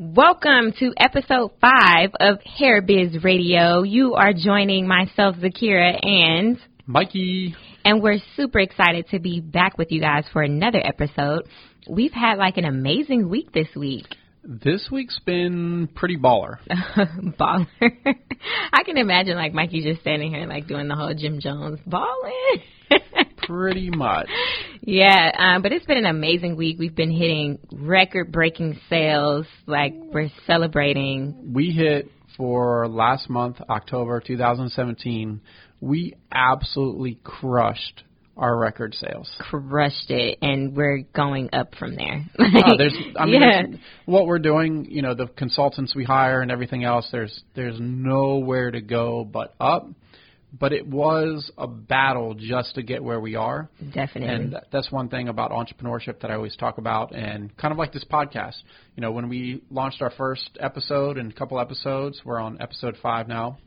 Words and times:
Welcome 0.00 0.74
to 0.78 0.92
episode 0.96 1.50
five 1.60 2.10
of 2.20 2.38
Hair 2.42 2.82
Biz 2.82 3.24
Radio. 3.24 3.82
You 3.82 4.14
are 4.14 4.32
joining 4.32 4.86
myself, 4.86 5.34
Zakira, 5.34 5.98
and 6.00 6.56
Mikey. 6.86 7.56
And 7.84 8.00
we're 8.00 8.20
super 8.36 8.60
excited 8.60 9.08
to 9.08 9.18
be 9.18 9.40
back 9.40 9.76
with 9.76 9.90
you 9.90 10.00
guys 10.00 10.24
for 10.32 10.42
another 10.42 10.80
episode. 10.80 11.48
We've 11.90 12.12
had 12.12 12.38
like 12.38 12.58
an 12.58 12.64
amazing 12.64 13.28
week 13.28 13.50
this 13.50 13.66
week. 13.74 14.06
This 14.50 14.88
week's 14.90 15.18
been 15.26 15.90
pretty 15.94 16.16
baller. 16.16 16.56
baller. 17.38 17.66
I 18.72 18.82
can 18.82 18.96
imagine 18.96 19.36
like 19.36 19.52
Mikey 19.52 19.82
just 19.82 20.00
standing 20.00 20.32
here 20.32 20.46
like 20.46 20.66
doing 20.66 20.88
the 20.88 20.94
whole 20.94 21.12
Jim 21.12 21.38
Jones 21.38 21.78
balling. 21.86 22.62
pretty 23.42 23.90
much. 23.90 24.30
Yeah, 24.80 25.32
um, 25.36 25.60
but 25.60 25.72
it's 25.72 25.84
been 25.84 25.98
an 25.98 26.06
amazing 26.06 26.56
week. 26.56 26.78
We've 26.78 26.94
been 26.94 27.10
hitting 27.10 27.58
record 27.70 28.32
breaking 28.32 28.80
sales. 28.88 29.44
Like 29.66 29.92
we're 29.94 30.30
celebrating. 30.46 31.52
We 31.52 31.72
hit 31.72 32.10
for 32.38 32.88
last 32.88 33.28
month, 33.28 33.58
October 33.68 34.22
2017. 34.26 35.42
We 35.82 36.14
absolutely 36.32 37.18
crushed 37.22 38.02
our 38.38 38.56
record 38.56 38.94
sales. 38.94 39.28
Crushed 39.38 40.10
it, 40.10 40.38
and 40.40 40.76
we're 40.76 41.02
going 41.14 41.50
up 41.52 41.74
from 41.74 41.96
there. 41.96 42.24
oh, 42.38 42.76
there's, 42.78 42.96
I 43.18 43.26
mean, 43.26 43.42
yeah. 43.42 43.62
what 44.06 44.26
we're 44.26 44.38
doing, 44.38 44.86
you 44.88 45.02
know, 45.02 45.14
the 45.14 45.26
consultants 45.26 45.94
we 45.94 46.04
hire 46.04 46.40
and 46.40 46.50
everything 46.50 46.84
else. 46.84 47.08
There's 47.12 47.42
there's 47.54 47.76
nowhere 47.78 48.70
to 48.70 48.80
go 48.80 49.24
but 49.24 49.54
up 49.60 49.88
but 50.58 50.72
it 50.72 50.86
was 50.86 51.50
a 51.58 51.66
battle 51.66 52.34
just 52.34 52.74
to 52.74 52.82
get 52.82 53.02
where 53.04 53.20
we 53.20 53.34
are. 53.34 53.68
Definitely. 53.92 54.34
And 54.34 54.56
that's 54.72 54.90
one 54.90 55.08
thing 55.08 55.28
about 55.28 55.50
entrepreneurship 55.50 56.20
that 56.20 56.30
I 56.30 56.34
always 56.34 56.56
talk 56.56 56.78
about, 56.78 57.14
and 57.14 57.54
kind 57.56 57.72
of 57.72 57.78
like 57.78 57.92
this 57.92 58.04
podcast. 58.10 58.56
You 58.96 59.02
know, 59.02 59.12
when 59.12 59.28
we 59.28 59.62
launched 59.70 60.00
our 60.00 60.10
first 60.10 60.56
episode 60.58 61.18
and 61.18 61.30
a 61.30 61.34
couple 61.34 61.60
episodes, 61.60 62.22
we're 62.24 62.40
on 62.40 62.60
episode 62.60 62.96
five 63.02 63.28
now 63.28 63.58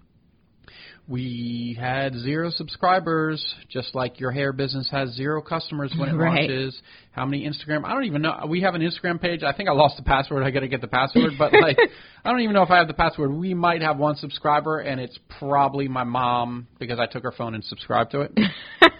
we 1.08 1.76
had 1.80 2.16
zero 2.16 2.52
subscribers, 2.52 3.44
just 3.70 3.96
like 3.96 4.20
your 4.20 4.32
hair 4.32 4.54
business 4.54 4.88
has 4.92 5.10
zero 5.10 5.42
customers 5.42 5.94
when 5.98 6.10
it 6.10 6.14
right. 6.16 6.50
launches. 6.50 6.80
How 7.12 7.26
many 7.26 7.46
Instagram? 7.46 7.84
I 7.84 7.94
don't 7.94 8.06
even 8.06 8.22
know. 8.22 8.46
We 8.48 8.62
have 8.62 8.76
an 8.76 8.82
Instagram 8.82 9.20
page. 9.20 9.44
I 9.44 9.52
think 9.52 9.68
I 9.68 9.74
lost 9.74 9.98
the 9.98 10.04
password. 10.04 10.44
I 10.44 10.52
got 10.52 10.62
to 10.62 10.68
get 10.68 10.80
the 10.80 10.88
password, 10.88 11.34
but 11.38 11.52
like, 11.54 11.78
I 12.26 12.32
don't 12.32 12.42
even 12.42 12.54
know 12.54 12.64
if 12.64 12.70
I 12.70 12.78
have 12.78 12.88
the 12.88 12.94
password. 12.94 13.34
We 13.34 13.54
might 13.54 13.82
have 13.82 13.98
one 13.98 14.16
subscriber, 14.16 14.80
and 14.80 15.02
it's 15.02 15.18
probably 15.40 15.88
my 15.88 16.04
mom 16.04 16.68
because 16.80 17.00
I 17.00 17.08
took 17.08 17.24
her 17.24 17.34
phone 17.34 17.56
and 17.56 17.64
subscribed 17.66 18.12
to 18.12 18.22
it. 18.22 18.32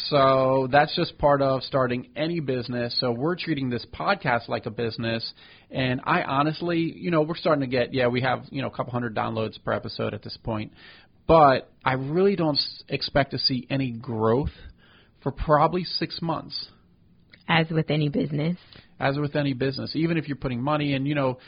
so 0.00 0.68
that's 0.70 0.94
just 0.96 1.18
part 1.18 1.42
of 1.42 1.62
starting 1.62 2.08
any 2.16 2.40
business. 2.40 2.96
So 3.00 3.12
we're 3.12 3.36
treating 3.36 3.70
this 3.70 3.84
podcast 3.92 4.48
like 4.48 4.66
a 4.66 4.70
business. 4.70 5.32
And 5.70 6.00
I 6.04 6.22
honestly, 6.22 6.78
you 6.78 7.10
know, 7.10 7.22
we're 7.22 7.36
starting 7.36 7.62
to 7.62 7.66
get, 7.66 7.92
yeah, 7.92 8.06
we 8.06 8.20
have, 8.22 8.44
you 8.50 8.62
know, 8.62 8.68
a 8.68 8.70
couple 8.70 8.92
hundred 8.92 9.14
downloads 9.14 9.62
per 9.62 9.72
episode 9.72 10.14
at 10.14 10.22
this 10.22 10.36
point 10.42 10.72
but 11.28 11.70
I 11.84 11.92
really 11.92 12.34
don't 12.34 12.58
expect 12.88 13.30
to 13.32 13.38
see 13.38 13.66
any 13.70 13.92
growth 13.92 14.50
for 15.22 15.30
probably 15.30 15.84
six 15.84 16.20
months. 16.20 16.68
As 17.46 17.68
with 17.70 17.90
any 17.90 18.08
business. 18.08 18.56
As 18.98 19.16
with 19.16 19.36
any 19.36 19.52
business, 19.52 19.94
even 19.94 20.16
if 20.16 20.26
you're 20.26 20.36
putting 20.36 20.60
money 20.60 20.94
in, 20.94 21.06
you 21.06 21.14
know, 21.14 21.38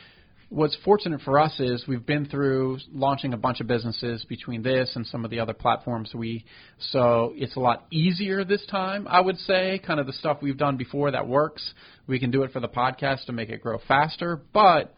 what's 0.50 0.76
fortunate 0.84 1.20
for 1.22 1.38
us 1.38 1.58
is 1.60 1.84
we've 1.86 2.04
been 2.04 2.26
through 2.26 2.76
launching 2.92 3.32
a 3.32 3.36
bunch 3.36 3.60
of 3.60 3.68
businesses 3.68 4.24
between 4.28 4.62
this 4.62 4.90
and 4.96 5.06
some 5.06 5.24
of 5.24 5.30
the 5.30 5.38
other 5.38 5.54
platforms 5.54 6.10
we 6.12 6.44
so 6.90 7.32
it's 7.36 7.54
a 7.54 7.60
lot 7.60 7.86
easier 7.92 8.44
this 8.44 8.64
time 8.66 9.06
i 9.08 9.20
would 9.20 9.38
say 9.38 9.80
kind 9.86 10.00
of 10.00 10.06
the 10.06 10.12
stuff 10.12 10.38
we've 10.42 10.58
done 10.58 10.76
before 10.76 11.12
that 11.12 11.26
works 11.26 11.72
we 12.08 12.18
can 12.18 12.32
do 12.32 12.42
it 12.42 12.52
for 12.52 12.58
the 12.58 12.68
podcast 12.68 13.24
to 13.26 13.32
make 13.32 13.48
it 13.48 13.62
grow 13.62 13.78
faster 13.86 14.42
but 14.52 14.94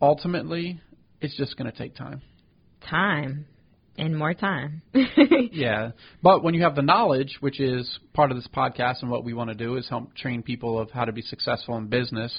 ultimately 0.00 0.80
it's 1.20 1.36
just 1.36 1.56
going 1.56 1.70
to 1.70 1.78
take 1.78 1.94
time 1.94 2.20
time 2.90 3.46
and 3.96 4.16
more 4.16 4.34
time. 4.34 4.82
yeah. 5.52 5.90
But 6.22 6.42
when 6.42 6.54
you 6.54 6.62
have 6.62 6.74
the 6.74 6.82
knowledge, 6.82 7.36
which 7.40 7.60
is 7.60 7.98
part 8.14 8.30
of 8.30 8.36
this 8.36 8.48
podcast 8.54 9.02
and 9.02 9.10
what 9.10 9.24
we 9.24 9.34
want 9.34 9.50
to 9.50 9.54
do 9.54 9.76
is 9.76 9.88
help 9.88 10.14
train 10.16 10.42
people 10.42 10.78
of 10.78 10.90
how 10.90 11.04
to 11.04 11.12
be 11.12 11.22
successful 11.22 11.76
in 11.76 11.88
business. 11.88 12.32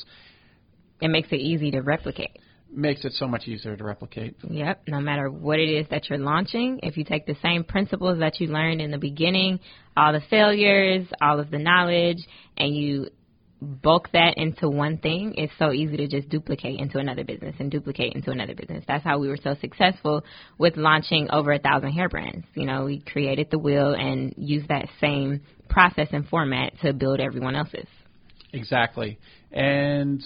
It 1.04 1.10
makes 1.10 1.28
it 1.34 1.42
easy 1.42 1.70
to 1.72 1.82
replicate. 1.82 2.40
Makes 2.72 3.04
it 3.04 3.12
so 3.12 3.28
much 3.28 3.46
easier 3.46 3.76
to 3.76 3.84
replicate. 3.84 4.38
Yep. 4.50 4.84
No 4.88 5.02
matter 5.02 5.30
what 5.30 5.60
it 5.60 5.70
is 5.70 5.86
that 5.90 6.10
you're 6.10 6.18
launching, 6.18 6.80
if 6.82 6.96
you 6.96 7.04
take 7.04 7.26
the 7.26 7.36
same 7.44 7.66
principles 7.66 8.20
that 8.20 8.40
you 8.40 8.48
learned 8.48 8.80
in 8.80 8.90
the 8.90 8.98
beginning, 8.98 9.60
all 9.98 10.14
the 10.14 10.22
failures, 10.30 11.06
all 11.22 11.42
of 11.42 11.52
the 11.52 11.60
knowledge, 11.60 12.26
and 12.56 12.74
you 12.74 13.10
bulk 13.62 14.14
that 14.14 14.36
into 14.38 14.70
one 14.70 14.98
thing, 14.98 15.34
it's 15.38 15.52
so 15.60 15.74
easy 15.74 15.98
to 15.98 16.08
just 16.08 16.30
duplicate 16.30 16.80
into 16.80 17.00
another 17.00 17.26
business 17.26 17.54
and 17.60 17.70
duplicate 17.70 18.14
into 18.14 18.32
another 18.32 18.56
business. 18.56 18.86
That's 18.88 19.04
how 19.04 19.20
we 19.20 19.28
were 19.28 19.40
so 19.44 19.56
successful 19.60 20.24
with 20.58 20.78
launching 20.78 21.30
over 21.32 21.52
a 21.52 21.60
thousand 21.60 21.92
hair 21.92 22.08
brands. 22.08 22.46
You 22.56 22.66
know, 22.66 22.86
we 22.86 23.00
created 23.02 23.50
the 23.52 23.60
wheel 23.60 23.94
and 23.94 24.34
used 24.38 24.70
that 24.70 24.88
same 25.02 25.42
process 25.68 26.08
and 26.14 26.26
format 26.30 26.80
to 26.82 26.94
build 26.94 27.20
everyone 27.20 27.58
else's. 27.58 27.88
Exactly. 28.54 29.20
And 29.52 30.24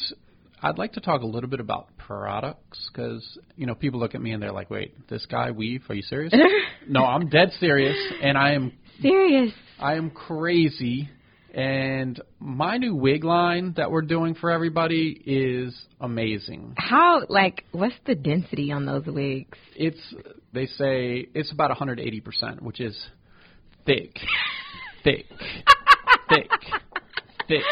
I'd 0.61 0.77
like 0.77 0.93
to 0.93 1.01
talk 1.01 1.21
a 1.21 1.25
little 1.25 1.49
bit 1.49 1.59
about 1.59 1.95
products 1.97 2.89
because 2.91 3.37
you 3.55 3.65
know 3.65 3.75
people 3.75 3.99
look 3.99 4.15
at 4.15 4.21
me 4.21 4.31
and 4.31 4.41
they're 4.41 4.51
like, 4.51 4.69
"Wait, 4.69 5.07
this 5.07 5.25
guy 5.25 5.51
weave? 5.51 5.83
Are 5.89 5.95
you 5.95 6.03
serious?" 6.03 6.33
no, 6.87 7.03
I'm 7.03 7.29
dead 7.29 7.51
serious, 7.59 7.97
and 8.21 8.37
I 8.37 8.53
am 8.53 8.73
serious. 9.01 9.53
I 9.79 9.95
am 9.95 10.09
crazy 10.09 11.09
and 11.57 12.21
my 12.39 12.77
new 12.77 12.95
wig 12.95 13.23
line 13.23 13.73
that 13.77 13.89
we're 13.89 14.03
doing 14.03 14.35
for 14.35 14.51
everybody 14.51 15.21
is 15.25 15.75
amazing. 15.99 16.75
How 16.77 17.23
like 17.29 17.65
what's 17.71 17.95
the 18.05 18.13
density 18.13 18.71
on 18.71 18.85
those 18.85 19.07
wigs? 19.07 19.57
It's 19.75 19.99
they 20.53 20.67
say 20.67 21.27
it's 21.33 21.51
about 21.51 21.75
180%, 21.75 22.61
which 22.61 22.79
is 22.79 22.95
thick. 23.87 24.19
thick. 25.03 25.25
thick. 26.29 26.51
Thick. 27.47 27.63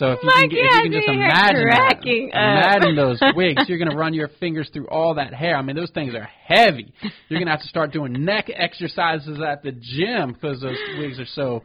So 0.00 0.12
if 0.12 0.18
you 0.22 0.30
can, 0.30 0.48
if 0.50 0.50
you 0.50 0.82
can 0.82 0.92
just 0.92 1.08
imagine 1.08 1.68
that, 1.68 2.00
imagine 2.32 2.96
those 2.96 3.20
wigs, 3.36 3.68
you're 3.68 3.76
going 3.76 3.90
to 3.90 3.96
run 3.96 4.14
your 4.14 4.28
fingers 4.40 4.70
through 4.72 4.88
all 4.88 5.16
that 5.16 5.34
hair. 5.34 5.54
I 5.56 5.60
mean, 5.60 5.76
those 5.76 5.90
things 5.90 6.14
are 6.14 6.26
heavy. 6.46 6.94
You're 7.28 7.38
going 7.38 7.44
to 7.48 7.50
have 7.50 7.60
to 7.60 7.68
start 7.68 7.92
doing 7.92 8.24
neck 8.24 8.48
exercises 8.48 9.38
at 9.46 9.62
the 9.62 9.72
gym 9.72 10.32
because 10.32 10.62
those 10.62 10.78
wigs 10.98 11.20
are 11.20 11.26
so 11.34 11.64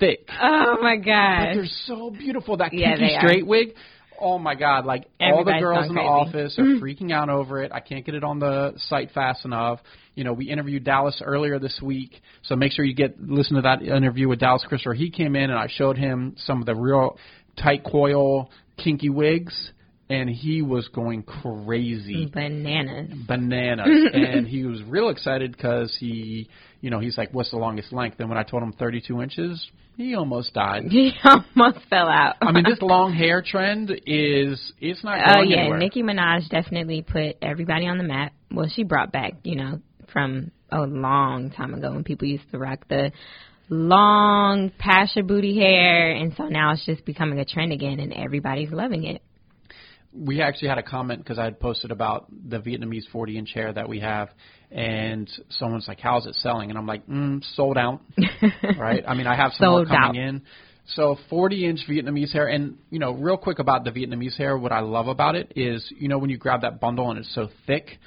thick. 0.00 0.26
Oh 0.40 0.78
my 0.80 0.96
god! 0.96 1.48
But 1.48 1.54
they're 1.56 1.66
so 1.84 2.10
beautiful. 2.10 2.56
That 2.56 2.72
yeah, 2.72 2.96
kinky 2.96 3.16
straight 3.18 3.42
are. 3.42 3.46
wig. 3.46 3.74
Oh 4.18 4.38
my 4.38 4.54
god! 4.54 4.86
Like 4.86 5.06
Everybody's 5.20 5.36
all 5.36 5.44
the 5.44 5.60
girls 5.60 5.88
in 5.90 5.94
the 5.94 6.00
crazy. 6.00 6.08
office 6.08 6.58
are 6.58 6.62
freaking 6.80 7.12
out 7.12 7.28
over 7.28 7.62
it. 7.62 7.70
I 7.70 7.80
can't 7.80 8.04
get 8.04 8.14
it 8.14 8.24
on 8.24 8.38
the 8.38 8.72
site 8.76 9.10
fast 9.12 9.44
enough. 9.44 9.80
You 10.14 10.24
know, 10.24 10.32
we 10.32 10.48
interviewed 10.48 10.84
Dallas 10.84 11.20
earlier 11.24 11.58
this 11.58 11.78
week, 11.82 12.20
so 12.42 12.56
make 12.56 12.72
sure 12.72 12.84
you 12.84 12.94
get 12.94 13.20
listen 13.20 13.56
to 13.56 13.62
that 13.62 13.82
interview 13.82 14.26
with 14.26 14.40
Dallas 14.40 14.64
Christopher. 14.66 14.94
He 14.94 15.10
came 15.10 15.36
in 15.36 15.50
and 15.50 15.58
I 15.58 15.68
showed 15.68 15.98
him 15.98 16.34
some 16.38 16.60
of 16.60 16.66
the 16.66 16.74
real 16.74 17.16
tight 17.62 17.84
coil 17.84 18.50
kinky 18.76 19.10
wigs 19.10 19.72
and 20.10 20.28
he 20.30 20.62
was 20.62 20.88
going 20.88 21.22
crazy. 21.22 22.26
Bananas. 22.32 23.10
Bananas. 23.26 23.86
and 24.12 24.46
he 24.46 24.64
was 24.64 24.82
real 24.84 25.10
excited 25.10 25.52
because 25.52 25.94
he, 26.00 26.48
you 26.80 26.90
know, 26.90 26.98
he's 26.98 27.18
like, 27.18 27.32
what's 27.34 27.50
the 27.50 27.58
longest 27.58 27.92
length? 27.92 28.18
And 28.20 28.28
when 28.28 28.38
I 28.38 28.42
told 28.42 28.62
him 28.62 28.72
32 28.72 29.20
inches, 29.20 29.70
he 29.96 30.14
almost 30.14 30.54
died. 30.54 30.84
He 30.90 31.12
almost 31.24 31.78
fell 31.90 32.08
out. 32.08 32.36
I 32.40 32.52
mean, 32.52 32.64
this 32.64 32.78
long 32.82 33.12
hair 33.12 33.42
trend 33.42 33.90
is 34.06 34.72
it's 34.80 35.04
not 35.04 35.18
oh, 35.20 35.34
going 35.34 35.38
Oh 35.38 35.50
yeah, 35.50 35.60
anywhere. 35.60 35.78
Nicki 35.78 36.02
Minaj 36.02 36.48
definitely 36.48 37.02
put 37.02 37.36
everybody 37.42 37.86
on 37.86 37.98
the 37.98 38.04
map. 38.04 38.32
Well, 38.50 38.68
she 38.72 38.84
brought 38.84 39.12
back, 39.12 39.34
you 39.42 39.56
know, 39.56 39.80
from 40.12 40.52
a 40.70 40.80
long 40.80 41.50
time 41.50 41.74
ago 41.74 41.92
when 41.92 42.04
people 42.04 42.28
used 42.28 42.50
to 42.52 42.58
rock 42.58 42.86
the 42.88 43.12
long 43.68 44.70
pasha 44.78 45.22
booty 45.22 45.58
hair, 45.58 46.12
and 46.12 46.34
so 46.36 46.44
now 46.44 46.72
it's 46.72 46.84
just 46.86 47.04
becoming 47.04 47.38
a 47.38 47.44
trend 47.44 47.72
again, 47.72 48.00
and 48.00 48.12
everybody's 48.12 48.70
loving 48.70 49.04
it 49.04 49.22
we 50.12 50.40
actually 50.40 50.68
had 50.68 50.78
a 50.78 50.82
comment 50.82 51.22
because 51.22 51.38
I 51.38 51.44
had 51.44 51.60
posted 51.60 51.90
about 51.90 52.26
the 52.30 52.58
Vietnamese 52.58 53.08
40 53.12 53.38
inch 53.38 53.52
hair 53.52 53.72
that 53.72 53.88
we 53.88 54.00
have, 54.00 54.30
and 54.70 55.30
someone's 55.50 55.86
like, 55.86 56.00
"How's 56.00 56.26
it 56.26 56.34
selling?" 56.36 56.70
And 56.70 56.78
I'm 56.78 56.86
like, 56.86 57.06
mm, 57.06 57.42
"Sold 57.54 57.76
out." 57.76 58.00
right? 58.78 59.04
I 59.06 59.14
mean, 59.14 59.26
I 59.26 59.36
have 59.36 59.52
some 59.52 59.86
coming 59.86 59.92
out. 59.92 60.16
in. 60.16 60.42
So 60.94 61.16
40 61.28 61.66
inch 61.66 61.80
Vietnamese 61.88 62.32
hair, 62.32 62.46
and 62.46 62.78
you 62.90 62.98
know, 62.98 63.12
real 63.12 63.36
quick 63.36 63.58
about 63.58 63.84
the 63.84 63.90
Vietnamese 63.90 64.36
hair, 64.36 64.56
what 64.56 64.72
I 64.72 64.80
love 64.80 65.08
about 65.08 65.34
it 65.34 65.52
is, 65.54 65.86
you 65.98 66.08
know, 66.08 66.18
when 66.18 66.30
you 66.30 66.38
grab 66.38 66.62
that 66.62 66.80
bundle 66.80 67.10
and 67.10 67.18
it's 67.18 67.34
so 67.34 67.48
thick, 67.66 67.98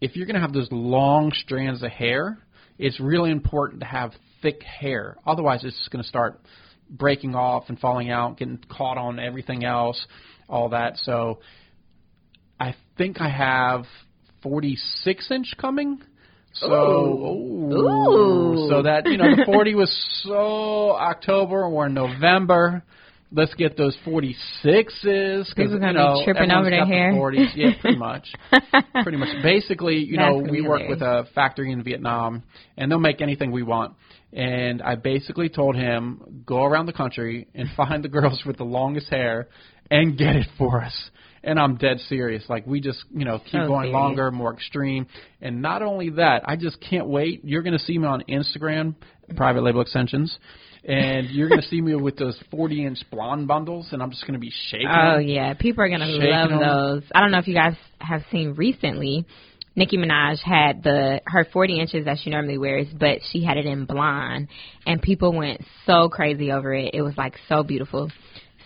if 0.00 0.16
you're 0.16 0.26
gonna 0.26 0.40
have 0.40 0.52
those 0.52 0.70
long 0.70 1.32
strands 1.32 1.82
of 1.82 1.90
hair, 1.90 2.38
it's 2.78 3.00
really 3.00 3.30
important 3.30 3.80
to 3.80 3.86
have 3.86 4.12
thick 4.42 4.62
hair. 4.62 5.16
Otherwise, 5.26 5.64
it's 5.64 5.88
gonna 5.88 6.04
start 6.04 6.40
breaking 6.88 7.34
off 7.34 7.64
and 7.68 7.78
falling 7.78 8.10
out, 8.10 8.36
getting 8.38 8.58
caught 8.68 8.98
on 8.98 9.18
everything 9.18 9.64
else 9.64 10.06
all 10.48 10.70
that. 10.70 10.96
So 10.98 11.38
I 12.58 12.74
think 12.98 13.20
I 13.20 13.28
have 13.30 13.84
46 14.42 15.30
inch 15.30 15.54
coming. 15.58 16.00
So, 16.52 16.66
ooh. 16.66 17.72
Ooh. 17.72 18.68
so 18.68 18.82
that 18.82 19.06
you 19.06 19.16
know, 19.16 19.36
the 19.36 19.44
40 19.46 19.74
was 19.76 20.22
so 20.24 20.96
October 20.96 21.62
or 21.64 21.88
November. 21.88 22.82
let's 23.32 23.54
get 23.54 23.76
those 23.76 23.96
46s. 24.04 25.54
People 25.54 25.78
gonna 25.78 25.86
you 25.86 25.92
know, 25.92 26.14
be 26.18 26.24
tripping 26.24 26.50
over 26.50 26.68
their 26.68 26.80
got 26.80 26.88
the 26.88 26.94
hair. 26.94 27.12
40s. 27.12 27.50
Yeah, 27.54 27.70
pretty 27.80 27.96
much. 28.08 28.32
pretty 29.02 29.18
much. 29.18 29.28
Basically, 29.44 29.98
you 29.98 30.16
That's 30.16 30.28
know, 30.32 30.38
we 30.38 30.60
be 30.62 30.66
work 30.66 30.88
with 30.88 31.02
a 31.02 31.26
factory 31.34 31.70
in 31.70 31.84
Vietnam, 31.84 32.42
and 32.76 32.90
they'll 32.90 32.98
make 32.98 33.20
anything 33.20 33.52
we 33.52 33.62
want. 33.62 33.94
And 34.32 34.80
I 34.82 34.94
basically 34.94 35.48
told 35.48 35.74
him, 35.76 36.42
go 36.46 36.64
around 36.64 36.86
the 36.86 36.92
country 36.92 37.48
and 37.54 37.68
find 37.76 38.04
the 38.04 38.08
girls 38.08 38.42
with 38.46 38.56
the 38.58 38.64
longest 38.64 39.08
hair 39.10 39.48
and 39.90 40.16
get 40.16 40.36
it 40.36 40.46
for 40.56 40.82
us. 40.82 40.94
And 41.42 41.58
I'm 41.58 41.76
dead 41.76 41.98
serious. 42.08 42.44
Like 42.48 42.66
we 42.66 42.80
just, 42.80 43.02
you 43.12 43.24
know, 43.24 43.38
keep 43.38 43.52
So 43.52 43.66
going 43.66 43.84
serious. 43.86 43.94
longer, 43.94 44.30
more 44.30 44.52
extreme. 44.52 45.06
And 45.40 45.62
not 45.62 45.82
only 45.82 46.10
that, 46.10 46.42
I 46.44 46.56
just 46.56 46.78
can't 46.80 47.06
wait. 47.08 47.40
You're 47.44 47.62
going 47.62 47.72
to 47.78 47.84
see 47.84 47.96
me 47.98 48.06
on 48.06 48.22
Instagram, 48.28 48.94
private 49.36 49.62
label 49.62 49.80
extensions, 49.80 50.36
and 50.84 51.30
you're 51.30 51.48
going 51.48 51.60
to 51.62 51.66
see 51.68 51.80
me 51.80 51.94
with 51.94 52.16
those 52.16 52.38
40 52.50 52.84
inch 52.86 52.98
blonde 53.10 53.48
bundles, 53.48 53.88
and 53.92 54.02
I'm 54.02 54.10
just 54.10 54.22
going 54.26 54.34
to 54.34 54.38
be 54.38 54.52
shaking. 54.68 54.86
Oh 54.90 55.16
them. 55.16 55.26
yeah, 55.28 55.54
people 55.54 55.82
are 55.82 55.88
gonna 55.88 56.06
Shaking 56.06 56.30
love 56.30 56.48
them. 56.50 56.60
those. 56.60 57.02
I 57.14 57.20
don't 57.20 57.30
know 57.30 57.38
if 57.38 57.48
you 57.48 57.54
guys 57.54 57.74
have 58.00 58.22
seen 58.30 58.52
recently. 58.54 59.24
Nicki 59.80 59.96
Minaj 59.96 60.40
had 60.40 60.82
the 60.82 61.22
her 61.24 61.46
40 61.50 61.80
inches 61.80 62.04
that 62.04 62.18
she 62.22 62.28
normally 62.28 62.58
wears, 62.58 62.86
but 62.92 63.20
she 63.32 63.42
had 63.42 63.56
it 63.56 63.64
in 63.64 63.86
blonde, 63.86 64.48
and 64.84 65.00
people 65.00 65.32
went 65.32 65.62
so 65.86 66.10
crazy 66.10 66.52
over 66.52 66.74
it. 66.74 66.90
It 66.92 67.00
was 67.00 67.16
like 67.16 67.34
so 67.48 67.62
beautiful. 67.62 68.10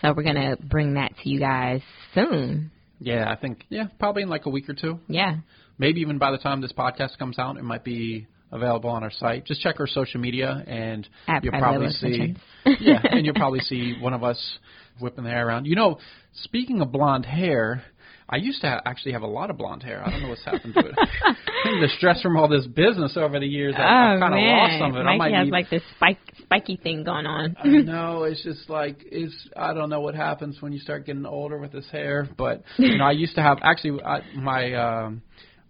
So 0.03 0.13
we're 0.13 0.25
gonna 0.25 0.57
bring 0.57 0.95
that 0.95 1.13
to 1.23 1.29
you 1.29 1.39
guys 1.39 1.83
soon. 2.15 2.73
Yeah, 2.99 3.31
I 3.31 3.37
think 3.37 3.65
yeah, 3.69 3.85
probably 4.01 4.25
in 4.25 4.29
like 4.29 4.47
a 4.47 4.51
week 4.51 4.69
or 4.69 4.75
two. 4.75 4.99
Yeah, 5.07 5.37
Maybe 5.79 6.01
even 6.01 6.19
by 6.19 6.33
the 6.33 6.39
time 6.39 6.61
this 6.61 6.73
podcast 6.73 7.17
comes 7.19 7.39
out, 7.39 7.57
it 7.59 7.65
might 7.65 7.85
be 7.85 8.27
available 8.53 8.91
on 8.91 9.03
our 9.03 9.11
site. 9.11 9.45
Just 9.47 9.61
check 9.61 9.81
our 9.81 9.87
social 9.87 10.21
media, 10.21 10.65
and 10.67 11.09
At 11.27 11.45
you'll 11.45 11.53
probably 11.53 11.91
see. 11.91 12.35
Yeah, 12.81 13.01
and 13.05 13.25
you'll 13.25 13.35
probably 13.37 13.61
see 13.61 13.97
one 14.01 14.15
of 14.15 14.25
us 14.25 14.59
whipping 15.01 15.25
the 15.25 15.31
hair 15.31 15.47
around. 15.47 15.67
You 15.67 15.77
know, 15.77 15.99
speaking 16.43 16.81
of 16.81 16.93
blonde 16.93 17.27
hair, 17.27 17.85
I 18.29 18.37
used 18.37 18.63
to 18.63 18.69
ha- 18.69 18.81
actually 18.87 19.13
have 19.13 19.23
a 19.23 19.27
lot 19.27 19.51
of 19.51 19.59
blonde 19.59 19.83
hair. 19.83 20.03
I 20.05 20.11
don't 20.11 20.23
know 20.23 20.31
what's 20.31 20.45
happened 20.45 20.75
to 20.75 20.81
it. 20.81 20.95
I 20.97 21.35
think 21.63 21.81
the 21.81 21.91
stress 21.99 22.23
from 22.23 22.37
all 22.37 22.49
this 22.49 22.67
business 22.67 23.17
over 23.17 23.39
the 23.39 23.47
years, 23.47 23.75
I, 23.77 23.83
oh 23.83 23.85
I've 23.85 24.21
kind 24.21 24.35
of 24.35 24.41
lost 24.41 24.79
some 24.79 24.95
of 24.95 24.97
it. 24.97 25.09
I 25.09 25.17
might 25.17 25.35
has 25.35 25.45
need, 25.45 25.53
like 25.53 25.71
this 25.71 25.83
spike 25.97 26.19
spiky 26.43 26.77
thing 26.77 27.05
going 27.05 27.27
on. 27.27 27.57
I 27.63 27.67
know 27.69 28.25
it's 28.25 28.43
just 28.43 28.71
like 28.71 29.05
it's. 29.05 29.35
I 29.57 29.75
don't 29.75 29.91
know 29.91 30.01
what 30.01 30.15
happens 30.15 30.61
when 30.61 30.73
you 30.73 30.79
start 30.79 31.05
getting 31.05 31.27
older 31.27 31.59
with 31.59 31.73
this 31.73 31.87
hair, 31.91 32.29
but 32.37 32.63
you 32.79 32.97
know, 32.97 33.05
I 33.05 33.13
used 33.13 33.35
to 33.35 33.43
have 33.43 33.59
actually 33.63 34.03
I, 34.03 34.21
my 34.35 34.73
um, 34.75 35.23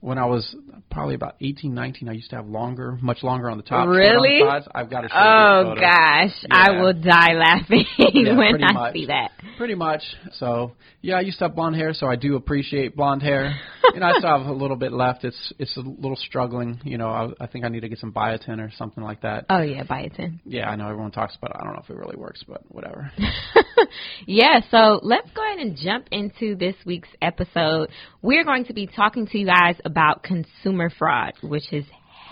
when 0.05 0.19
I 0.19 0.27
was 0.27 0.55
probably 0.91 1.15
about 1.15 1.37
18, 1.41 1.73
19, 1.73 2.11
I 2.11 2.13
used 2.13 2.29
to 2.29 2.37
have 2.37 2.47
longer, 2.47 2.99
much 3.01 3.23
longer 3.23 3.49
on 3.49 3.57
the 3.57 3.63
top. 3.63 3.87
on 3.87 3.93
the 3.93 3.99
Really? 3.99 4.41
sides. 4.47 4.69
I've 4.75 4.91
got 4.91 5.01
to 5.01 5.09
show 5.09 5.15
Oh 5.17 5.75
gosh, 5.81 6.45
I 6.51 6.73
will 6.73 6.93
die 6.93 7.33
laughing 7.33 7.87
Yeah, 7.99 8.37
when 8.37 8.63
I 8.63 8.73
much. 8.73 8.93
see 8.93 9.07
that. 9.07 9.31
Pretty 9.57 9.75
much. 9.75 10.03
So 10.35 10.73
yeah, 11.01 11.15
I 11.17 11.21
used 11.23 11.39
to 11.39 11.45
have 11.47 11.55
blonde 11.57 11.77
hair, 11.77 11.95
so 11.95 12.07
I 12.07 12.17
do 12.17 12.37
appreciate 12.37 12.95
blonde 12.97 13.23
hair. 13.23 13.59
and 13.95 14.05
I 14.05 14.13
still 14.19 14.29
have 14.39 14.47
a 14.47 14.53
little 14.53 14.77
bit 14.77 14.93
left. 14.93 15.25
It's 15.25 15.53
it's 15.59 15.75
a 15.79 15.81
little 15.81 16.17
struggling. 16.17 16.81
You 16.85 16.99
know, 16.99 17.09
I, 17.09 17.45
I 17.45 17.47
think 17.47 17.65
I 17.65 17.69
need 17.69 17.81
to 17.81 17.89
get 17.89 17.99
some 17.99 18.13
biotin 18.13 18.59
or 18.61 18.71
something 18.77 19.03
like 19.03 19.23
that. 19.23 19.47
Oh 19.49 19.63
yeah, 19.63 19.85
biotin. 19.85 20.41
Yeah, 20.45 20.69
I 20.69 20.77
know 20.77 20.85
everyone 20.89 21.13
talks 21.13 21.35
about 21.37 21.53
it. 21.53 21.57
I 21.61 21.65
don't 21.65 21.73
know 21.73 21.83
if 21.83 21.89
it 21.89 21.97
really 21.97 22.17
works, 22.17 22.45
but 22.47 22.61
whatever. 22.69 23.11
yeah, 24.27 24.61
so 24.71 25.01
let's 25.03 25.31
go 25.35 25.43
ahead 25.47 25.61
and 25.67 25.77
jump 25.79 26.09
into 26.11 26.57
this 26.57 26.75
week's 26.85 27.09
episode. 27.23 27.89
We're 28.21 28.45
going 28.45 28.67
to 28.67 28.75
be 28.75 28.87
talking 28.87 29.27
to 29.29 29.39
you 29.39 29.47
guys 29.47 29.77
about 29.85 29.94
consumer 30.23 30.91
fraud, 30.91 31.33
which 31.43 31.73
is 31.73 31.85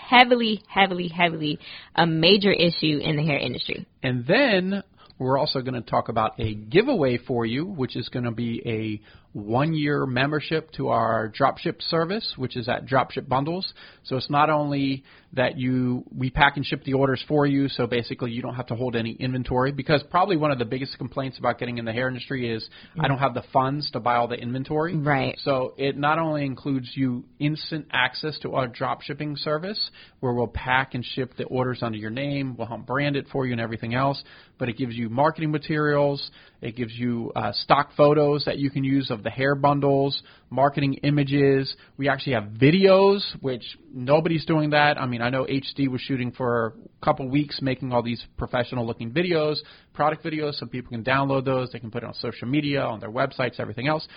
heavily, 0.09 0.61
heavily, 0.67 1.07
heavily 1.07 1.59
a 1.95 2.05
major 2.05 2.51
issue 2.51 2.99
in 3.01 3.15
the 3.15 3.23
hair 3.23 3.37
industry. 3.37 3.85
And 4.01 4.25
then 4.27 4.83
we're 5.19 5.37
also 5.37 5.61
going 5.61 5.81
to 5.81 5.81
talk 5.81 6.09
about 6.09 6.39
a 6.39 6.53
giveaway 6.53 7.17
for 7.17 7.45
you, 7.45 7.65
which 7.65 7.95
is 7.95 8.09
going 8.09 8.25
to 8.25 8.31
be 8.31 8.61
a 8.65 9.22
one 9.33 9.73
year 9.73 10.05
membership 10.05 10.71
to 10.71 10.89
our 10.89 11.29
dropship 11.29 11.81
service, 11.81 12.33
which 12.37 12.55
is 12.55 12.69
at 12.69 12.85
Dropship 12.85 13.27
Bundles. 13.27 13.73
So 14.03 14.15
it's 14.15 14.29
not 14.29 14.49
only 14.49 15.03
that 15.33 15.57
you 15.57 16.03
we 16.15 16.29
pack 16.29 16.57
and 16.57 16.65
ship 16.65 16.83
the 16.83 16.93
orders 16.93 17.23
for 17.27 17.47
you, 17.47 17.67
so 17.67 17.87
basically 17.87 18.31
you 18.31 18.43
don't 18.43 18.53
have 18.53 18.67
to 18.67 18.75
hold 18.75 18.95
any 18.95 19.13
inventory 19.13 19.71
because 19.71 20.03
probably 20.11 20.37
one 20.37 20.51
of 20.51 20.59
the 20.59 20.65
biggest 20.65 20.97
complaints 20.99 21.39
about 21.39 21.57
getting 21.57 21.79
in 21.79 21.85
the 21.85 21.91
hair 21.91 22.07
industry 22.07 22.53
is 22.53 22.67
I 22.99 23.07
don't 23.07 23.17
have 23.17 23.33
the 23.33 23.43
funds 23.51 23.89
to 23.91 23.99
buy 23.99 24.15
all 24.15 24.27
the 24.27 24.35
inventory. 24.35 24.95
Right. 24.95 25.37
So 25.43 25.73
it 25.77 25.97
not 25.97 26.19
only 26.19 26.45
includes 26.45 26.91
you 26.93 27.25
instant 27.39 27.87
access 27.91 28.37
to 28.43 28.53
our 28.53 28.67
drop 28.67 29.01
shipping 29.01 29.35
service, 29.35 29.79
where 30.19 30.33
we'll 30.33 30.47
pack 30.47 30.93
and 30.93 31.03
ship 31.03 31.33
the 31.37 31.45
orders 31.45 31.79
under 31.81 31.97
your 31.97 32.11
name, 32.11 32.55
we'll 32.55 32.67
help 32.67 32.85
brand 32.85 33.15
it 33.15 33.25
for 33.31 33.47
you 33.47 33.53
and 33.53 33.61
everything 33.61 33.95
else, 33.95 34.23
but 34.59 34.69
it 34.69 34.77
gives 34.77 34.93
you 34.95 35.09
marketing 35.09 35.51
materials, 35.51 36.29
it 36.61 36.75
gives 36.75 36.93
you 36.93 37.31
uh, 37.35 37.51
stock 37.53 37.89
photos 37.97 38.45
that 38.45 38.59
you 38.59 38.69
can 38.69 38.83
use 38.83 39.09
of 39.09 39.22
the 39.23 39.29
hair 39.29 39.55
bundles, 39.55 40.21
marketing 40.49 40.95
images. 41.03 41.75
We 41.97 42.09
actually 42.09 42.33
have 42.33 42.45
videos, 42.45 43.21
which 43.41 43.63
nobody's 43.93 44.45
doing 44.45 44.71
that. 44.71 44.99
I 44.99 45.05
mean, 45.05 45.21
I 45.21 45.29
know 45.29 45.45
HD 45.45 45.87
was 45.87 46.01
shooting 46.01 46.31
for 46.31 46.75
a 47.01 47.05
couple 47.05 47.27
weeks 47.29 47.61
making 47.61 47.91
all 47.91 48.03
these 48.03 48.23
professional 48.37 48.85
looking 48.85 49.11
videos, 49.11 49.57
product 49.93 50.23
videos, 50.23 50.55
so 50.55 50.65
people 50.65 50.91
can 50.91 51.03
download 51.03 51.45
those. 51.45 51.71
They 51.71 51.79
can 51.79 51.91
put 51.91 52.03
it 52.03 52.07
on 52.07 52.13
social 52.15 52.47
media, 52.47 52.81
on 52.81 52.99
their 52.99 53.11
websites, 53.11 53.59
everything 53.59 53.87
else. 53.87 54.07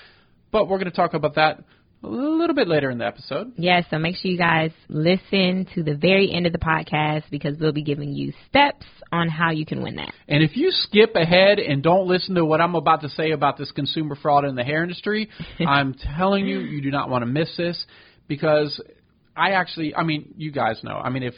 But 0.53 0.69
we're 0.69 0.79
going 0.79 0.91
to 0.91 0.97
talk 0.97 1.15
about 1.15 1.35
that 1.37 1.65
a 2.03 2.09
little 2.09 2.55
bit 2.55 2.69
later 2.69 2.91
in 2.91 2.99
the 2.99 3.07
episode. 3.07 3.53
Yeah, 3.57 3.83
so 3.91 3.99
make 3.99 4.17
sure 4.17 4.31
you 4.31 4.39
guys 4.39 4.71
listen 4.89 5.67
to 5.75 5.83
the 5.83 5.97
very 5.97 6.33
end 6.33 6.47
of 6.47 6.53
the 6.53 6.59
podcast 6.59 7.25
because 7.31 7.59
we'll 7.59 7.73
be 7.73 7.83
giving 7.83 8.13
you 8.13 8.33
steps 8.49 8.87
on 9.11 9.29
how 9.29 9.51
you 9.51 9.67
can 9.67 9.83
win 9.83 9.97
that. 9.97 10.13
And 10.29 10.43
if 10.43 10.57
you 10.57 10.71
skip 10.71 11.15
ahead 11.15 11.59
and 11.59 11.83
don't 11.83 12.07
listen 12.07 12.35
to 12.37 12.45
what 12.45 12.61
I'm 12.61 12.75
about 12.75 13.03
to 13.03 13.09
say 13.09 13.33
about 13.33 13.57
this 13.57 13.71
consumer 13.73 14.17
fraud 14.17 14.45
in 14.45 14.55
the 14.55 14.65
hair 14.65 14.83
industry, 14.83 15.29
I'm 15.67 15.95
telling 15.95 16.47
you, 16.47 16.61
you 16.61 16.83
do 16.83 16.91
not 16.91 17.09
want 17.09 17.23
to 17.23 17.27
miss 17.27 17.57
this 17.57 17.85
because 18.29 18.81
I 19.37 19.53
actually, 19.53 19.95
I 19.95 20.03
mean, 20.03 20.35
you 20.37 20.51
guys 20.51 20.81
know. 20.83 20.97
I 20.97 21.11
mean, 21.11 21.23
if 21.23 21.35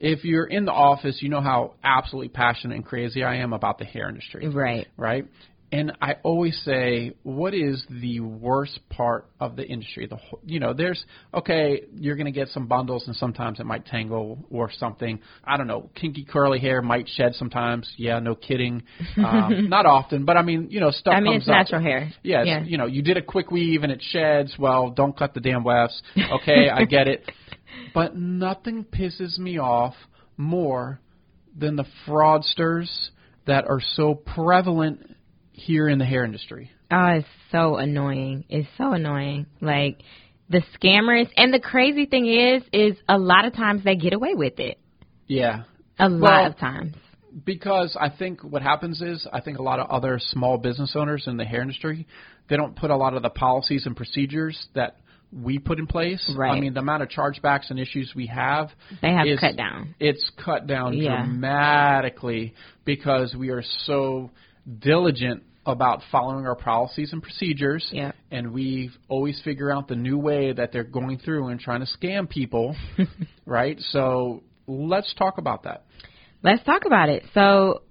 if 0.00 0.24
you're 0.24 0.46
in 0.46 0.64
the 0.64 0.72
office, 0.72 1.18
you 1.20 1.28
know 1.28 1.42
how 1.42 1.74
absolutely 1.84 2.30
passionate 2.30 2.74
and 2.74 2.84
crazy 2.84 3.22
I 3.22 3.36
am 3.36 3.52
about 3.52 3.78
the 3.78 3.84
hair 3.84 4.08
industry. 4.08 4.48
Right. 4.48 4.88
right? 4.96 5.26
And 5.72 5.92
I 6.02 6.16
always 6.24 6.60
say, 6.64 7.12
what 7.22 7.54
is 7.54 7.84
the 7.88 8.18
worst 8.18 8.80
part 8.88 9.30
of 9.38 9.54
the 9.54 9.64
industry? 9.64 10.06
The 10.08 10.16
whole, 10.16 10.40
you 10.44 10.58
know, 10.58 10.72
there's 10.74 11.04
okay, 11.32 11.82
you're 11.94 12.16
going 12.16 12.26
to 12.26 12.32
get 12.32 12.48
some 12.48 12.66
bundles, 12.66 13.04
and 13.06 13.14
sometimes 13.14 13.60
it 13.60 13.66
might 13.66 13.86
tangle 13.86 14.44
or 14.50 14.70
something. 14.76 15.20
I 15.44 15.56
don't 15.56 15.68
know, 15.68 15.88
kinky 15.94 16.24
curly 16.24 16.58
hair 16.58 16.82
might 16.82 17.08
shed 17.08 17.34
sometimes. 17.36 17.88
Yeah, 17.96 18.18
no 18.18 18.34
kidding. 18.34 18.82
Um, 19.16 19.68
not 19.68 19.86
often, 19.86 20.24
but 20.24 20.36
I 20.36 20.42
mean, 20.42 20.68
you 20.70 20.80
know, 20.80 20.90
stuff 20.90 21.14
I 21.14 21.20
mean, 21.20 21.34
comes 21.34 21.42
it's 21.42 21.48
up. 21.50 21.54
natural 21.54 21.82
hair. 21.82 22.10
Yes, 22.22 22.46
Yeah. 22.46 22.62
you 22.64 22.78
know, 22.78 22.86
you 22.86 23.02
did 23.02 23.16
a 23.16 23.22
quick 23.22 23.50
weave 23.50 23.82
and 23.82 23.92
it 23.92 24.02
sheds. 24.10 24.54
Well, 24.58 24.90
don't 24.90 25.16
cut 25.16 25.34
the 25.34 25.40
damn 25.40 25.62
wefts. 25.62 26.00
Okay, 26.16 26.68
I 26.68 26.84
get 26.84 27.06
it. 27.06 27.24
But 27.94 28.16
nothing 28.16 28.84
pisses 28.84 29.38
me 29.38 29.58
off 29.58 29.94
more 30.36 31.00
than 31.56 31.76
the 31.76 31.84
fraudsters 32.06 32.88
that 33.46 33.64
are 33.68 33.80
so 33.94 34.14
prevalent 34.14 35.16
here 35.66 35.88
in 35.88 35.98
the 35.98 36.04
hair 36.04 36.24
industry. 36.24 36.70
Oh, 36.90 37.06
it's 37.18 37.26
so 37.52 37.76
annoying. 37.76 38.44
It's 38.48 38.68
so 38.76 38.92
annoying. 38.92 39.46
Like 39.60 40.02
the 40.48 40.62
scammers 40.76 41.28
and 41.36 41.52
the 41.54 41.60
crazy 41.60 42.06
thing 42.06 42.26
is 42.26 42.62
is 42.72 42.96
a 43.08 43.16
lot 43.18 43.44
of 43.44 43.54
times 43.54 43.84
they 43.84 43.96
get 43.96 44.12
away 44.12 44.34
with 44.34 44.58
it. 44.58 44.78
Yeah. 45.26 45.62
A 45.98 46.08
lot 46.08 46.20
Well, 46.20 46.46
of 46.46 46.58
times. 46.58 46.96
Because 47.44 47.96
I 48.00 48.08
think 48.08 48.42
what 48.42 48.62
happens 48.62 49.00
is 49.00 49.26
I 49.32 49.40
think 49.40 49.58
a 49.58 49.62
lot 49.62 49.78
of 49.78 49.88
other 49.88 50.18
small 50.20 50.58
business 50.58 50.94
owners 50.96 51.24
in 51.28 51.36
the 51.36 51.44
hair 51.44 51.62
industry, 51.62 52.06
they 52.48 52.56
don't 52.56 52.74
put 52.74 52.90
a 52.90 52.96
lot 52.96 53.14
of 53.14 53.22
the 53.22 53.30
policies 53.30 53.86
and 53.86 53.94
procedures 53.96 54.58
that 54.74 54.96
we 55.32 55.60
put 55.60 55.78
in 55.78 55.86
place. 55.86 56.32
Right. 56.36 56.56
I 56.56 56.60
mean, 56.60 56.74
the 56.74 56.80
amount 56.80 57.04
of 57.04 57.08
chargebacks 57.08 57.70
and 57.70 57.78
issues 57.78 58.12
we 58.16 58.26
have 58.26 58.70
They 59.00 59.12
have 59.12 59.28
is, 59.28 59.38
cut 59.38 59.56
down. 59.56 59.94
It's 60.00 60.28
cut 60.44 60.66
down 60.66 60.94
Yeah. 60.94 61.24
dramatically 61.24 62.54
because 62.84 63.36
we 63.36 63.50
are 63.50 63.62
so 63.84 64.30
diligent 64.80 65.44
about 65.66 66.00
following 66.10 66.46
our 66.46 66.56
policies 66.56 67.12
and 67.12 67.22
procedures. 67.22 67.86
Yeah. 67.92 68.12
And 68.30 68.52
we 68.52 68.90
always 69.08 69.40
figure 69.44 69.70
out 69.70 69.88
the 69.88 69.96
new 69.96 70.18
way 70.18 70.52
that 70.52 70.72
they're 70.72 70.84
going 70.84 71.18
through 71.18 71.48
and 71.48 71.60
trying 71.60 71.80
to 71.80 71.86
scam 71.86 72.28
people. 72.28 72.74
right? 73.46 73.78
So 73.90 74.42
let's 74.66 75.12
talk 75.14 75.38
about 75.38 75.64
that. 75.64 75.84
Let's 76.42 76.64
talk 76.64 76.86
about 76.86 77.08
it. 77.10 77.24
So 77.34 77.82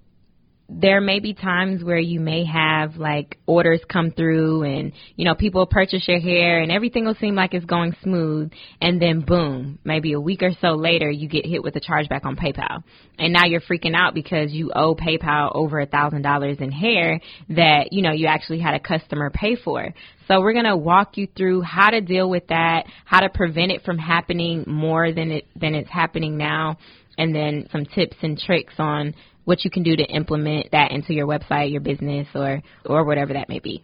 there 0.72 1.00
may 1.00 1.18
be 1.18 1.34
times 1.34 1.82
where 1.82 1.98
you 1.98 2.20
may 2.20 2.44
have 2.44 2.96
like 2.96 3.38
orders 3.46 3.80
come 3.88 4.12
through 4.12 4.62
and 4.62 4.92
you 5.16 5.24
know 5.24 5.34
people 5.34 5.66
purchase 5.66 6.06
your 6.06 6.20
hair 6.20 6.60
and 6.60 6.70
everything 6.70 7.04
will 7.04 7.16
seem 7.16 7.34
like 7.34 7.54
it's 7.54 7.64
going 7.64 7.94
smooth. 8.02 8.52
And 8.80 9.02
then 9.02 9.20
boom 9.20 9.78
maybe 9.84 10.12
a 10.12 10.20
week 10.20 10.42
or 10.42 10.52
so 10.60 10.74
later 10.74 11.10
you 11.10 11.28
get 11.28 11.44
hit 11.44 11.62
with 11.62 11.74
a 11.76 11.80
chargeback 11.80 12.24
on 12.24 12.36
PayPal. 12.36 12.84
And 13.18 13.32
now 13.32 13.46
you're 13.46 13.60
freaking 13.60 13.94
out 13.94 14.14
because 14.14 14.52
you 14.52 14.70
owe 14.74 14.94
PayPal 14.94 15.50
over 15.54 15.80
a 15.80 15.86
thousand 15.86 16.22
dollars 16.22 16.58
in 16.60 16.70
hair 16.70 17.20
that 17.48 17.92
you 17.92 18.02
know 18.02 18.12
you 18.12 18.26
actually 18.26 18.60
had 18.60 18.74
a 18.74 18.80
customer 18.80 19.30
pay 19.30 19.56
for. 19.56 19.92
So 20.28 20.40
we're 20.40 20.52
going 20.52 20.66
to 20.66 20.76
walk 20.76 21.16
you 21.16 21.26
through 21.36 21.62
how 21.62 21.90
to 21.90 22.00
deal 22.00 22.30
with 22.30 22.46
that 22.48 22.86
how 23.04 23.20
to 23.20 23.28
prevent 23.28 23.72
it 23.72 23.82
from 23.82 23.98
happening 23.98 24.64
more 24.66 25.12
than 25.12 25.32
it 25.32 25.46
than 25.56 25.74
it's 25.74 25.90
happening 25.90 26.36
now 26.36 26.76
and 27.20 27.34
then 27.34 27.68
some 27.70 27.84
tips 27.84 28.16
and 28.22 28.38
tricks 28.38 28.74
on 28.78 29.14
what 29.50 29.64
you 29.64 29.70
can 29.70 29.82
do 29.82 29.96
to 29.96 30.04
implement 30.04 30.70
that 30.70 30.92
into 30.92 31.12
your 31.12 31.26
website, 31.26 31.72
your 31.72 31.80
business, 31.80 32.28
or 32.36 32.62
or 32.86 33.04
whatever 33.04 33.32
that 33.32 33.48
may 33.48 33.58
be. 33.58 33.82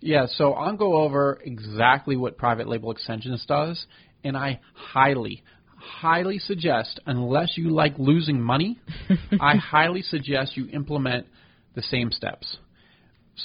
Yeah, 0.00 0.26
so 0.28 0.52
I'll 0.52 0.76
go 0.76 0.94
over 1.02 1.40
exactly 1.44 2.16
what 2.16 2.38
Private 2.38 2.68
Label 2.68 2.92
Extensions 2.92 3.44
does, 3.48 3.84
and 4.22 4.36
I 4.36 4.60
highly, 4.74 5.42
highly 5.76 6.38
suggest, 6.38 7.00
unless 7.04 7.58
you 7.58 7.70
like 7.70 7.94
losing 7.98 8.40
money, 8.40 8.78
I 9.40 9.56
highly 9.56 10.02
suggest 10.02 10.56
you 10.56 10.68
implement 10.72 11.26
the 11.74 11.82
same 11.82 12.12
steps. 12.12 12.58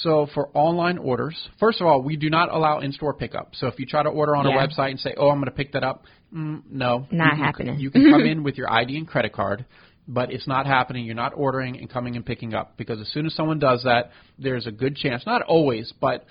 So 0.03 0.27
for 0.33 0.49
online 0.55 0.97
orders, 0.99 1.35
first 1.59 1.81
of 1.81 1.87
all, 1.87 2.01
we 2.03 2.17
do 2.17 2.29
not 2.29 2.53
allow 2.53 2.79
in-store 2.81 3.13
pickup. 3.15 3.55
So 3.55 3.65
if 3.67 3.79
you 3.79 3.85
try 3.87 4.03
to 4.03 4.09
order 4.09 4.35
on 4.35 4.45
Yeah. 4.45 4.57
our 4.57 4.67
website 4.67 4.91
and 4.91 4.99
say, 4.99 5.13
"Oh, 5.17 5.29
I'm 5.29 5.37
going 5.37 5.45
to 5.45 5.51
pick 5.51 5.71
that 5.73 5.83
up," 5.83 6.05
mm, 6.33 6.61
no, 6.69 7.07
Not 7.11 7.25
You 7.25 7.29
can- 7.31 7.43
happening. 7.45 7.79
You 7.79 7.89
can 7.91 8.11
come 8.11 8.21
in 8.31 8.43
with 8.43 8.57
your 8.59 8.71
ID 8.71 8.95
and 8.97 9.07
credit 9.07 9.33
card, 9.33 9.65
but 10.07 10.31
it's 10.31 10.47
not 10.47 10.65
happening. 10.65 11.05
You're 11.05 11.15
not 11.15 11.33
ordering 11.35 11.77
and 11.77 11.89
coming 11.89 12.15
and 12.15 12.25
picking 12.25 12.53
up 12.53 12.77
because 12.77 12.99
as 12.99 13.07
soon 13.09 13.25
as 13.25 13.33
someone 13.35 13.59
does 13.59 13.83
that, 13.83 14.11
there's 14.37 14.67
a 14.67 14.71
good 14.71 14.95
chance, 14.95 15.25
not 15.25 15.41
always, 15.41 15.93
but 15.99 16.25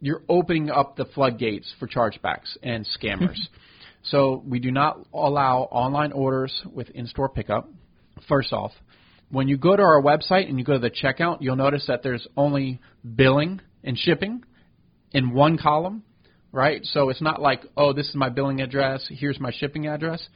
you're 0.00 0.22
opening 0.28 0.70
up 0.70 0.96
the 0.96 1.04
floodgates 1.04 1.72
for 1.78 1.88
chargebacks 1.88 2.56
and 2.62 2.86
scammers. 3.00 3.38
so 4.04 4.42
we 4.46 4.58
do 4.58 4.70
not 4.70 4.98
allow 5.12 5.62
online 5.70 6.12
orders 6.12 6.52
with 6.72 6.88
in-store 6.90 7.28
pickup. 7.28 7.68
First 8.28 8.52
off, 8.52 8.72
when 9.30 9.48
you 9.48 9.56
go 9.56 9.76
to 9.76 9.82
our 9.82 10.00
website 10.00 10.48
and 10.48 10.58
you 10.58 10.64
go 10.64 10.74
to 10.74 10.78
the 10.78 10.90
checkout, 10.90 11.38
you'll 11.40 11.56
notice 11.56 11.84
that 11.88 12.02
there's 12.02 12.26
only 12.36 12.80
billing 13.16 13.60
and 13.84 13.98
shipping 13.98 14.42
in 15.12 15.32
one 15.32 15.58
column, 15.58 16.02
right? 16.52 16.84
So 16.84 17.10
it's 17.10 17.20
not 17.20 17.40
like, 17.40 17.62
oh, 17.76 17.92
this 17.92 18.08
is 18.08 18.14
my 18.14 18.30
billing 18.30 18.60
address, 18.60 19.06
here's 19.10 19.38
my 19.38 19.52
shipping 19.52 19.86
address. 19.86 20.26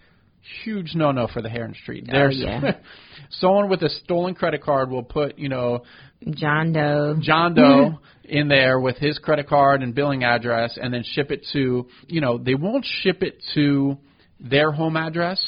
Huge 0.64 0.94
no-no 0.94 1.28
for 1.32 1.40
the 1.40 1.49
hair 1.49 1.64
industry. 1.64 2.02
Oh, 2.06 2.12
There's 2.12 2.37
yeah. 2.37 2.78
someone 3.30 3.68
with 3.68 3.82
a 3.82 3.88
stolen 3.88 4.34
credit 4.34 4.62
card 4.62 4.90
will 4.90 5.04
put, 5.04 5.38
you 5.38 5.49
know, 5.49 5.84
John 6.30 6.72
Doe. 6.72 7.16
John 7.20 7.54
Doe 7.54 8.00
in 8.25 8.49
there 8.49 8.80
with 8.80 8.96
his 8.96 9.18
credit 9.18 9.49
card 9.49 9.82
and 9.82 9.94
billing 9.94 10.25
address 10.25 10.78
and 10.80 10.92
then 10.92 11.04
ship 11.04 11.30
it 11.30 11.46
to, 11.52 11.87
you 12.08 12.20
know, 12.20 12.38
they 12.38 12.54
won't 12.54 12.84
ship 13.02 13.22
it 13.22 13.42
to 13.54 13.99
their 14.40 14.72
home 14.72 14.96
address. 14.96 15.40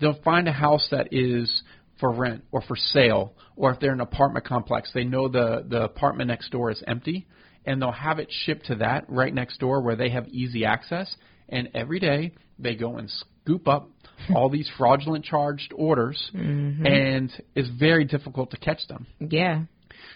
They'll 0.00 0.20
find 0.22 0.48
a 0.48 0.52
house 0.52 0.86
that 0.90 1.08
is 1.12 1.62
for 2.00 2.10
rent 2.10 2.44
or 2.50 2.62
for 2.62 2.76
sale 2.76 3.34
or 3.56 3.72
if 3.72 3.78
they're 3.78 3.92
in 3.92 4.00
an 4.00 4.06
apartment 4.06 4.46
complex, 4.46 4.90
they 4.94 5.04
know 5.04 5.28
the 5.28 5.64
the 5.68 5.82
apartment 5.82 6.28
next 6.28 6.50
door 6.50 6.70
is 6.70 6.82
empty 6.86 7.26
and 7.66 7.80
they'll 7.80 7.92
have 7.92 8.18
it 8.18 8.28
shipped 8.30 8.66
to 8.66 8.76
that 8.76 9.04
right 9.08 9.34
next 9.34 9.58
door 9.58 9.82
where 9.82 9.96
they 9.96 10.10
have 10.10 10.26
easy 10.28 10.64
access 10.64 11.14
and 11.48 11.68
every 11.74 12.00
day 12.00 12.32
they 12.58 12.74
go 12.74 12.96
and 12.96 13.10
scoop 13.10 13.68
up 13.68 13.90
all 14.34 14.48
these 14.48 14.70
fraudulent 14.76 15.24
charged 15.24 15.72
orders 15.74 16.30
mm-hmm. 16.34 16.86
and 16.86 17.32
it's 17.54 17.68
very 17.78 18.04
difficult 18.04 18.50
to 18.50 18.56
catch 18.56 18.86
them. 18.88 19.06
Yeah. 19.18 19.62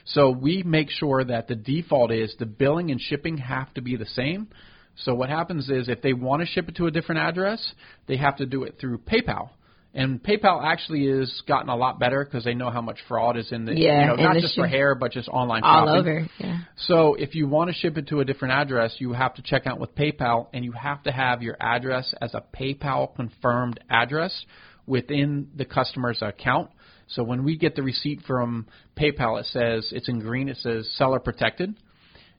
So 0.07 0.31
we 0.31 0.63
make 0.63 0.91
sure 0.91 1.25
that 1.25 1.49
the 1.49 1.55
default 1.55 2.13
is 2.13 2.35
the 2.39 2.47
billing 2.47 2.91
and 2.91 3.01
shipping 3.01 3.39
have 3.39 3.73
to 3.75 3.83
be 3.83 3.97
the 3.97 4.07
same. 4.07 4.49
So 4.97 5.15
what 5.15 5.29
happens 5.29 5.69
is 5.71 5.89
if 5.89 6.03
they 6.03 6.13
want 6.13 6.41
to 6.41 6.47
ship 6.47 6.69
it 6.69 6.77
to 6.77 6.87
a 6.87 6.91
different 6.91 7.21
address, 7.21 7.73
they 8.07 8.17
have 8.17 8.37
to 8.37 8.47
do 8.47 8.65
it 8.65 8.77
through 8.81 8.99
PayPal. 8.99 9.51
And 9.97 10.21
PayPal 10.21 10.61
actually 10.65 11.07
has 11.07 11.33
gotten 11.47 11.69
a 11.69 11.77
lot 11.77 12.01
better 12.01 12.25
because 12.25 12.43
they 12.43 12.55
know 12.55 12.69
how 12.69 12.81
much 12.81 12.99
fraud 13.07 13.37
is 13.37 13.53
in 13.53 13.65
the, 13.65 13.75
Yeah, 13.79 14.01
you 14.01 14.07
know, 14.09 14.15
not 14.17 14.37
just 14.39 14.57
for 14.57 14.67
hair, 14.67 14.97
but 14.97 15.13
just 15.13 15.29
online 15.29 15.63
All 15.63 15.87
shopping. 15.87 16.01
over. 16.01 16.27
Yeah. 16.41 16.59
So 16.77 17.15
if 17.15 17.37
you 17.37 17.47
want 17.47 17.71
to 17.71 17.75
ship 17.75 17.97
it 17.97 18.09
to 18.09 18.19
a 18.19 18.25
different 18.25 18.55
address, 18.55 18.97
you 18.99 19.13
have 19.13 19.35
to 19.35 19.43
check 19.43 19.69
out 19.69 19.79
with 19.79 19.95
PayPal, 19.95 20.49
and 20.53 20.65
you 20.65 20.73
have 20.73 21.05
to 21.05 21.13
have 21.13 21.43
your 21.43 21.57
address 21.61 22.13
as 22.21 22.35
a 22.35 22.43
PayPal 22.57 23.15
confirmed 23.15 23.79
address 23.89 24.45
within 24.85 25.49
the 25.55 25.65
customer's 25.65 26.21
account. 26.23 26.71
So 27.07 27.23
when 27.23 27.45
we 27.45 27.57
get 27.57 27.77
the 27.77 27.83
receipt 27.85 28.23
from 28.27 28.67
PayPal, 28.99 29.39
it 29.39 29.47
says 29.47 29.91
it's 29.93 30.09
in 30.09 30.19
green. 30.19 30.49
It 30.49 30.57
says 30.57 30.91
seller 30.97 31.21
protected. 31.21 31.77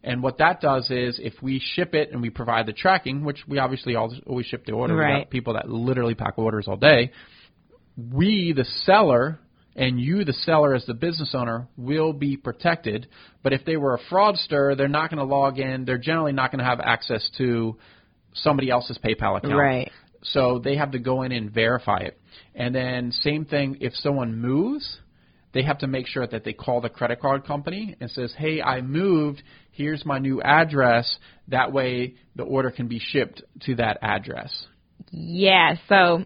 And 0.04 0.22
what 0.22 0.38
that 0.40 0.60
does 0.62 0.92
is, 0.92 1.20
if 1.24 1.34
we 1.42 1.60
ship 1.74 1.96
it 1.96 2.12
and 2.12 2.22
we 2.22 2.30
provide 2.30 2.66
the 2.68 2.74
tracking, 2.74 3.24
which 3.24 3.40
we 3.48 3.58
obviously 3.60 3.96
always 3.96 4.20
always 4.28 4.46
ship 4.46 4.66
the 4.66 4.74
order, 4.74 4.94
we 4.94 5.00
Right. 5.00 5.20
got 5.24 5.30
people 5.32 5.54
that 5.54 5.70
literally 5.70 6.14
pack 6.16 6.38
orders 6.38 6.68
all 6.68 6.76
day. 6.78 7.12
We, 7.98 8.54
the 8.56 8.66
seller, 8.84 9.40
and 9.76 10.00
you, 10.00 10.24
the 10.24 10.34
seller, 10.34 10.74
as 10.74 10.86
the 10.86 10.94
business 10.94 11.34
owner, 11.34 11.68
will 11.78 12.14
be 12.14 12.38
protected. 12.38 13.08
But 13.44 13.54
if 13.54 13.66
they 13.66 13.78
were 13.78 13.96
a 13.96 14.14
fraudster, 14.14 14.76
they're 14.76 14.88
not 14.88 15.10
going 15.10 15.20
to 15.20 15.26
log 15.26 15.60
in. 15.60 15.86
They're 15.86 15.98
generally 15.98 16.32
not 16.32 16.52
going 16.52 16.60
to 16.60 16.66
have 16.66 16.80
access 16.80 17.30
to 17.38 17.78
somebody 18.34 18.70
else's 18.70 18.98
PayPal 19.04 19.38
account. 19.38 19.56
Right. 19.56 19.92
So 20.24 20.60
they 20.64 20.78
have 20.78 20.92
to 20.92 21.00
go 21.00 21.22
in 21.22 21.32
and 21.32 21.52
verify 21.52 22.00
it. 22.00 22.20
And 22.56 22.74
then 22.74 23.12
same 23.12 23.46
thing 23.46 23.78
if 23.82 23.94
someone 23.96 24.40
moves, 24.40 25.00
they 25.54 25.64
have 25.64 25.78
to 25.80 25.88
make 25.88 26.08
sure 26.08 26.26
that 26.28 26.44
they 26.44 26.54
call 26.54 26.82
the 26.82 26.90
credit 26.90 27.22
card 27.22 27.46
company 27.46 27.96
and 28.02 28.10
says, 28.12 28.34
"Hey, 28.38 28.62
I 28.62 28.82
moved. 28.82 29.42
Here's 29.72 30.06
my 30.06 30.20
new 30.20 30.42
address." 30.42 31.18
That 31.48 31.72
way 31.72 32.16
the 32.36 32.44
order 32.44 32.72
can 32.72 32.88
be 32.88 33.00
shipped 33.00 33.44
to 33.62 33.76
that 33.76 34.00
address. 34.02 34.68
Yeah, 35.12 35.76
so 35.88 35.96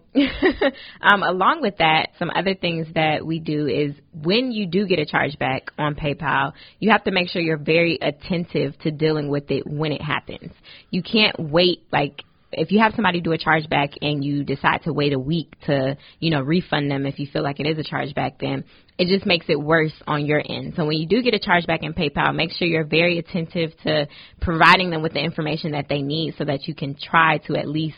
um, 1.01 1.24
along 1.24 1.62
with 1.62 1.77
that, 1.77 2.09
some 2.17 2.31
other 2.33 2.55
things 2.55 2.88
that 2.95 3.25
we 3.25 3.39
do 3.39 3.67
is 3.67 3.93
when 4.13 4.51
you 4.51 4.65
do 4.65 4.88
get 4.88 5.00
a 5.00 5.05
chargeback 5.05 5.69
on 5.77 5.95
PayPal, 5.95 6.53
you 6.79 6.91
have 6.91 7.03
to 7.03 7.12
make 7.12 7.29
sure 7.29 7.41
you're 7.41 7.57
very 7.57 8.00
attentive 8.01 8.77
to 8.79 8.91
dealing 8.91 9.29
with 9.29 9.51
it 9.51 9.67
when 9.67 9.91
it 9.91 10.01
happens. 10.01 10.51
You 10.89 11.03
can't 11.03 11.36
wait 11.38 11.83
like 11.91 12.24
if 12.51 12.71
you 12.71 12.79
have 12.79 12.93
somebody 12.95 13.21
do 13.21 13.31
a 13.31 13.38
chargeback 13.38 13.95
and 14.01 14.24
you 14.24 14.43
decide 14.43 14.81
to 14.83 14.93
wait 14.93 15.13
a 15.13 15.19
week 15.19 15.53
to, 15.65 15.98
you 16.19 16.31
know, 16.31 16.41
refund 16.41 16.89
them 16.89 17.05
if 17.05 17.19
you 17.19 17.27
feel 17.31 17.43
like 17.43 17.59
it 17.59 17.67
is 17.67 17.77
a 17.77 17.88
chargeback, 17.88 18.39
then 18.39 18.63
it 18.98 19.07
just 19.07 19.25
makes 19.25 19.45
it 19.50 19.59
worse 19.59 19.93
on 20.07 20.25
your 20.25 20.41
end. 20.50 20.74
So 20.75 20.86
when 20.86 20.98
you 20.98 21.07
do 21.07 21.21
get 21.21 21.36
a 21.36 21.39
chargeback 21.39 21.83
in 21.83 21.93
PayPal, 21.93 22.33
make 22.36 22.51
sure 22.51 22.67
you're 22.67 22.86
very 22.86 23.19
attentive 23.19 23.71
to 23.83 24.07
providing 24.41 24.89
them 24.89 25.01
with 25.01 25.13
the 25.13 25.24
information 25.24 25.74
that 25.74 25.88
they 25.89 26.01
need 26.01 26.36
so 26.38 26.45
that 26.45 26.67
you 26.67 26.74
can 26.74 26.95
try 26.95 27.38
to 27.48 27.55
at 27.55 27.67
least 27.67 27.98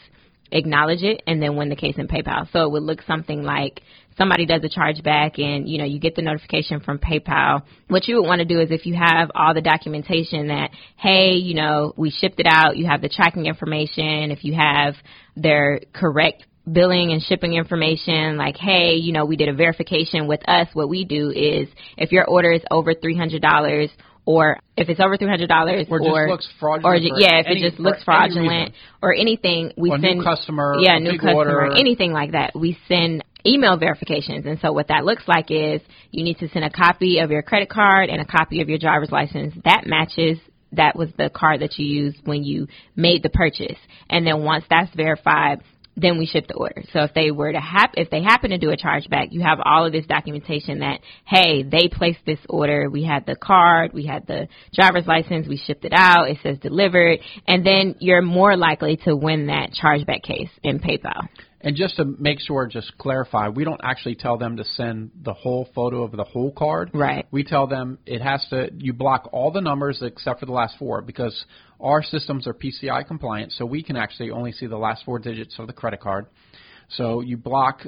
acknowledge 0.52 1.04
it 1.04 1.22
and 1.28 1.42
then 1.42 1.56
win 1.56 1.70
the 1.70 1.76
case 1.76 1.96
in 1.98 2.08
PayPal. 2.08 2.52
So 2.52 2.64
it 2.66 2.72
would 2.72 2.84
look 2.84 3.02
something 3.08 3.44
like 3.44 3.82
somebody 4.18 4.46
does 4.46 4.62
a 4.64 4.70
chargeback 4.70 5.40
and 5.40 5.68
you 5.68 5.78
know 5.78 5.86
you 5.86 6.00
get 6.00 6.16
the 6.16 6.22
notification 6.22 6.80
from 6.80 7.00
PayPal. 7.00 7.64
What 7.88 8.08
you 8.08 8.18
would 8.18 8.28
want 8.28 8.40
to 8.40 8.46
do 8.46 8.60
is 8.60 8.70
if 8.72 8.86
you 8.86 8.96
have 8.96 9.32
all 9.34 9.54
the 9.54 9.62
documentation 9.62 10.48
that 10.48 10.72
hey, 10.98 11.32
you 11.34 11.56
know, 11.56 11.94
we 11.98 12.12
shipped 12.12 12.40
it 12.40 12.48
out, 12.48 12.78
you 12.78 12.88
have 12.88 13.02
the 13.02 13.10
tracking 13.10 13.46
information, 13.46 14.32
if 14.32 14.44
you 14.44 14.54
have 14.54 14.96
their 15.36 15.80
correct 15.94 16.46
billing 16.72 17.12
and 17.12 17.24
shipping 17.24 17.54
information 17.54 18.38
like 18.38 18.56
hey 18.56 18.94
you 18.94 19.12
know 19.12 19.26
we 19.26 19.36
did 19.36 19.50
a 19.50 19.54
verification 19.54 20.28
with 20.28 20.48
us 20.48 20.68
what 20.74 20.88
we 20.88 21.04
do 21.04 21.32
is 21.32 21.68
if 21.98 22.12
your 22.12 22.24
order 22.26 22.52
is 22.52 22.62
over 22.70 22.94
$300 22.94 23.90
or 24.32 24.60
if 24.78 24.90
it's 24.90 25.00
over 25.00 25.18
$300 25.18 25.88
Or 25.90 26.00
just 26.00 26.30
looks 26.30 26.48
fraudulent 26.60 26.86
or 26.86 27.20
yeah 27.20 27.40
if 27.40 27.48
any- 27.48 27.62
it 27.62 27.70
just 27.70 27.80
looks 27.80 28.04
fraudulent 28.04 28.74
or 29.02 29.14
anything 29.14 29.72
we 29.78 29.90
Or 29.92 29.98
new 29.98 30.08
send 30.10 30.24
customer, 30.24 30.76
yeah 30.80 30.98
a 30.98 31.00
new 31.00 31.12
customer 31.20 31.36
order. 31.36 31.74
anything 31.76 32.12
like 32.14 32.32
that. 32.32 32.52
We 32.56 32.78
send 32.88 33.24
email 33.46 33.76
verifications. 33.78 34.46
And 34.46 34.60
so 34.62 34.72
what 34.72 34.88
that 34.90 35.04
looks 35.04 35.24
like 35.28 35.50
is 35.50 35.82
you 36.12 36.24
need 36.24 36.38
to 36.40 36.50
send 36.50 36.64
a 36.64 36.70
copy 36.70 37.20
of 37.20 37.32
your 37.32 37.42
credit 37.42 37.70
card 37.70 38.10
and 38.10 38.22
a 38.22 38.26
copy 38.26 38.62
of 38.62 38.70
your 38.70 38.78
driver's 38.78 39.12
license. 39.12 39.54
That 39.66 39.84
matches 39.86 40.38
that 40.74 40.96
was 40.96 41.10
the 41.18 41.30
card 41.30 41.60
that 41.62 41.78
you 41.78 41.86
used 41.86 42.20
when 42.26 42.44
you 42.44 42.68
made 42.96 43.24
the 43.24 43.30
purchase. 43.30 43.78
And 44.10 44.26
then 44.26 44.44
once 44.44 44.64
that's 44.70 44.94
verified 44.96 45.62
then 45.98 46.18
we 46.18 46.26
ship 46.26 46.48
the 46.48 46.56
order. 46.56 46.84
So 46.94 47.02
if 47.04 47.14
they 47.14 47.32
were 47.32 47.52
to 47.52 47.60
hap- 47.60 47.96
if 47.98 48.10
they 48.10 48.22
happen 48.22 48.52
to 48.52 48.58
do 48.58 48.72
a 48.72 48.78
chargeback, 48.78 49.32
you 49.32 49.42
have 49.42 49.60
all 49.64 49.86
of 49.86 49.92
this 49.92 50.06
documentation 50.06 50.80
that 50.80 51.02
hey, 51.26 51.64
they 51.64 51.90
placed 51.92 52.20
this 52.26 52.40
order. 52.50 52.90
We 52.90 53.04
had 53.04 53.26
the 53.26 53.36
card, 53.36 53.94
we 53.94 54.06
had 54.06 54.26
the 54.28 54.48
driver's 54.74 55.08
license, 55.08 55.48
we 55.48 55.58
shipped 55.58 55.86
it 55.86 55.94
out. 55.94 56.30
It 56.30 56.38
says 56.44 56.58
delivered, 56.60 57.20
and 57.48 57.66
then 57.66 57.96
you're 58.00 58.22
more 58.22 58.56
likely 58.56 58.98
to 59.06 59.16
win 59.16 59.48
that 59.48 59.72
chargeback 59.72 60.24
case 60.24 60.50
in 60.64 60.80
PayPal. 60.80 61.28
And 61.64 61.76
just 61.76 61.98
to 61.98 62.06
make 62.06 62.40
sure, 62.40 62.66
just 62.66 62.98
clarify, 62.98 63.50
we 63.50 63.64
don't 63.64 63.82
actually 63.84 64.16
tell 64.16 64.38
them 64.38 64.58
to 64.58 64.64
send 64.64 65.12
the 65.22 65.34
whole 65.34 65.70
photo 65.76 66.04
of 66.04 66.12
the 66.12 66.24
whole 66.24 66.52
card. 66.52 66.90
Right. 66.94 67.28
We 67.32 67.44
tell 67.44 67.68
them 67.68 68.00
it 68.06 68.22
has 68.22 68.46
to, 68.50 68.70
you 68.76 68.94
block 68.94 69.30
all 69.32 69.52
the 69.52 69.62
numbers 69.62 70.02
except 70.02 70.40
for 70.40 70.48
the 70.48 70.52
last 70.52 70.76
four 70.80 71.02
because 71.02 71.46
our 71.80 72.02
systems 72.02 72.48
are 72.48 72.54
PCI 72.54 73.06
compliant, 73.08 73.52
so 73.54 73.66
we 73.66 73.84
can 73.84 73.96
actually 73.96 74.32
only 74.32 74.52
see 74.52 74.66
the 74.66 74.78
last 74.78 75.06
four 75.06 75.20
digits 75.20 75.56
of 75.60 75.68
the 75.68 75.74
credit 75.74 76.00
card. 76.00 76.26
So 76.90 77.22
you 77.22 77.38
block 77.38 77.82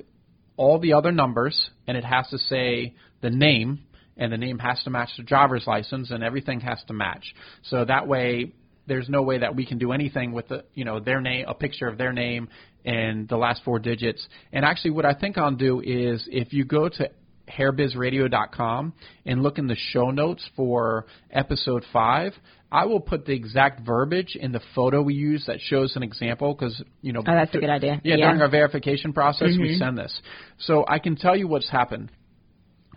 all 0.56 0.80
the 0.80 0.94
other 0.94 1.12
numbers, 1.12 1.70
and 1.88 1.98
it 1.98 2.06
has 2.06 2.28
to 2.30 2.38
say 2.38 2.94
the 3.22 3.30
name, 3.30 3.80
and 4.18 4.32
the 4.32 4.38
name 4.38 4.60
has 4.60 4.82
to 4.84 4.92
match 4.92 5.10
the 5.18 5.24
driver's 5.24 5.66
license, 5.66 6.12
and 6.12 6.24
everything 6.24 6.60
has 6.62 6.80
to 6.88 6.94
match. 6.94 7.34
So 7.64 7.86
that 7.86 8.08
way, 8.08 8.54
there's 8.88 9.10
no 9.10 9.22
way 9.22 9.38
that 9.40 9.56
we 9.56 9.66
can 9.66 9.78
do 9.78 9.92
anything 9.92 10.32
with 10.34 10.48
the, 10.50 10.66
you 10.74 10.86
know, 10.86 11.00
their 11.00 11.22
name, 11.22 11.46
a 11.48 11.54
picture 11.54 11.88
of 11.88 11.98
their 11.98 12.14
name, 12.14 12.50
and 12.86 13.28
the 13.28 13.38
last 13.38 13.62
four 13.64 13.80
digits. 13.80 14.28
And 14.52 14.66
actually, 14.66 14.92
what 14.92 15.06
I 15.06 15.14
think 15.14 15.38
I'll 15.38 15.52
do 15.52 15.82
is 15.82 16.28
if 16.32 16.54
you 16.54 16.66
go 16.66 16.90
to 16.90 17.10
hairbizradio.com 17.50 18.94
and 19.26 19.44
look 19.44 19.58
in 19.58 19.68
the 19.68 19.76
show 19.76 20.12
notes 20.12 20.48
for 20.56 21.06
episode 21.32 21.86
five, 21.92 22.34
I 22.72 22.86
will 22.86 23.00
put 23.00 23.26
the 23.26 23.34
exact 23.34 23.86
verbiage 23.86 24.36
in 24.36 24.52
the 24.52 24.62
photo 24.74 25.02
we 25.02 25.14
use 25.14 25.46
that 25.46 25.60
shows 25.62 25.96
an 25.96 26.04
example 26.04 26.54
because 26.54 26.82
you 27.02 27.14
know. 27.14 27.20
Oh, 27.20 27.32
that's 27.34 27.54
a 27.54 27.60
good 27.60 27.70
idea. 27.70 28.02
Yeah, 28.04 28.16
Yeah. 28.16 28.26
during 28.28 28.42
our 28.42 28.50
verification 28.50 29.14
process, 29.14 29.50
we 29.58 29.76
Mhm. 29.76 29.78
send 29.78 29.98
this. 29.98 30.22
So 30.58 30.84
I 30.88 31.00
can 31.00 31.16
tell 31.16 31.36
you 31.36 31.48
what's 31.48 31.70
happened. 31.70 32.12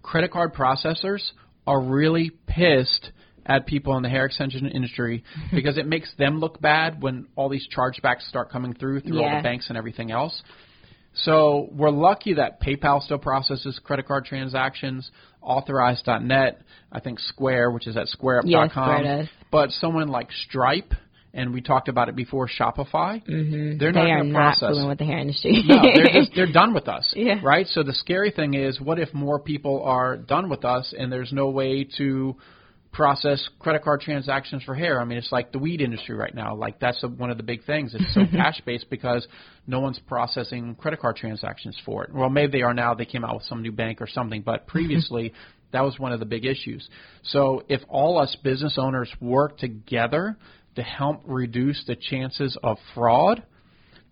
Credit 0.02 0.30
card 0.30 0.54
processors 0.54 1.32
are 1.66 1.80
really 1.80 2.30
pissed 2.30 3.10
at 3.46 3.66
people 3.66 3.96
in 3.96 4.02
the 4.02 4.08
hair 4.08 4.26
extension 4.26 4.66
industry 4.68 5.24
because 5.54 5.78
it 5.78 5.86
makes 5.86 6.12
them 6.16 6.40
look 6.40 6.60
bad 6.60 7.00
when 7.02 7.26
all 7.36 7.48
these 7.48 7.66
chargebacks 7.74 8.28
start 8.28 8.50
coming 8.50 8.74
through 8.74 9.00
through 9.00 9.22
all 9.22 9.36
the 9.36 9.42
banks 9.42 9.68
and 9.68 9.78
everything 9.78 10.10
else. 10.10 10.42
So 11.14 11.70
we're 11.72 11.90
lucky 11.90 12.34
that 12.34 12.60
PayPal 12.60 13.02
still 13.02 13.18
processes 13.18 13.80
credit 13.82 14.06
card 14.06 14.26
transactions, 14.26 15.10
Authorize.net, 15.40 16.60
I 16.92 17.00
think 17.00 17.20
Square, 17.20 17.70
which 17.70 17.86
is 17.86 17.96
at 17.96 18.06
SquareUp.com. 18.08 18.48
Yeah, 18.50 18.68
Square 18.68 19.02
does. 19.02 19.28
But 19.50 19.70
someone 19.70 20.08
like 20.08 20.28
Stripe, 20.46 20.92
and 21.32 21.54
we 21.54 21.60
talked 21.62 21.88
about 21.88 22.08
it 22.08 22.16
before, 22.16 22.48
Shopify, 22.48 23.24
hmm 23.24 23.78
They're 23.78 23.92
they 23.92 23.98
not 24.00 24.10
are 24.10 24.18
gonna 24.18 24.24
not 24.30 24.38
process. 24.58 24.70
fooling 24.70 24.88
with 24.88 24.98
the 24.98 25.04
hair 25.04 25.18
industry. 25.18 25.62
no, 25.66 25.80
they're 25.82 26.12
just 26.12 26.32
they're 26.36 26.52
done 26.52 26.74
with 26.74 26.88
us. 26.88 27.10
Yeah. 27.16 27.40
Right? 27.42 27.66
So 27.68 27.82
the 27.82 27.94
scary 27.94 28.30
thing 28.30 28.54
is 28.54 28.80
what 28.80 28.98
if 28.98 29.14
more 29.14 29.38
people 29.38 29.82
are 29.84 30.16
done 30.16 30.48
with 30.50 30.64
us 30.64 30.92
and 30.98 31.10
there's 31.10 31.32
no 31.32 31.48
way 31.50 31.84
to 31.98 32.36
process 32.96 33.46
credit 33.58 33.84
card 33.84 34.00
transactions 34.00 34.62
for 34.64 34.74
hair? 34.74 35.00
I 35.00 35.04
mean, 35.04 35.18
it's 35.18 35.30
like 35.30 35.52
the 35.52 35.58
weed 35.58 35.82
industry 35.82 36.16
right 36.16 36.34
now. 36.34 36.56
Like 36.56 36.80
that's 36.80 37.02
a, 37.04 37.08
one 37.08 37.30
of 37.30 37.36
the 37.36 37.42
big 37.42 37.64
things. 37.64 37.94
It's 37.94 38.14
so 38.14 38.22
cash 38.32 38.60
based 38.64 38.88
because 38.88 39.26
no 39.66 39.80
one's 39.80 39.98
processing 39.98 40.74
credit 40.76 41.00
card 41.00 41.16
transactions 41.16 41.76
for 41.84 42.04
it. 42.04 42.14
Well, 42.14 42.30
maybe 42.30 42.52
they 42.52 42.62
are 42.62 42.72
now. 42.72 42.94
They 42.94 43.04
came 43.04 43.22
out 43.22 43.34
with 43.34 43.44
some 43.44 43.60
new 43.60 43.70
bank 43.70 44.00
or 44.00 44.06
something, 44.06 44.40
but 44.40 44.66
previously 44.66 45.34
that 45.72 45.82
was 45.82 45.98
one 45.98 46.12
of 46.12 46.20
the 46.20 46.26
big 46.26 46.46
issues. 46.46 46.88
So 47.22 47.64
if 47.68 47.82
all 47.88 48.18
us 48.18 48.34
business 48.42 48.78
owners 48.78 49.10
work 49.20 49.58
together 49.58 50.38
to 50.76 50.82
help 50.82 51.20
reduce 51.26 51.84
the 51.86 51.96
chances 51.96 52.56
of 52.62 52.78
fraud, 52.94 53.42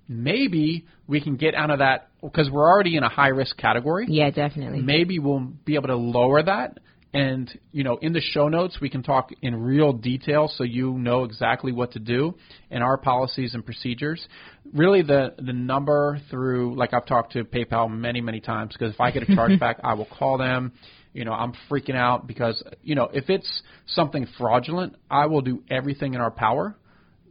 maybe 0.06 0.84
we 1.06 1.22
can 1.22 1.36
get 1.36 1.54
out 1.54 1.70
of 1.70 1.78
that 1.78 2.08
because 2.22 2.50
we're 2.50 2.68
already 2.68 2.96
in 2.96 3.02
a 3.02 3.08
high 3.08 3.28
risk 3.28 3.56
category. 3.56 4.06
yeah, 4.10 4.30
definitely. 4.30 4.82
Maybe 4.82 5.18
we'll 5.18 5.52
be 5.64 5.76
able 5.76 5.88
to 5.88 5.96
lower 5.96 6.42
that. 6.42 6.80
And 7.14 7.48
you 7.70 7.84
know, 7.84 7.96
in 8.02 8.12
the 8.12 8.20
show 8.20 8.48
notes, 8.48 8.78
we 8.80 8.90
can 8.90 9.04
talk 9.04 9.30
in 9.40 9.54
real 9.54 9.92
detail 9.92 10.50
so 10.52 10.64
you 10.64 10.94
know 10.94 11.22
exactly 11.22 11.70
what 11.70 11.92
to 11.92 12.00
do 12.00 12.34
and 12.72 12.82
our 12.82 12.98
policies 12.98 13.54
and 13.54 13.64
procedures. 13.64 14.26
Really, 14.72 15.02
the 15.02 15.32
the 15.38 15.52
number 15.52 16.18
through 16.28 16.74
like 16.74 16.92
I've 16.92 17.06
talked 17.06 17.34
to 17.34 17.44
PayPal 17.44 17.88
many 17.88 18.20
many 18.20 18.40
times 18.40 18.74
because 18.76 18.92
if 18.94 19.00
I 19.00 19.12
get 19.12 19.22
a 19.22 19.26
chargeback, 19.26 19.76
I 19.84 19.94
will 19.94 20.08
call 20.18 20.38
them. 20.38 20.72
You 21.12 21.24
know, 21.24 21.32
I'm 21.32 21.52
freaking 21.70 21.94
out 21.94 22.26
because 22.26 22.60
you 22.82 22.96
know 22.96 23.08
if 23.12 23.30
it's 23.30 23.62
something 23.86 24.26
fraudulent, 24.36 24.96
I 25.08 25.26
will 25.26 25.40
do 25.40 25.62
everything 25.70 26.14
in 26.14 26.20
our 26.20 26.32
power 26.32 26.74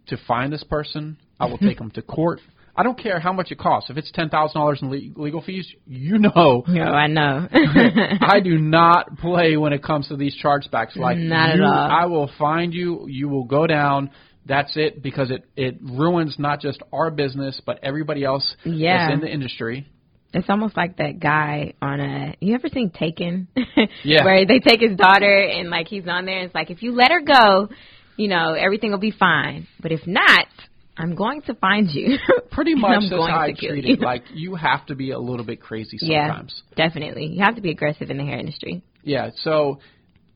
to 0.08 0.18
find 0.26 0.54
this 0.54 0.64
person. 0.64 1.18
I 1.42 1.48
will 1.48 1.58
take 1.58 1.78
them 1.80 1.92
to 1.92 2.02
court. 2.02 2.40
I 2.76 2.82
don't 2.84 2.98
care 2.98 3.20
how 3.20 3.32
much 3.34 3.52
it 3.52 3.60
costs. 3.60 3.90
If 3.90 3.98
it's 3.98 4.12
ten 4.12 4.30
thousand 4.30 4.60
dollars 4.60 4.80
in 4.82 4.90
le- 4.90 5.22
legal 5.22 5.42
fees, 5.42 5.68
you 5.86 6.18
know 6.18 6.64
no, 6.68 6.84
I 6.84 7.08
know. 7.08 7.48
I 8.22 8.40
do 8.44 8.58
not 8.58 9.18
play 9.20 9.58
when 9.58 9.74
it 9.74 9.84
comes 9.84 10.08
to 10.08 10.16
these 10.16 10.36
chargebacks. 10.44 10.96
Like 10.96 11.18
Not 11.18 11.52
at 11.52 11.62
all. 11.62 11.72
I 11.72 12.06
will 12.06 12.32
find 12.40 12.74
you. 12.74 13.06
You 13.08 13.30
will 13.30 13.44
go 13.46 13.68
down. 13.68 14.10
That's 14.46 14.76
it 14.76 15.02
because 15.04 15.30
it 15.32 15.46
it 15.56 15.78
ruins 15.82 16.36
not 16.40 16.60
just 16.62 16.82
our 16.92 17.12
business 17.12 17.62
but 17.66 17.80
everybody 17.84 18.24
else 18.26 18.56
Yeah. 18.66 19.08
that's 19.08 19.14
in 19.14 19.20
the 19.22 19.32
industry. 19.32 19.88
It's 20.34 20.50
almost 20.50 20.76
like 20.76 20.98
that 20.98 21.20
guy 21.20 21.74
on 21.80 22.00
a. 22.00 22.36
You 22.40 22.56
ever 22.56 22.68
seen 22.74 22.90
Taken? 22.90 23.48
Yeah. 24.04 24.26
Where 24.26 24.46
they 24.48 24.60
take 24.60 24.82
his 24.82 24.98
daughter 24.98 25.38
and 25.38 25.70
like 25.70 25.88
he's 25.88 26.08
on 26.08 26.26
there. 26.26 26.38
And 26.40 26.46
it's 26.48 26.56
like 26.56 26.72
if 26.72 26.82
you 26.82 26.94
let 26.96 27.12
her 27.12 27.22
go, 27.22 27.70
you 28.18 28.28
know 28.28 28.54
everything 28.54 28.90
will 28.92 28.98
be 28.98 29.12
fine. 29.12 29.68
But 29.80 29.92
if 29.92 30.06
not, 30.08 30.48
I'm 30.98 31.16
going 31.16 31.42
to 31.44 31.54
find 31.56 31.90
you. 31.92 32.18
Pretty 32.52 32.76
much 32.76 32.92
I'm 32.92 33.02
that's 33.02 33.10
going 33.10 33.32
how 33.32 33.40
I 33.42 33.54
treat 33.58 33.86
it. 33.86 34.00
Like 34.00 34.24
you 34.34 34.56
have 34.56 34.86
to 34.88 34.96
be 34.96 35.12
a 35.12 35.20
little 35.20 35.46
bit 35.46 35.60
crazy 35.62 35.98
sometimes. 36.00 36.62
yeah, 36.78 36.88
definitely. 36.88 37.28
You 37.28 37.44
have 37.44 37.56
to 37.56 37.62
be 37.62 37.72
aggressive 37.72 38.10
in 38.12 38.18
the 38.18 38.24
hair 38.26 38.38
industry. 38.38 38.84
Yeah, 39.04 39.32
so 39.44 39.80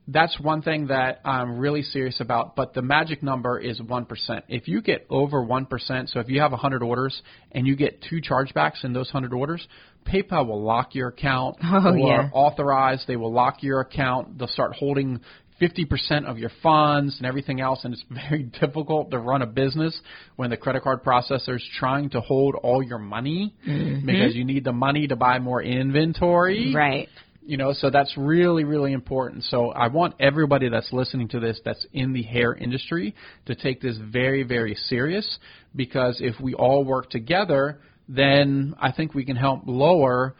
that's 0.07 0.39
one 0.39 0.61
thing 0.61 0.87
that 0.87 1.19
I'm 1.25 1.57
really 1.59 1.81
serious 1.83 2.19
about, 2.21 2.55
but 2.55 2.73
the 2.73 2.81
magic 2.81 3.21
number 3.21 3.59
is 3.59 3.79
1%. 3.79 4.07
If 4.47 4.67
you 4.67 4.81
get 4.81 5.05
over 5.09 5.43
1%, 5.43 6.09
so 6.09 6.19
if 6.21 6.29
you 6.29 6.39
have 6.41 6.51
a 6.51 6.55
100 6.55 6.81
orders 6.81 7.21
and 7.51 7.67
you 7.67 7.75
get 7.75 8.01
two 8.09 8.21
chargebacks 8.21 8.83
in 8.85 8.93
those 8.93 9.07
100 9.13 9.33
orders, 9.35 9.67
PayPal 10.05 10.47
will 10.47 10.63
lock 10.63 10.95
your 10.95 11.09
account 11.09 11.57
Oh, 11.61 11.89
or 11.91 11.97
yeah. 11.97 12.29
authorize, 12.33 13.03
they 13.07 13.17
will 13.17 13.33
lock 13.33 13.61
your 13.63 13.81
account, 13.81 14.37
they'll 14.37 14.47
start 14.47 14.73
holding 14.73 15.19
50% 15.61 16.25
of 16.25 16.37
your 16.37 16.51
funds 16.61 17.17
and 17.17 17.25
everything 17.25 17.61
else, 17.61 17.83
and 17.83 17.93
it's 17.93 18.03
very 18.29 18.43
difficult 18.43 19.11
to 19.11 19.19
run 19.19 19.41
a 19.41 19.47
business 19.47 19.99
when 20.35 20.49
the 20.49 20.57
credit 20.57 20.83
card 20.83 21.03
processor 21.03 21.55
is 21.55 21.69
trying 21.79 22.09
to 22.11 22.21
hold 22.21 22.55
all 22.55 22.83
your 22.83 22.99
money 22.99 23.53
mm-hmm. 23.67 24.05
because 24.05 24.35
you 24.35 24.45
need 24.45 24.63
the 24.63 24.73
money 24.73 25.07
to 25.07 25.15
buy 25.15 25.39
more 25.39 25.61
inventory. 25.61 26.73
Right. 26.73 27.09
you 27.43 27.57
know 27.57 27.73
so 27.73 27.89
that's 27.89 28.13
really 28.17 28.63
really 28.65 28.93
important. 28.93 29.43
So 29.45 29.69
i 29.69 29.87
want 29.87 30.15
everybody 30.19 30.69
that's 30.69 30.91
listening 30.91 31.29
to 31.29 31.39
this 31.39 31.59
that's 31.63 31.85
in 31.93 32.13
the 32.13 32.23
hair 32.23 32.53
industry 32.53 33.15
to 33.45 33.55
take 33.55 33.81
this 33.81 33.97
very 33.97 34.43
very 34.43 34.75
serious 34.75 35.39
because 35.75 36.17
if 36.19 36.39
we 36.41 36.53
all 36.53 36.83
work 36.83 37.09
together 37.09 37.79
then 38.09 38.73
i 38.79 38.91
think 38.91 39.13
we 39.13 39.25
can 39.25 39.35
help 39.35 39.61
lower 39.65 40.35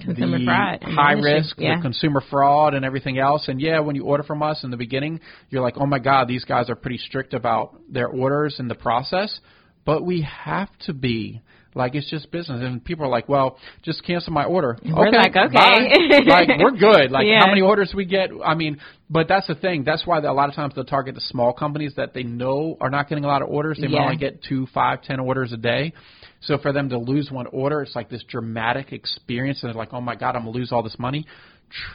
Consumer 0.00 0.38
the 0.38 0.44
fraud 0.44 0.82
high 0.82 1.12
risk 1.12 1.56
Yeah. 1.58 1.76
the 1.76 1.82
consumer 1.82 2.20
fraud 2.28 2.74
and 2.74 2.84
everything 2.84 3.18
else 3.18 3.46
and 3.48 3.60
yeah 3.60 3.78
when 3.80 3.94
you 3.94 4.04
order 4.04 4.22
from 4.24 4.42
us 4.42 4.64
in 4.64 4.70
the 4.70 4.76
beginning 4.76 5.20
you're 5.50 5.62
like 5.62 5.74
oh 5.76 5.86
my 5.86 5.98
god 6.00 6.26
these 6.26 6.44
guys 6.44 6.68
are 6.68 6.74
pretty 6.74 6.98
strict 6.98 7.32
about 7.32 7.76
their 7.88 8.08
orders 8.08 8.56
and 8.58 8.68
the 8.68 8.74
process 8.74 9.38
but 9.84 10.04
we 10.04 10.22
have 10.22 10.68
to 10.86 10.92
be 10.92 11.40
like 11.74 11.94
it's 11.94 12.08
just 12.08 12.30
business. 12.30 12.60
And 12.62 12.84
people 12.84 13.04
are 13.04 13.08
like 13.08 13.28
well 13.28 13.58
just 13.82 14.04
cancel 14.04 14.32
my 14.32 14.44
order. 14.44 14.78
We're 14.84 15.08
okay, 15.08 15.16
like, 15.16 15.36
okay. 15.36 16.24
like 16.26 16.48
we're 16.58 16.76
good. 16.76 17.10
Like 17.10 17.26
Yeah. 17.26 17.40
how 17.40 17.46
many 17.46 17.62
orders 17.62 17.92
we 17.94 18.04
get? 18.04 18.30
I 18.44 18.54
mean 18.54 18.78
but 19.10 19.28
that's 19.28 19.46
the 19.46 19.54
thing. 19.54 19.84
That's 19.84 20.06
why 20.06 20.18
a 20.18 20.32
lot 20.32 20.48
of 20.48 20.54
times 20.54 20.74
they'll 20.74 20.84
target 20.84 21.14
the 21.14 21.20
small 21.20 21.52
companies 21.52 21.94
that 21.96 22.14
they 22.14 22.22
know 22.22 22.76
are 22.80 22.90
not 22.90 23.08
getting 23.08 23.24
a 23.24 23.28
lot 23.28 23.42
of 23.42 23.48
orders. 23.48 23.78
They 23.80 23.88
might 23.88 24.02
only 24.02 24.16
get 24.16 24.42
two 24.42 24.66
five 24.72 25.02
ten 25.02 25.20
orders 25.20 25.52
a 25.52 25.56
day. 25.56 25.92
So 26.40 26.58
for 26.58 26.72
them 26.72 26.88
to 26.90 26.98
lose 26.98 27.30
one 27.30 27.46
order 27.46 27.82
it's 27.82 27.94
like 27.94 28.08
this 28.08 28.24
dramatic 28.28 28.92
experience. 28.92 29.62
And 29.62 29.70
they're 29.70 29.78
like 29.78 29.92
oh 29.92 30.00
my 30.00 30.14
god 30.14 30.36
i'm 30.36 30.42
going 30.42 30.52
to 30.54 30.58
lose 30.58 30.72
all 30.72 30.82
this 30.82 30.98
money. 30.98 31.26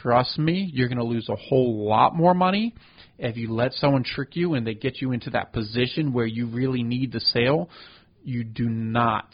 Trust 0.02 0.38
me 0.38 0.70
you're 0.72 0.88
going 0.88 0.98
to 0.98 1.04
lose 1.04 1.28
a 1.28 1.36
whole 1.36 1.88
lot 1.88 2.14
more 2.14 2.34
money 2.34 2.74
if 3.20 3.36
you 3.36 3.52
let 3.52 3.72
someone 3.74 4.02
trick 4.02 4.34
you 4.34 4.54
and 4.54 4.66
they 4.66 4.74
get 4.74 5.00
you 5.00 5.12
into 5.12 5.30
that 5.30 5.52
position 5.52 6.12
where 6.12 6.26
you 6.26 6.46
really 6.46 6.82
need 6.82 7.12
the 7.12 7.20
sale. 7.20 7.68
You 8.24 8.44
do 8.44 8.68
not 8.68 9.26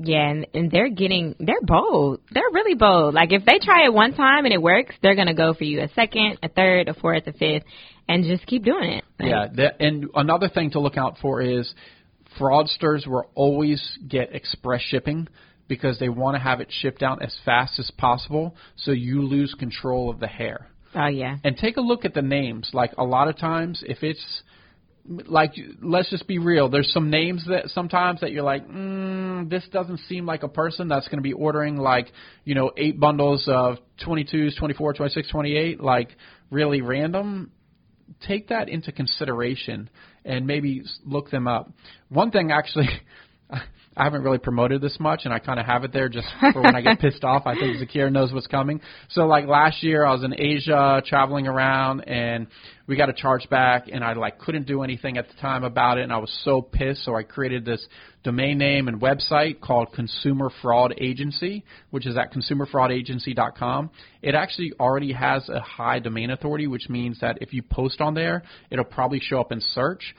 Yeah, 0.00 0.30
and, 0.30 0.46
and 0.54 0.70
they're 0.70 0.90
getting 0.90 1.34
they're 1.40 1.60
bold. 1.62 2.20
They're 2.32 2.50
really 2.52 2.74
bold. 2.74 3.14
Like 3.14 3.32
if 3.32 3.44
they 3.44 3.58
try 3.58 3.84
it 3.84 3.92
one 3.92 4.14
time 4.14 4.44
and 4.44 4.54
it 4.54 4.62
works, 4.62 4.94
they're 5.02 5.16
gonna 5.16 5.34
go 5.34 5.54
for 5.54 5.64
you 5.64 5.80
a 5.80 5.88
second, 5.94 6.38
a 6.42 6.48
third, 6.48 6.88
a 6.88 6.94
fourth, 6.94 7.26
a 7.26 7.32
fifth, 7.32 7.64
and 8.08 8.24
just 8.24 8.46
keep 8.46 8.64
doing 8.64 8.92
it. 8.92 9.04
Like, 9.18 9.28
Yeah, 9.28 9.46
that, 9.56 9.80
and 9.80 10.06
another 10.14 10.48
thing 10.48 10.70
to 10.72 10.80
look 10.80 10.96
out 10.96 11.18
for 11.20 11.40
is 11.42 11.74
fraudsters 12.38 13.06
will 13.06 13.28
always 13.34 13.98
get 14.06 14.34
express 14.34 14.82
shipping 14.82 15.28
because 15.66 15.98
they 15.98 16.08
want 16.08 16.36
to 16.36 16.40
have 16.40 16.60
it 16.60 16.68
shipped 16.70 17.02
out 17.02 17.22
as 17.22 17.36
fast 17.44 17.78
as 17.78 17.90
possible 17.98 18.54
so 18.76 18.92
you 18.92 19.22
lose 19.22 19.54
control 19.58 20.10
of 20.10 20.20
the 20.20 20.28
hair. 20.28 20.68
Oh 20.94 21.06
yeah. 21.06 21.36
And 21.44 21.56
take 21.56 21.76
a 21.76 21.82
look 21.82 22.04
at 22.04 22.14
the 22.14 22.22
names. 22.22 22.70
Like 22.72 22.92
a 22.96 23.04
lot 23.04 23.28
of 23.28 23.36
times, 23.36 23.82
if 23.86 24.02
it's 24.02 24.42
like 25.08 25.54
let's 25.82 26.10
just 26.10 26.26
be 26.26 26.38
real. 26.38 26.68
There's 26.68 26.92
some 26.92 27.10
names 27.10 27.44
that 27.48 27.70
sometimes 27.70 28.20
that 28.20 28.32
you're 28.32 28.44
like, 28.44 28.68
mm, 28.68 29.48
this 29.48 29.66
doesn't 29.72 30.00
seem 30.08 30.26
like 30.26 30.42
a 30.42 30.48
person 30.48 30.88
that's 30.88 31.06
going 31.08 31.18
to 31.18 31.22
be 31.22 31.32
ordering 31.32 31.76
like 31.76 32.12
you 32.44 32.54
know 32.54 32.70
eight 32.76 33.00
bundles 33.00 33.44
of 33.48 33.78
22s, 34.06 34.58
24, 34.58 34.94
26, 34.94 35.28
28, 35.30 35.80
like 35.80 36.10
really 36.50 36.80
random. 36.82 37.50
Take 38.26 38.48
that 38.48 38.68
into 38.68 38.90
consideration 38.90 39.90
and 40.24 40.46
maybe 40.46 40.82
look 41.04 41.30
them 41.30 41.46
up. 41.46 41.70
One 42.08 42.30
thing 42.30 42.50
actually. 42.52 42.88
I 43.98 44.04
haven't 44.04 44.22
really 44.22 44.38
promoted 44.38 44.80
this 44.80 44.96
much, 45.00 45.22
and 45.24 45.34
I 45.34 45.40
kind 45.40 45.58
of 45.58 45.66
have 45.66 45.82
it 45.82 45.92
there 45.92 46.08
just 46.08 46.28
for 46.52 46.62
when 46.62 46.76
I 46.76 46.80
get 46.80 47.00
pissed 47.00 47.24
off. 47.24 47.46
I 47.46 47.54
think 47.54 47.78
Zakir 47.78 48.12
knows 48.12 48.32
what's 48.32 48.46
coming. 48.46 48.80
So, 49.10 49.26
like 49.26 49.46
last 49.46 49.82
year, 49.82 50.06
I 50.06 50.12
was 50.12 50.22
in 50.22 50.40
Asia 50.40 51.02
traveling 51.04 51.48
around, 51.48 52.02
and 52.02 52.46
we 52.86 52.96
got 52.96 53.08
a 53.10 53.12
charge 53.12 53.48
back, 53.50 53.88
and 53.92 54.04
I 54.04 54.12
like 54.12 54.38
couldn't 54.38 54.68
do 54.68 54.82
anything 54.82 55.18
at 55.18 55.26
the 55.28 55.34
time 55.40 55.64
about 55.64 55.98
it, 55.98 56.02
and 56.02 56.12
I 56.12 56.18
was 56.18 56.32
so 56.44 56.62
pissed. 56.62 57.04
So 57.04 57.16
I 57.16 57.24
created 57.24 57.64
this 57.64 57.84
domain 58.22 58.58
name 58.58 58.86
and 58.86 59.00
website 59.00 59.60
called 59.60 59.92
Consumer 59.92 60.50
Fraud 60.62 60.94
Agency, 61.00 61.64
which 61.90 62.06
is 62.06 62.16
at 62.16 62.32
consumerfraudagency.com. 62.32 63.90
It 64.22 64.36
actually 64.36 64.74
already 64.78 65.12
has 65.12 65.48
a 65.48 65.60
high 65.60 65.98
domain 65.98 66.30
authority, 66.30 66.68
which 66.68 66.88
means 66.88 67.18
that 67.20 67.38
if 67.40 67.52
you 67.52 67.62
post 67.62 68.00
on 68.00 68.14
there, 68.14 68.44
it'll 68.70 68.84
probably 68.84 69.18
show 69.20 69.40
up 69.40 69.50
in 69.50 69.60
search. 69.60 70.14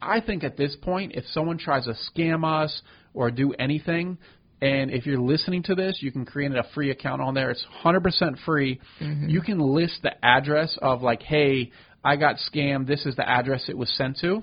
I 0.00 0.20
think 0.20 0.44
at 0.44 0.56
this 0.56 0.76
point, 0.76 1.12
if 1.14 1.24
someone 1.32 1.56
tries 1.56 1.86
to 1.86 1.94
scam 2.12 2.44
us 2.44 2.82
or 3.14 3.30
do 3.30 3.52
anything, 3.52 4.18
And 4.60 4.90
if 4.90 5.04
you're 5.04 5.20
listening 5.20 5.62
to 5.64 5.74
this, 5.74 5.98
you 6.00 6.10
can 6.10 6.24
create 6.24 6.52
a 6.52 6.64
free 6.74 6.90
account 6.90 7.20
on 7.20 7.34
there. 7.34 7.50
It's 7.50 7.64
100% 7.84 8.38
free. 8.44 8.80
Mm-hmm. 9.00 9.28
You 9.28 9.40
can 9.42 9.58
list 9.58 10.00
the 10.02 10.12
address 10.24 10.78
of 10.80 11.02
like, 11.02 11.22
hey, 11.22 11.70
I 12.02 12.16
got 12.16 12.36
scammed. 12.50 12.86
This 12.86 13.04
is 13.04 13.14
the 13.16 13.28
address 13.28 13.64
it 13.68 13.76
was 13.76 13.94
sent 13.96 14.18
to 14.20 14.42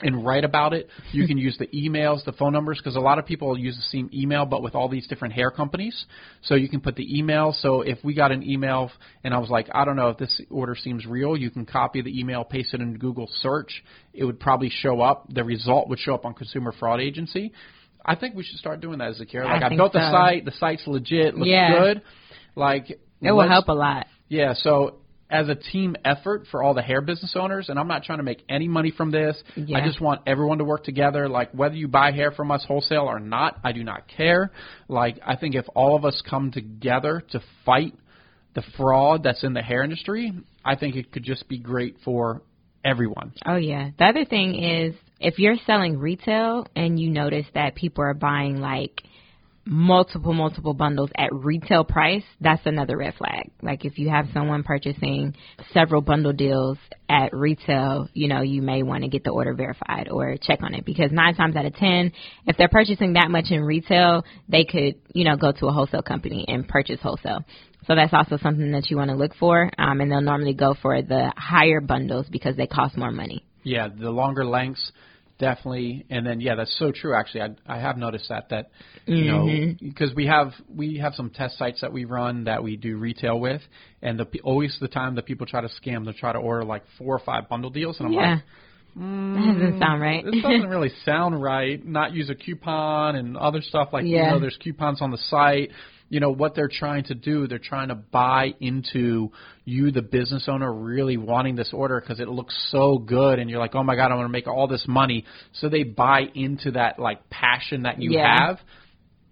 and 0.00 0.24
write 0.24 0.44
about 0.44 0.74
it. 0.74 0.88
You 1.12 1.26
can 1.26 1.38
use 1.48 1.56
the 1.58 1.66
emails, 1.68 2.24
the 2.24 2.32
phone 2.32 2.52
numbers, 2.52 2.78
because 2.78 2.96
a 2.96 3.00
lot 3.00 3.18
of 3.18 3.26
people 3.26 3.56
use 3.56 3.76
the 3.76 3.82
same 3.96 4.10
email, 4.12 4.44
but 4.44 4.62
with 4.62 4.74
all 4.74 4.88
these 4.88 5.06
different 5.06 5.34
hair 5.34 5.50
companies. 5.50 6.06
So 6.42 6.54
you 6.54 6.68
can 6.68 6.80
put 6.80 6.96
the 6.96 7.18
email. 7.18 7.54
So 7.58 7.82
if 7.82 7.98
we 8.04 8.14
got 8.14 8.32
an 8.32 8.42
email 8.42 8.90
and 9.24 9.32
I 9.32 9.38
was 9.38 9.50
like, 9.50 9.68
I 9.74 9.84
don't 9.84 9.96
know 9.96 10.08
if 10.08 10.18
this 10.18 10.40
order 10.50 10.76
seems 10.76 11.06
real, 11.06 11.36
you 11.36 11.50
can 11.50 11.66
copy 11.66 12.02
the 12.02 12.18
email, 12.18 12.44
paste 12.44 12.74
it 12.74 12.80
in 12.80 12.98
Google 12.98 13.28
search. 13.40 13.82
It 14.12 14.24
would 14.24 14.40
probably 14.40 14.70
show 14.70 15.00
up. 15.00 15.26
The 15.32 15.44
result 15.44 15.88
would 15.88 15.98
show 15.98 16.14
up 16.14 16.24
on 16.24 16.34
Consumer 16.34 16.72
Fraud 16.78 17.00
Agency. 17.00 17.52
I 18.04 18.14
think 18.16 18.34
we 18.34 18.42
should 18.42 18.58
start 18.58 18.80
doing 18.80 18.98
that 18.98 19.08
as 19.08 19.20
a 19.20 19.26
care. 19.26 19.44
Like 19.44 19.62
I, 19.62 19.68
think 19.68 19.78
built 19.78 19.92
the 19.92 20.10
site. 20.10 20.44
The 20.44 20.52
site's 20.52 20.86
legit. 20.86 21.34
Looks 21.36 21.48
Yeah. 21.48 21.78
good. 21.78 22.02
Like 22.56 22.90
It 22.90 23.32
will 23.32 23.48
help 23.48 23.68
a 23.68 23.72
lot. 23.72 24.06
yeah, 24.28 24.54
so 24.54 24.96
as 25.30 25.48
a 25.48 25.54
team 25.54 25.96
effort 26.04 26.46
for 26.50 26.62
all 26.62 26.74
the 26.74 26.82
hair 26.82 27.00
business 27.00 27.34
owners, 27.36 27.70
and 27.70 27.78
I'm 27.78 27.88
not 27.88 28.02
trying 28.04 28.18
to 28.18 28.22
make 28.22 28.42
any 28.50 28.68
money 28.68 28.90
from 28.90 29.10
this. 29.10 29.42
Yeah. 29.56 29.78
I 29.78 29.86
just 29.86 29.98
want 29.98 30.20
everyone 30.26 30.58
to 30.58 30.64
work 30.64 30.84
together. 30.84 31.26
Like 31.28 31.52
whether 31.52 31.74
you 31.74 31.88
buy 31.88 32.12
hair 32.12 32.32
from 32.32 32.50
us 32.50 32.62
wholesale 32.68 33.04
or 33.08 33.18
not, 33.18 33.58
I 33.64 33.72
do 33.72 33.82
not 33.82 34.08
care. 34.08 34.50
Like 34.88 35.18
I 35.26 35.36
think 35.36 35.54
if 35.54 35.64
all 35.74 35.96
of 35.96 36.04
us 36.04 36.20
come 36.28 36.50
together 36.50 37.22
to 37.30 37.40
fight 37.64 37.94
the 38.54 38.62
fraud 38.76 39.22
that's 39.22 39.42
in 39.42 39.54
the 39.54 39.62
hair 39.62 39.82
industry, 39.82 40.32
I 40.62 40.76
think 40.76 40.96
it 40.96 41.10
could 41.12 41.24
just 41.24 41.48
be 41.48 41.58
great 41.58 41.96
for 42.04 42.42
everyone. 42.84 43.32
Oh 43.46 43.56
yeah. 43.56 43.90
The 43.98 44.04
other 44.04 44.24
thing 44.24 44.54
is 44.62 44.94
if 45.20 45.38
you're 45.38 45.56
selling 45.66 45.98
retail 45.98 46.66
and 46.74 46.98
you 46.98 47.10
notice 47.10 47.46
that 47.54 47.74
people 47.74 48.04
are 48.04 48.14
buying 48.14 48.60
like 48.60 49.02
multiple 49.64 50.32
multiple 50.32 50.74
bundles 50.74 51.10
at 51.16 51.32
retail 51.32 51.84
price, 51.84 52.24
that's 52.40 52.62
another 52.66 52.96
red 52.96 53.14
flag. 53.14 53.50
Like 53.62 53.84
if 53.84 53.98
you 53.98 54.08
have 54.08 54.26
someone 54.34 54.64
purchasing 54.64 55.36
several 55.72 56.02
bundle 56.02 56.32
deals 56.32 56.78
at 57.08 57.32
retail, 57.32 58.08
you 58.12 58.26
know, 58.26 58.42
you 58.42 58.60
may 58.60 58.82
want 58.82 59.04
to 59.04 59.08
get 59.08 59.22
the 59.22 59.30
order 59.30 59.54
verified 59.54 60.08
or 60.10 60.36
check 60.40 60.62
on 60.62 60.74
it 60.74 60.84
because 60.84 61.12
9 61.12 61.34
times 61.36 61.54
out 61.54 61.66
of 61.66 61.74
10, 61.76 62.12
if 62.46 62.56
they're 62.56 62.68
purchasing 62.68 63.12
that 63.12 63.30
much 63.30 63.46
in 63.50 63.62
retail, 63.62 64.24
they 64.48 64.64
could, 64.64 64.96
you 65.14 65.24
know, 65.24 65.36
go 65.36 65.52
to 65.52 65.66
a 65.66 65.72
wholesale 65.72 66.02
company 66.02 66.44
and 66.48 66.66
purchase 66.66 66.98
wholesale. 67.00 67.44
So 67.86 67.94
that's 67.94 68.12
also 68.14 68.36
something 68.36 68.70
that 68.72 68.90
you 68.90 68.96
want 68.96 69.10
to 69.10 69.16
look 69.16 69.34
for, 69.34 69.70
um, 69.78 70.00
and 70.00 70.10
they'll 70.10 70.20
normally 70.20 70.54
go 70.54 70.74
for 70.80 71.02
the 71.02 71.32
higher 71.36 71.80
bundles 71.80 72.26
because 72.30 72.56
they 72.56 72.66
cost 72.66 72.96
more 72.96 73.10
money. 73.10 73.44
Yeah, 73.64 73.88
the 73.88 74.10
longer 74.10 74.44
lengths 74.44 74.92
definitely, 75.38 76.06
and 76.08 76.24
then 76.24 76.40
yeah, 76.40 76.54
that's 76.54 76.76
so 76.78 76.92
true. 76.92 77.14
Actually, 77.14 77.42
I 77.42 77.76
I 77.76 77.78
have 77.80 77.96
noticed 77.96 78.28
that 78.28 78.48
that 78.50 78.70
you 79.06 79.24
know 79.24 79.74
because 79.80 80.14
we 80.14 80.26
have 80.26 80.52
we 80.74 80.98
have 80.98 81.14
some 81.14 81.30
test 81.30 81.58
sites 81.58 81.80
that 81.80 81.92
we 81.92 82.04
run 82.04 82.44
that 82.44 82.62
we 82.62 82.76
do 82.76 82.96
retail 82.96 83.38
with, 83.40 83.60
and 84.00 84.18
the 84.18 84.24
pe- 84.24 84.38
always 84.40 84.76
the 84.80 84.88
time 84.88 85.16
that 85.16 85.26
people 85.26 85.46
try 85.46 85.60
to 85.60 85.68
scam, 85.82 86.04
they 86.06 86.12
try 86.12 86.32
to 86.32 86.38
order 86.38 86.64
like 86.64 86.84
four 86.98 87.14
or 87.16 87.20
five 87.20 87.48
bundle 87.48 87.70
deals, 87.70 87.98
and 87.98 88.06
I'm 88.06 88.12
Yeah. 88.12 88.30
like. 88.34 88.42
That 89.34 89.54
doesn't 89.54 89.78
sound 89.78 90.02
right. 90.02 90.22
this 90.22 90.42
doesn't 90.42 90.68
really 90.68 90.90
sound 91.06 91.42
right. 91.42 91.82
Not 91.82 92.12
use 92.12 92.28
a 92.28 92.34
coupon 92.34 93.16
and 93.16 93.38
other 93.38 93.62
stuff 93.62 93.88
like 93.90 94.04
you 94.04 94.16
Yeah. 94.16 94.32
know, 94.32 94.38
there's 94.38 94.58
coupons 94.62 95.00
on 95.00 95.10
the 95.10 95.16
site. 95.16 95.70
You 96.12 96.20
know 96.20 96.28
what 96.30 96.54
they're 96.54 96.68
trying 96.70 97.04
to 97.04 97.14
do? 97.14 97.46
They're 97.46 97.58
trying 97.58 97.88
to 97.88 97.94
buy 97.94 98.52
into 98.60 99.30
you, 99.64 99.90
the 99.92 100.02
business 100.02 100.44
owner, 100.46 100.70
really 100.70 101.16
wanting 101.16 101.56
this 101.56 101.70
order 101.72 101.98
because 101.98 102.20
it 102.20 102.28
looks 102.28 102.54
so 102.70 102.98
good, 102.98 103.38
and 103.38 103.48
you're 103.48 103.58
like, 103.58 103.74
oh 103.74 103.82
my 103.82 103.96
god, 103.96 104.10
I'm 104.10 104.18
going 104.18 104.24
to 104.26 104.28
make 104.28 104.46
all 104.46 104.68
this 104.68 104.84
money. 104.86 105.24
So 105.54 105.70
they 105.70 105.84
buy 105.84 106.24
into 106.34 106.72
that 106.72 106.98
like 106.98 107.30
passion 107.30 107.84
that 107.84 107.98
you 107.98 108.10
Yeah. 108.12 108.46
have, 108.48 108.58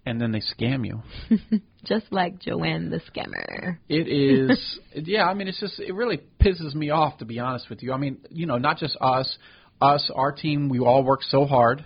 and 0.07 0.19
then 0.19 0.31
they 0.31 0.41
scam 0.41 0.83
you. 0.83 1.03
Just 1.85 2.11
like 2.11 2.39
Joanne 2.39 2.89
the 2.89 2.99
scammer. 2.99 3.77
It 3.87 4.07
is, 4.07 4.79
yeah. 4.95 5.25
I 5.25 5.35
mean, 5.35 5.47
it's 5.49 5.59
just 5.59 5.79
it 5.79 5.93
really 5.93 6.19
pisses 6.43 6.73
me 6.73 6.89
off 6.89 7.19
to 7.19 7.25
be 7.25 7.37
honest 7.37 7.69
with 7.69 7.83
you. 7.83 7.93
I 7.93 7.97
mean, 7.97 8.17
you 8.31 8.47
know, 8.47 8.57
not 8.57 8.77
just 8.79 8.97
us, 8.99 9.37
us, 9.79 10.09
our 10.15 10.31
team. 10.31 10.67
We 10.67 10.79
all 10.79 11.03
work 11.03 11.21
so 11.21 11.45
hard, 11.45 11.85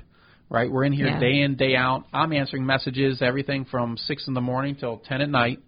right? 0.49 0.69
We're 0.71 0.84
in 0.84 0.93
here 0.93 1.08
Yeah. 1.08 1.19
day 1.19 1.41
in, 1.41 1.55
day 1.55 1.75
out. 1.75 2.05
I'm 2.13 2.34
answering 2.34 2.65
messages, 2.65 3.21
everything 3.21 3.65
from 3.65 3.97
six 3.97 4.27
in 4.27 4.34
the 4.34 4.41
morning 4.41 4.75
till 4.75 4.97
ten 4.97 5.21
at 5.21 5.29
night, 5.29 5.60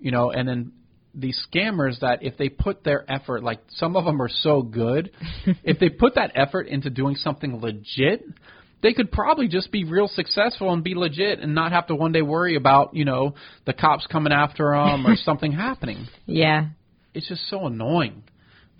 you 0.00 0.10
know, 0.10 0.30
and 0.30 0.48
then 0.48 0.72
these 1.14 1.40
scammers 1.52 2.00
that 2.00 2.22
if 2.22 2.36
they 2.36 2.48
put 2.48 2.84
their 2.84 3.04
effort, 3.10 3.42
like 3.42 3.60
some 3.70 3.96
of 3.96 4.04
them 4.04 4.22
are 4.22 4.28
so 4.28 4.62
good, 4.62 5.10
if 5.64 5.78
they 5.78 5.88
put 5.88 6.14
that 6.14 6.32
effort 6.34 6.68
into 6.68 6.88
doing 6.90 7.16
something 7.16 7.60
legit, 7.60 8.24
they 8.82 8.92
could 8.92 9.10
probably 9.12 9.48
just 9.48 9.70
be 9.72 9.84
real 9.84 10.08
successful 10.08 10.72
and 10.72 10.82
be 10.84 10.94
legit 10.94 11.40
and 11.40 11.54
not 11.54 11.72
have 11.72 11.86
to 11.88 11.94
one 11.94 12.12
day 12.12 12.22
worry 12.22 12.56
about, 12.56 12.94
you 12.94 13.04
know, 13.04 13.34
the 13.66 13.72
cops 13.72 14.06
coming 14.06 14.32
after 14.32 14.70
them 14.70 15.06
or 15.06 15.16
something 15.24 15.52
happening. 15.52 16.06
Yeah. 16.26 16.68
It's 17.12 17.28
just 17.28 17.46
so 17.50 17.66
annoying. 17.66 18.22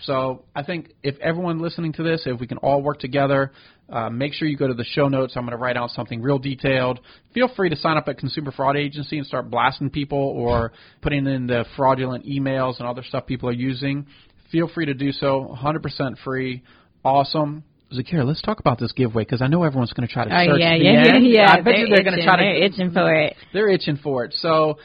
So 0.04 0.44
I 0.54 0.62
think 0.62 0.90
if 1.02 1.18
everyone 1.20 1.58
listening 1.58 1.92
to 1.94 2.02
this, 2.02 2.22
if 2.26 2.40
we 2.40 2.46
can 2.46 2.58
all 2.58 2.82
work 2.82 2.98
together, 2.98 3.52
uh, 3.88 4.08
make 4.10 4.32
sure 4.32 4.46
you 4.48 4.56
go 4.56 4.68
to 4.68 4.74
the 4.74 4.84
show 4.84 5.08
notes. 5.08 5.34
I'm 5.36 5.42
going 5.42 5.52
to 5.52 5.56
write 5.62 5.76
out 5.76 5.90
something 5.90 6.22
real 6.22 6.38
detailed. 6.38 7.00
Feel 7.34 7.48
free 7.54 7.68
to 7.70 7.76
sign 7.76 7.96
up 7.96 8.08
at 8.08 8.18
Consumer 8.18 8.52
Fraud 8.52 8.76
Agency 8.76 9.18
and 9.18 9.26
start 9.26 9.50
blasting 9.50 9.90
people 9.90 10.18
or 10.18 10.72
putting 11.02 11.26
in 11.26 11.46
the 11.46 11.64
fraudulent 11.76 12.26
emails 12.26 12.78
and 12.78 12.88
other 12.88 13.02
stuff 13.02 13.26
people 13.26 13.48
are 13.48 13.52
using. 13.52 14.06
Feel 14.52 14.68
free 14.68 14.86
to 14.86 14.94
do 14.94 15.12
so. 15.12 15.56
100% 15.60 16.18
free. 16.24 16.62
Awesome. 17.04 17.64
Zakira, 17.92 18.24
let's 18.24 18.42
talk 18.42 18.60
about 18.60 18.78
this 18.78 18.92
giveaway 18.92 19.24
because 19.24 19.42
I 19.42 19.48
know 19.48 19.64
everyone's 19.64 19.92
going 19.92 20.06
to 20.06 20.12
try 20.12 20.24
to 20.24 20.30
search. 20.30 20.48
Oh 20.48 20.52
search 20.52 20.60
yeah, 20.60 20.78
the 20.78 20.84
yeah, 20.84 21.14
end. 21.14 21.26
yeah. 21.30 21.52
I 21.52 21.60
bet 21.60 21.78
you 21.78 21.88
they're 21.92 22.04
going 22.04 22.16
to 22.16 22.24
try 22.24 22.36
to 22.36 22.42
They're 22.42 22.62
itching 22.64 22.90
for 22.92 23.14
it. 23.14 23.36
they're 23.52 23.68
itching 23.68 23.96
for 23.96 24.24
it. 24.24 24.34
So, 24.38 24.78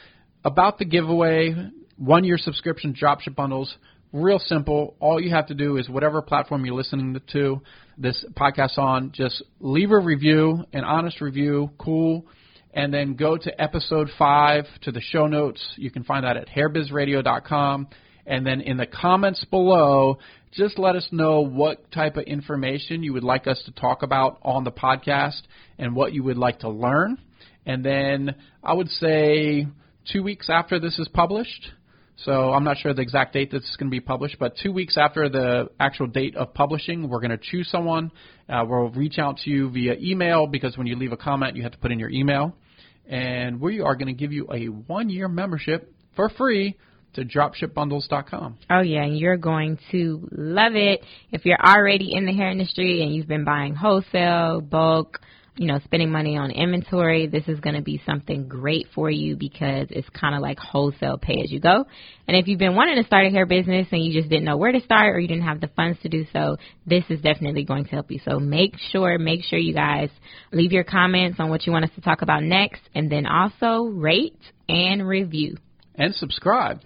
about 0.44 0.78
the 0.78 0.84
giveaway, 0.84 1.54
one 1.96 2.24
year 2.24 2.36
subscription 2.38 2.94
dropship 3.00 3.36
bundles, 3.36 3.76
real 4.12 4.38
simple. 4.38 4.96
All 5.00 5.20
you 5.20 5.30
have 5.30 5.46
to 5.46 5.54
do 5.54 5.76
is 5.76 5.88
whatever 5.88 6.22
platform 6.22 6.64
you're 6.64 6.74
listening 6.74 7.20
to 7.32 7.60
this 7.98 8.24
podcast 8.34 8.78
on, 8.78 9.12
just 9.12 9.42
leave 9.60 9.90
a 9.90 9.98
review, 9.98 10.64
an 10.72 10.84
honest 10.84 11.20
review, 11.20 11.70
cool, 11.78 12.26
and 12.72 12.92
then 12.92 13.14
go 13.14 13.36
to 13.36 13.60
episode 13.60 14.10
five 14.18 14.64
to 14.82 14.92
the 14.92 15.00
show 15.00 15.26
notes. 15.26 15.64
You 15.76 15.90
can 15.90 16.04
find 16.04 16.24
that 16.24 16.36
at 16.36 16.48
hairbizradio.com. 16.48 17.88
And 18.26 18.44
then 18.44 18.60
in 18.60 18.76
the 18.76 18.86
comments 18.86 19.44
below, 19.46 20.18
just 20.52 20.78
let 20.78 20.96
us 20.96 21.06
know 21.12 21.40
what 21.40 21.90
type 21.92 22.16
of 22.16 22.24
information 22.24 23.02
you 23.02 23.12
would 23.12 23.24
like 23.24 23.46
us 23.46 23.62
to 23.66 23.72
talk 23.72 24.02
about 24.02 24.38
on 24.42 24.64
the 24.64 24.72
podcast 24.72 25.40
and 25.78 25.94
what 25.94 26.12
you 26.12 26.22
would 26.24 26.38
like 26.38 26.60
to 26.60 26.68
learn. 26.68 27.18
And 27.64 27.84
then 27.84 28.34
I 28.62 28.74
would 28.74 28.88
say 28.88 29.66
two 30.12 30.22
weeks 30.22 30.48
after 30.50 30.78
this 30.78 30.98
is 30.98 31.08
published. 31.08 31.70
So 32.24 32.52
I'm 32.52 32.64
not 32.64 32.78
sure 32.78 32.94
the 32.94 33.02
exact 33.02 33.34
date 33.34 33.50
that's 33.52 33.76
going 33.76 33.90
to 33.90 33.94
be 33.94 34.00
published, 34.00 34.38
but 34.38 34.56
two 34.56 34.72
weeks 34.72 34.96
after 34.96 35.28
the 35.28 35.68
actual 35.78 36.06
date 36.06 36.34
of 36.34 36.54
publishing, 36.54 37.08
we're 37.08 37.20
going 37.20 37.30
to 37.30 37.38
choose 37.38 37.68
someone. 37.70 38.10
Uh, 38.48 38.64
we'll 38.66 38.88
reach 38.88 39.18
out 39.18 39.38
to 39.44 39.50
you 39.50 39.70
via 39.70 39.94
email 40.00 40.46
because 40.46 40.78
when 40.78 40.86
you 40.86 40.96
leave 40.96 41.12
a 41.12 41.16
comment, 41.16 41.56
you 41.56 41.62
have 41.62 41.72
to 41.72 41.78
put 41.78 41.92
in 41.92 41.98
your 41.98 42.10
email. 42.10 42.56
And 43.06 43.60
we 43.60 43.80
are 43.80 43.94
going 43.94 44.08
to 44.08 44.14
give 44.14 44.32
you 44.32 44.48
a 44.52 44.66
one 44.66 45.10
year 45.10 45.28
membership 45.28 45.92
for 46.16 46.30
free 46.30 46.76
to 47.14 47.24
dropshipbundles.com. 47.24 48.58
Oh 48.70 48.80
yeah, 48.80 49.02
and 49.02 49.18
you're 49.18 49.36
going 49.36 49.78
to 49.90 50.28
love 50.32 50.74
it. 50.74 51.04
If 51.30 51.44
you're 51.44 51.60
already 51.60 52.14
in 52.14 52.26
the 52.26 52.32
hair 52.32 52.50
industry 52.50 53.02
and 53.02 53.14
you've 53.14 53.28
been 53.28 53.44
buying 53.44 53.74
wholesale, 53.74 54.60
bulk, 54.60 55.20
you 55.56 55.66
know, 55.66 55.78
spending 55.84 56.10
money 56.10 56.36
on 56.36 56.50
inventory, 56.50 57.26
this 57.26 57.44
is 57.48 57.58
going 57.60 57.76
to 57.76 57.82
be 57.82 58.00
something 58.04 58.46
great 58.46 58.88
for 58.94 59.10
you 59.10 59.36
because 59.36 59.86
it's 59.90 60.08
kind 60.10 60.34
of 60.34 60.42
like 60.42 60.58
wholesale 60.58 61.16
pay 61.16 61.40
as 61.42 61.50
you 61.50 61.60
go. 61.60 61.86
And 62.28 62.36
if 62.36 62.46
you've 62.46 62.58
been 62.58 62.74
wanting 62.74 62.96
to 62.96 63.06
start 63.06 63.26
a 63.26 63.30
hair 63.30 63.46
business 63.46 63.86
and 63.90 64.04
you 64.04 64.12
just 64.12 64.28
didn't 64.28 64.44
know 64.44 64.58
where 64.58 64.72
to 64.72 64.80
start 64.82 65.14
or 65.16 65.18
you 65.18 65.28
didn't 65.28 65.44
have 65.44 65.60
the 65.62 65.68
funds 65.68 65.98
to 66.02 66.10
do 66.10 66.26
so, 66.32 66.58
this 66.86 67.04
is 67.08 67.20
definitely 67.22 67.64
going 67.64 67.84
to 67.84 67.90
help 67.90 68.10
you. 68.10 68.20
So 68.24 68.38
make 68.38 68.74
sure, 68.92 69.18
make 69.18 69.44
sure 69.44 69.58
you 69.58 69.72
guys 69.72 70.10
leave 70.52 70.72
your 70.72 70.84
comments 70.84 71.40
on 71.40 71.48
what 71.48 71.66
you 71.66 71.72
want 71.72 71.86
us 71.86 71.90
to 71.94 72.02
talk 72.02 72.20
about 72.20 72.42
next 72.42 72.82
and 72.94 73.10
then 73.10 73.24
also 73.26 73.84
rate 73.84 74.38
and 74.68 75.08
review 75.08 75.56
And 75.94 76.14
subscribe. 76.14 76.80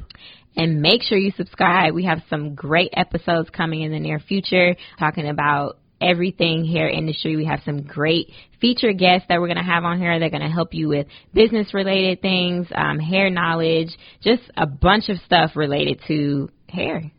and 0.56 0.80
make 0.80 1.02
sure 1.02 1.18
you 1.18 1.32
subscribe. 1.36 1.94
We 1.94 2.04
have 2.04 2.22
some 2.30 2.54
great 2.54 2.90
episodes 2.92 3.50
coming 3.50 3.82
in 3.82 3.90
the 3.90 3.98
near 3.98 4.20
future 4.20 4.76
talking 4.98 5.28
about 5.28 5.78
everything 6.00 6.64
hair 6.64 6.88
industry. 6.88 7.36
We 7.36 7.44
have 7.46 7.60
some 7.64 7.82
great 7.82 8.30
featured 8.60 8.98
guests 8.98 9.26
that 9.28 9.40
we're 9.40 9.48
going 9.48 9.58
to 9.58 9.62
have 9.62 9.84
on 9.84 9.98
here. 9.98 10.18
They're 10.18 10.30
going 10.30 10.42
to 10.42 10.48
help 10.48 10.74
you 10.74 10.88
with 10.88 11.06
business 11.34 11.72
related 11.74 12.20
things, 12.22 12.66
um, 12.74 12.98
hair 12.98 13.30
knowledge, 13.30 13.88
just 14.22 14.42
a 14.56 14.66
bunch 14.66 15.08
of 15.08 15.18
stuff 15.26 15.52
related 15.56 16.00
to 16.08 16.50
hair. 16.68 17.10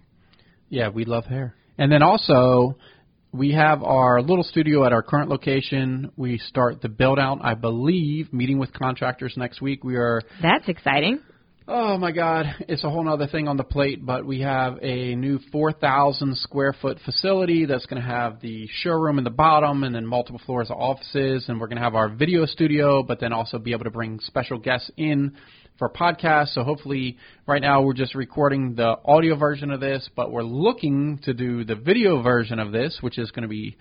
Yeah, 0.70 0.90
we 0.90 1.06
love 1.06 1.26
hair. 1.26 1.56
And 1.78 1.92
then 1.92 2.02
also, 2.02 2.78
we 3.32 3.54
have 3.54 3.82
our 3.84 4.22
little 4.22 4.44
studio 4.44 4.86
at 4.86 4.94
our 4.94 5.02
current 5.02 5.30
location. 5.30 6.12
We 6.16 6.38
start 6.38 6.82
the 6.82 6.90
build 6.90 7.20
out, 7.20 7.40
I 7.42 7.54
believe, 7.54 8.34
meeting 8.34 8.60
with 8.60 8.74
contractors 8.74 9.34
next 9.38 9.62
week. 9.62 9.84
We 9.84 9.96
are 9.96 10.22
That's 10.42 10.68
exciting. 10.68 11.20
Oh 11.68 11.96
my 11.96 12.12
God, 12.12 12.48
it's 12.68 12.84
a 12.84 12.90
whole 12.90 13.08
other 13.08 13.28
thing 13.28 13.48
on 13.48 13.56
the 13.56 13.64
plate, 13.64 14.04
but 14.04 14.26
we 14.26 14.42
have 14.42 14.80
a 14.82 15.14
new 15.14 15.38
4,000 15.52 16.36
square 16.38 16.74
foot 16.74 16.98
facility 17.06 17.66
that's 17.66 17.86
going 17.86 18.02
to 18.02 18.08
have 18.08 18.42
the 18.42 18.68
showroom 18.82 19.20
in 19.20 19.24
the 19.24 19.30
bottom 19.30 19.84
and 19.84 19.94
then 19.94 20.08
multiple 20.08 20.42
floors 20.44 20.72
of 20.72 20.78
offices, 20.78 21.46
and 21.48 21.60
we're 21.60 21.68
going 21.68 21.78
to 21.78 21.84
have 21.84 21.94
our 21.94 22.10
video 22.10 22.48
studio, 22.48 23.04
but 23.04 23.20
then 23.20 23.32
also 23.32 23.60
be 23.60 23.74
able 23.74 23.84
to 23.84 23.92
bring 23.92 24.20
special 24.22 24.58
guests 24.58 24.90
in 24.98 25.38
for 25.78 25.88
podcasts. 25.88 26.56
So 26.56 26.64
hopefully, 26.64 27.20
right 27.46 27.62
now 27.62 27.84
we're 27.84 27.94
just 27.94 28.16
recording 28.16 28.74
the 28.74 28.96
audio 29.06 29.36
version 29.36 29.70
of 29.70 29.80
this, 29.80 30.10
but 30.16 30.32
we're 30.32 30.42
looking 30.42 31.20
to 31.26 31.34
do 31.34 31.64
the 31.64 31.76
video 31.76 32.24
version 32.24 32.58
of 32.58 32.72
this, 32.72 32.98
which 33.02 33.20
is 33.20 33.30
going 33.30 33.44
to 33.44 33.48
be 33.48 33.78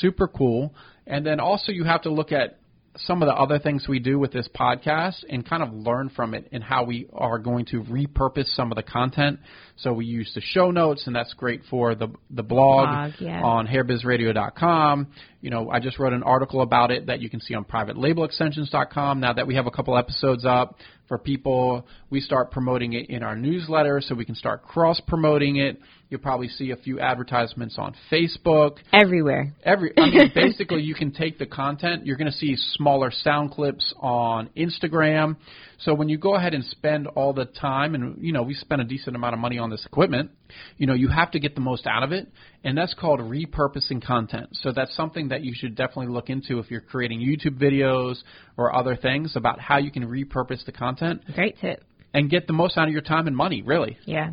super 0.00 0.26
cool. 0.26 0.74
And 1.06 1.24
then 1.24 1.38
also 1.38 1.70
you 1.70 1.84
have 1.84 2.02
to 2.02 2.10
look 2.10 2.32
at 2.32 2.58
some 2.96 3.22
of 3.22 3.28
the 3.28 3.34
other 3.34 3.58
things 3.58 3.86
we 3.88 4.00
do 4.00 4.18
with 4.18 4.32
this 4.32 4.48
podcast 4.54 5.24
and 5.28 5.48
kind 5.48 5.62
of 5.62 5.72
learn 5.72 6.10
from 6.10 6.34
it 6.34 6.48
and 6.52 6.62
how 6.62 6.84
we 6.84 7.06
are 7.12 7.38
going 7.38 7.64
to 7.66 7.82
repurpose 7.84 8.46
some 8.56 8.72
of 8.72 8.76
the 8.76 8.82
content. 8.82 9.38
So 9.76 9.92
we 9.92 10.06
use 10.06 10.30
the 10.34 10.40
show 10.40 10.70
notes, 10.70 11.06
and 11.06 11.14
that's 11.14 11.32
great 11.34 11.62
for 11.70 11.94
the 11.94 12.08
the 12.30 12.42
blog, 12.42 12.88
Blog, 12.88 13.12
yeah. 13.20 13.42
on 13.42 13.66
hairbizradio.com. 13.66 15.06
You 15.40 15.50
know, 15.50 15.70
I 15.70 15.78
just 15.80 15.98
wrote 15.98 16.12
an 16.12 16.22
article 16.22 16.62
about 16.62 16.90
it 16.90 17.06
that 17.06 17.20
you 17.20 17.30
can 17.30 17.40
see 17.40 17.54
on 17.54 17.64
privatelabelextensions.com. 17.64 19.20
Now 19.20 19.32
that 19.34 19.46
we 19.46 19.54
have 19.54 19.66
a 19.66 19.70
couple 19.70 19.96
episodes 19.96 20.44
up 20.44 20.76
for 21.08 21.16
people, 21.16 21.86
we 22.10 22.20
start 22.20 22.50
promoting 22.50 22.92
it 22.92 23.08
in 23.08 23.22
our 23.22 23.36
newsletter 23.36 24.00
so 24.00 24.14
we 24.14 24.24
can 24.24 24.34
start 24.34 24.62
cross 24.64 25.00
promoting 25.06 25.56
it. 25.56 25.80
You'll 26.10 26.20
probably 26.20 26.48
see 26.48 26.72
a 26.72 26.76
few 26.76 26.98
advertisements 26.98 27.76
on 27.78 27.94
Facebook 28.10 28.78
Everywhere. 28.92 29.54
every 29.62 29.92
I 29.96 30.10
mean 30.10 30.32
basically 30.34 30.82
you 30.82 30.96
can 30.96 31.12
take 31.12 31.38
the 31.38 31.46
content 31.46 32.04
you're 32.04 32.16
going 32.16 32.30
to 32.30 32.36
see 32.36 32.56
smaller 32.56 33.12
sound 33.12 33.52
clips 33.52 33.94
on 34.00 34.50
Instagram 34.56 35.36
so 35.78 35.94
when 35.94 36.08
you 36.08 36.18
go 36.18 36.34
ahead 36.34 36.52
and 36.52 36.64
spend 36.64 37.06
all 37.06 37.32
the 37.32 37.44
time 37.44 37.94
and 37.94 38.20
you 38.24 38.32
know 38.32 38.42
we 38.42 38.54
spend 38.54 38.80
a 38.80 38.84
decent 38.84 39.14
amount 39.14 39.34
of 39.34 39.38
money 39.38 39.56
on 39.58 39.70
this 39.70 39.86
equipment 39.86 40.32
you 40.78 40.86
know 40.88 40.94
you 40.94 41.06
have 41.06 41.30
to 41.30 41.38
get 41.38 41.54
the 41.54 41.60
most 41.60 41.86
out 41.86 42.02
of 42.02 42.10
it 42.10 42.26
and 42.64 42.76
that's 42.76 42.94
called 42.94 43.20
repurposing 43.20 44.04
content 44.04 44.48
so 44.52 44.72
that's 44.72 44.94
something 44.96 45.28
that 45.28 45.44
you 45.44 45.52
should 45.54 45.76
definitely 45.76 46.08
look 46.08 46.28
into 46.28 46.58
if 46.58 46.72
you're 46.72 46.80
creating 46.80 47.20
YouTube 47.20 47.56
videos 47.56 48.16
or 48.56 48.74
other 48.74 48.96
things 48.96 49.36
about 49.36 49.60
how 49.60 49.78
you 49.78 49.92
can 49.92 50.04
repurpose 50.08 50.64
the 50.66 50.72
content 50.72 51.22
Great 51.36 51.56
tip. 51.60 51.84
And 52.12 52.30
get 52.30 52.46
the 52.46 52.52
most 52.52 52.76
out 52.76 52.86
of 52.86 52.92
your 52.92 53.02
time 53.02 53.26
and 53.26 53.36
money 53.36 53.62
really 53.62 53.98
Yeah. 54.04 54.30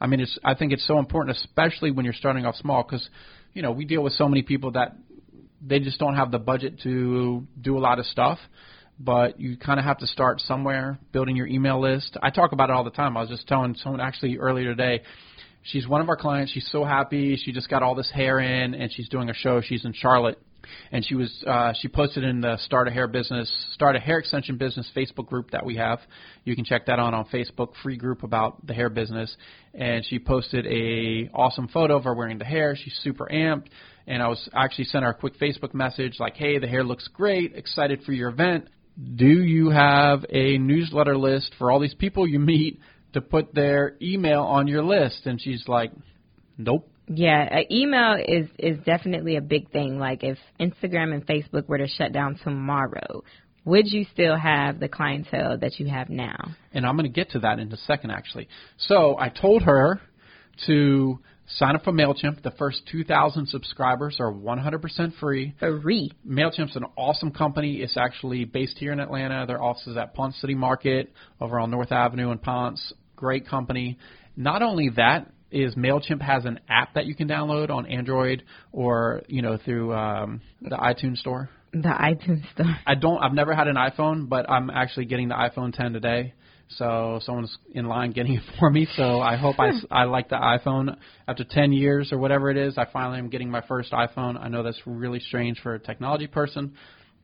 I 0.00 0.06
mean, 0.06 0.20
it's. 0.20 0.38
I 0.44 0.54
think 0.54 0.72
it's 0.72 0.86
so 0.86 0.98
important, 0.98 1.36
especially 1.36 1.90
when 1.90 2.04
you're 2.04 2.14
starting 2.14 2.44
off 2.44 2.56
small, 2.56 2.82
because 2.82 3.08
you 3.54 3.62
know 3.62 3.72
we 3.72 3.84
deal 3.84 4.02
with 4.02 4.12
so 4.12 4.28
many 4.28 4.42
people 4.42 4.72
that 4.72 4.96
they 5.66 5.80
just 5.80 5.98
don't 5.98 6.14
have 6.14 6.30
the 6.30 6.38
budget 6.38 6.80
to 6.82 7.46
do 7.60 7.78
a 7.78 7.80
lot 7.80 7.98
of 7.98 8.06
stuff. 8.06 8.38
But 9.00 9.40
you 9.40 9.56
kind 9.56 9.80
of 9.80 9.86
have 9.86 9.98
to 9.98 10.06
start 10.06 10.40
somewhere, 10.40 10.98
building 11.12 11.36
your 11.36 11.46
email 11.46 11.80
list. 11.80 12.16
I 12.22 12.30
talk 12.30 12.52
about 12.52 12.70
it 12.70 12.74
all 12.74 12.84
the 12.84 12.90
time. 12.90 13.16
I 13.16 13.20
was 13.20 13.30
just 13.30 13.48
telling 13.48 13.74
someone 13.82 14.00
actually 14.00 14.38
earlier 14.38 14.74
today. 14.74 15.02
She's 15.62 15.88
one 15.88 16.00
of 16.00 16.08
our 16.08 16.16
clients. 16.16 16.52
She's 16.52 16.68
so 16.70 16.84
happy. 16.84 17.36
She 17.42 17.52
just 17.52 17.68
got 17.68 17.82
all 17.82 17.94
this 17.94 18.10
hair 18.10 18.38
in, 18.38 18.74
and 18.74 18.92
she's 18.92 19.08
doing 19.08 19.30
a 19.30 19.34
show. 19.34 19.62
She's 19.62 19.84
in 19.84 19.94
Charlotte, 19.94 20.38
and 20.92 21.04
she 21.04 21.14
was 21.14 21.44
uh, 21.46 21.72
she 21.80 21.88
posted 21.88 22.24
in 22.24 22.40
the 22.40 22.56
Start 22.58 22.88
a 22.88 22.90
Hair 22.90 23.08
Business, 23.08 23.50
Start 23.72 23.96
a 23.96 24.00
Hair 24.00 24.18
Extension 24.18 24.56
Business 24.56 24.90
Facebook 24.96 25.26
group 25.26 25.50
that 25.50 25.64
we 25.64 25.76
have. 25.76 26.00
You 26.44 26.54
can 26.54 26.64
check 26.64 26.86
that 26.86 26.98
out 26.98 27.14
on 27.14 27.26
Facebook, 27.26 27.72
free 27.82 27.96
group 27.96 28.22
about 28.22 28.66
the 28.66 28.74
hair 28.74 28.90
business. 28.90 29.34
And 29.72 30.04
she 30.04 30.18
posted 30.18 30.66
a 30.66 31.30
awesome 31.34 31.68
photo 31.68 31.96
of 31.96 32.04
her 32.04 32.14
wearing 32.14 32.38
the 32.38 32.44
hair. 32.44 32.76
She's 32.76 32.98
super 33.02 33.28
amped. 33.32 33.66
And 34.06 34.22
I 34.22 34.28
was 34.28 34.48
I 34.54 34.64
actually 34.64 34.84
sent 34.84 35.04
her 35.04 35.10
a 35.10 35.14
quick 35.14 35.38
Facebook 35.38 35.74
message 35.74 36.16
like, 36.20 36.36
"Hey, 36.36 36.58
the 36.58 36.68
hair 36.68 36.84
looks 36.84 37.08
great. 37.08 37.54
Excited 37.54 38.02
for 38.02 38.12
your 38.12 38.28
event. 38.28 38.68
Do 39.16 39.26
you 39.26 39.70
have 39.70 40.24
a 40.30 40.58
newsletter 40.58 41.16
list 41.16 41.52
for 41.58 41.70
all 41.70 41.80
these 41.80 41.94
people 41.94 42.26
you 42.26 42.38
meet 42.38 42.80
to 43.14 43.20
put 43.20 43.54
their 43.54 43.96
email 44.02 44.42
on 44.42 44.68
your 44.68 44.82
list?" 44.82 45.26
And 45.26 45.40
she's 45.40 45.66
like, 45.66 45.90
"Nope." 46.58 46.88
Yeah, 47.06 47.48
uh, 47.50 47.58
email 47.70 48.16
is 48.26 48.48
is 48.58 48.78
definitely 48.84 49.36
a 49.36 49.42
big 49.42 49.70
thing. 49.70 49.98
Like 49.98 50.24
if 50.24 50.38
Instagram 50.58 51.12
and 51.12 51.26
Facebook 51.26 51.68
were 51.68 51.78
to 51.78 51.86
shut 51.86 52.12
down 52.12 52.38
tomorrow, 52.42 53.22
would 53.64 53.86
you 53.86 54.04
still 54.12 54.36
have 54.36 54.80
the 54.80 54.88
clientele 54.88 55.58
that 55.58 55.78
you 55.78 55.88
have 55.88 56.08
now? 56.08 56.54
and 56.72 56.84
I'm 56.84 56.96
going 56.96 57.10
to 57.10 57.14
get 57.14 57.30
to 57.30 57.40
that 57.40 57.58
in 57.58 57.72
a 57.72 57.76
second, 57.78 58.10
actually. 58.10 58.48
So 58.76 59.16
I 59.18 59.28
told 59.28 59.62
her 59.62 60.00
to 60.66 61.18
sign 61.46 61.76
up 61.76 61.84
for 61.84 61.92
Mailchimp. 61.92 62.42
The 62.42 62.50
first 62.52 62.82
2,000 62.90 63.48
subscribers 63.48 64.16
are 64.18 64.32
100% 64.32 65.16
free. 65.18 65.54
Free. 65.58 66.12
Mailchimp's 66.26 66.76
an 66.76 66.84
awesome 66.96 67.30
company. 67.30 67.76
It's 67.76 67.96
actually 67.96 68.44
based 68.44 68.76
here 68.78 68.92
in 68.92 69.00
Atlanta. 69.00 69.46
Their 69.46 69.62
office 69.62 69.86
is 69.86 69.96
at 69.96 70.14
Ponce 70.14 70.36
City 70.40 70.54
Market 70.54 71.12
over 71.40 71.60
on 71.60 71.70
North 71.70 71.92
Avenue 71.92 72.30
in 72.32 72.38
Ponce. 72.38 72.92
Great 73.16 73.48
company. 73.48 73.98
Not 74.36 74.62
only 74.62 74.90
that 74.96 75.30
is 75.54 75.74
Mailchimp 75.76 76.20
has 76.20 76.44
an 76.44 76.60
app 76.68 76.94
that 76.94 77.06
you 77.06 77.14
can 77.14 77.28
download 77.28 77.70
on 77.70 77.86
Android 77.86 78.42
or 78.72 79.22
you 79.28 79.40
know 79.40 79.58
through 79.64 79.94
um, 79.94 80.40
the 80.60 80.76
iTunes 80.76 81.18
store. 81.18 81.48
The 81.72 81.88
iTunes 81.88 82.50
store. 82.52 82.76
I 82.86 82.94
don't. 82.94 83.18
I've 83.18 83.32
never 83.32 83.54
had 83.54 83.68
an 83.68 83.76
iPhone, 83.76 84.28
but 84.28 84.50
I'm 84.50 84.70
actually 84.70 85.06
getting 85.06 85.28
the 85.28 85.34
iPhone 85.34 85.72
10 85.72 85.92
today. 85.92 86.34
So 86.68 87.20
someone's 87.22 87.56
in 87.72 87.86
line 87.86 88.12
getting 88.12 88.34
it 88.34 88.42
for 88.58 88.70
me. 88.70 88.86
So 88.96 89.20
I 89.20 89.36
hope 89.36 89.56
I, 89.58 89.70
I 89.90 90.04
like 90.04 90.28
the 90.28 90.36
iPhone. 90.36 90.96
After 91.28 91.44
10 91.44 91.72
years 91.72 92.12
or 92.12 92.18
whatever 92.18 92.50
it 92.50 92.56
is, 92.56 92.78
I 92.78 92.86
finally 92.92 93.18
am 93.18 93.28
getting 93.28 93.50
my 93.50 93.62
first 93.66 93.92
iPhone. 93.92 94.40
I 94.40 94.48
know 94.48 94.62
that's 94.62 94.80
really 94.86 95.20
strange 95.20 95.60
for 95.60 95.74
a 95.74 95.78
technology 95.78 96.26
person, 96.26 96.74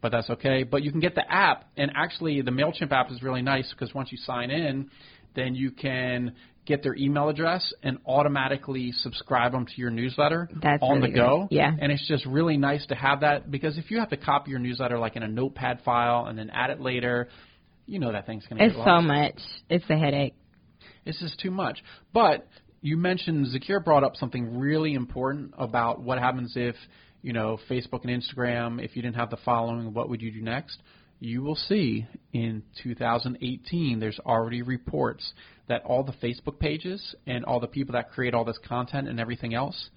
but 0.01 0.13
that's 0.13 0.31
okay. 0.31 0.63
But 0.63 0.83
you 0.83 0.91
can 0.91 1.01
get 1.01 1.15
the 1.15 1.31
app, 1.31 1.65
and 1.77 1.91
actually 1.95 2.43
the 2.43 2.51
Mailchimp 2.51 2.93
app 2.93 3.11
is 3.11 3.23
really 3.23 3.43
nice 3.43 3.71
because 3.71 3.95
once 3.95 4.13
you 4.13 4.19
sign 4.19 4.51
in, 4.51 4.91
then 5.35 5.55
you 5.55 5.71
can 5.71 6.35
get 6.67 6.83
their 6.83 6.95
email 6.95 7.29
address 7.29 7.73
and 7.83 7.99
automatically 8.07 8.93
subscribe 8.93 9.53
them 9.53 9.67
to 9.67 9.73
your 9.77 9.91
newsletter 9.91 10.49
That's 10.63 10.83
on 10.83 11.01
really 11.01 11.11
the 11.13 11.17
go. 11.17 11.47
good. 11.49 11.57
Yeah. 11.57 11.71
And 11.81 11.91
it's 11.91 12.07
just 12.07 12.27
really 12.27 12.57
nice 12.57 12.87
to 12.87 12.95
have 12.95 13.21
that 13.21 13.51
because 13.51 13.79
if 13.79 13.91
you 13.91 13.99
have 13.99 14.11
to 14.11 14.17
copy 14.17 14.51
your 14.51 14.61
newsletter 14.61 14.99
like 14.99 15.17
in 15.17 15.23
a 15.23 15.29
notepad 15.29 15.81
file 15.85 16.27
and 16.27 16.39
then 16.39 16.51
add 16.51 16.71
it 16.71 16.81
later, 16.81 17.29
you 17.87 17.99
know 17.99 18.13
that 18.13 18.27
thing's 18.27 18.47
going 18.47 18.59
to 18.59 18.65
be 18.65 18.77
It's 18.77 18.85
so 18.85 19.01
much. 19.01 19.41
It's 19.69 19.89
a 19.91 19.97
headache. 19.97 20.35
It's 21.05 21.19
just 21.19 21.41
too 21.41 21.51
much. 21.51 21.83
But 22.13 22.47
you 22.83 22.97
mentioned 22.97 23.47
Zakir 23.47 23.85
brought 23.85 24.05
up 24.05 24.17
something 24.17 24.59
really 24.59 24.95
important 24.95 25.55
about 25.59 26.01
what 26.01 26.19
happens 26.19 26.53
if, 26.57 26.77
you 27.23 27.33
know, 27.33 27.59
Facebook 27.69 28.05
and 28.05 28.23
Instagram, 28.23 28.83
if 28.83 28.97
you 28.97 29.03
didn't 29.03 29.17
have 29.17 29.31
the 29.31 29.39
following, 29.45 29.93
what 29.93 30.09
would 30.09 30.23
you 30.23 30.31
do 30.31 30.41
next? 30.41 30.81
You 31.21 31.43
will 31.43 31.55
see 31.55 32.07
in 32.33 32.63
2018 32.83 34.01
there's 34.01 34.19
already 34.21 34.63
reports 34.63 35.33
that 35.69 35.85
all 35.85 36.03
the 36.03 36.13
Facebook 36.13 36.59
pages 36.59 37.15
and 37.27 37.45
all 37.45 37.61
the 37.61 37.69
people 37.69 37.93
that 37.93 38.11
create 38.11 38.35
all 38.35 38.45
this 38.45 38.59
content 38.67 39.07
and 39.07 39.21
everything 39.21 39.55
else, 39.55 39.91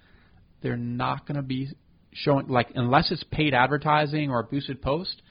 they're 0.62 0.76
not 0.76 1.26
going 1.26 1.36
to 1.36 1.42
be 1.42 1.70
showing 2.12 2.46
like 2.48 2.68
unless 2.74 3.10
it's 3.10 3.24
paid 3.24 3.54
advertising 3.54 4.30
or 4.30 4.40
a 4.40 4.44
boosted 4.44 4.80
post, 4.80 5.22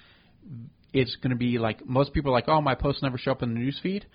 it's 0.94 1.16
going 1.18 1.32
to 1.32 1.38
be 1.38 1.58
like 1.58 1.88
most 1.88 2.14
people 2.14 2.32
are 2.32 2.34
like, 2.34 2.48
oh, 2.48 2.62
my 2.62 2.76
posts 2.76 3.02
never 3.02 3.18
show 3.18 3.32
up 3.32 3.42
in 3.42 3.54
the 3.54 3.60
news 3.60 3.80
feed. 3.82 4.06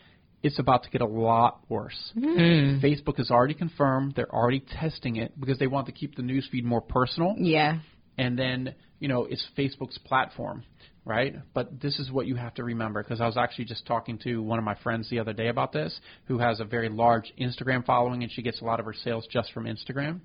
It's 0.43 0.59
about 0.59 0.85
to 0.85 0.91
get 0.91 1.01
a 1.01 1.07
lot 1.07 1.61
worse. 1.69 2.13
Mm. 2.17 2.81
Facebook 2.81 3.17
has 3.17 3.31
already 3.31 3.55
confirmed 3.55 4.13
they're 4.15 4.33
already 4.33 4.61
testing 4.81 5.17
it 5.17 5.39
because 5.39 5.59
they 5.59 5.67
want 5.67 5.87
to 5.87 5.93
keep 5.93 6.15
the 6.15 6.23
news 6.23 6.49
feed 6.51 6.65
more 6.65 6.81
personal. 6.81 7.35
Yeah. 7.37 7.79
And 8.17 8.39
then 8.39 8.75
you 9.01 9.09
know 9.09 9.25
it's 9.25 9.45
Facebook's 9.57 9.99
platform, 9.99 10.65
right? 11.09 11.37
But 11.55 11.81
this 11.81 11.99
is 11.99 12.13
what 12.13 12.27
you 12.27 12.37
have 12.37 12.55
to 12.55 12.65
remember 12.65 13.03
because 13.03 13.21
I 13.21 13.27
was 13.27 13.39
actually 13.39 13.65
just 13.65 13.87
talking 13.87 14.19
to 14.19 14.43
one 14.43 14.59
of 14.59 14.65
my 14.65 14.75
friends 14.77 15.09
the 15.09 15.19
other 15.19 15.33
day 15.33 15.49
about 15.49 15.73
this, 15.73 15.99
who 16.27 16.39
has 16.39 16.61
a 16.61 16.65
very 16.65 16.91
large 16.91 17.33
Instagram 17.41 17.85
following 17.85 18.23
and 18.23 18.31
she 18.31 18.43
gets 18.43 18.61
a 18.61 18.65
lot 18.65 18.79
of 18.79 18.87
her 18.87 18.95
sales 18.95 19.27
just 19.33 19.51
from 19.53 19.65
Instagram. 19.65 20.21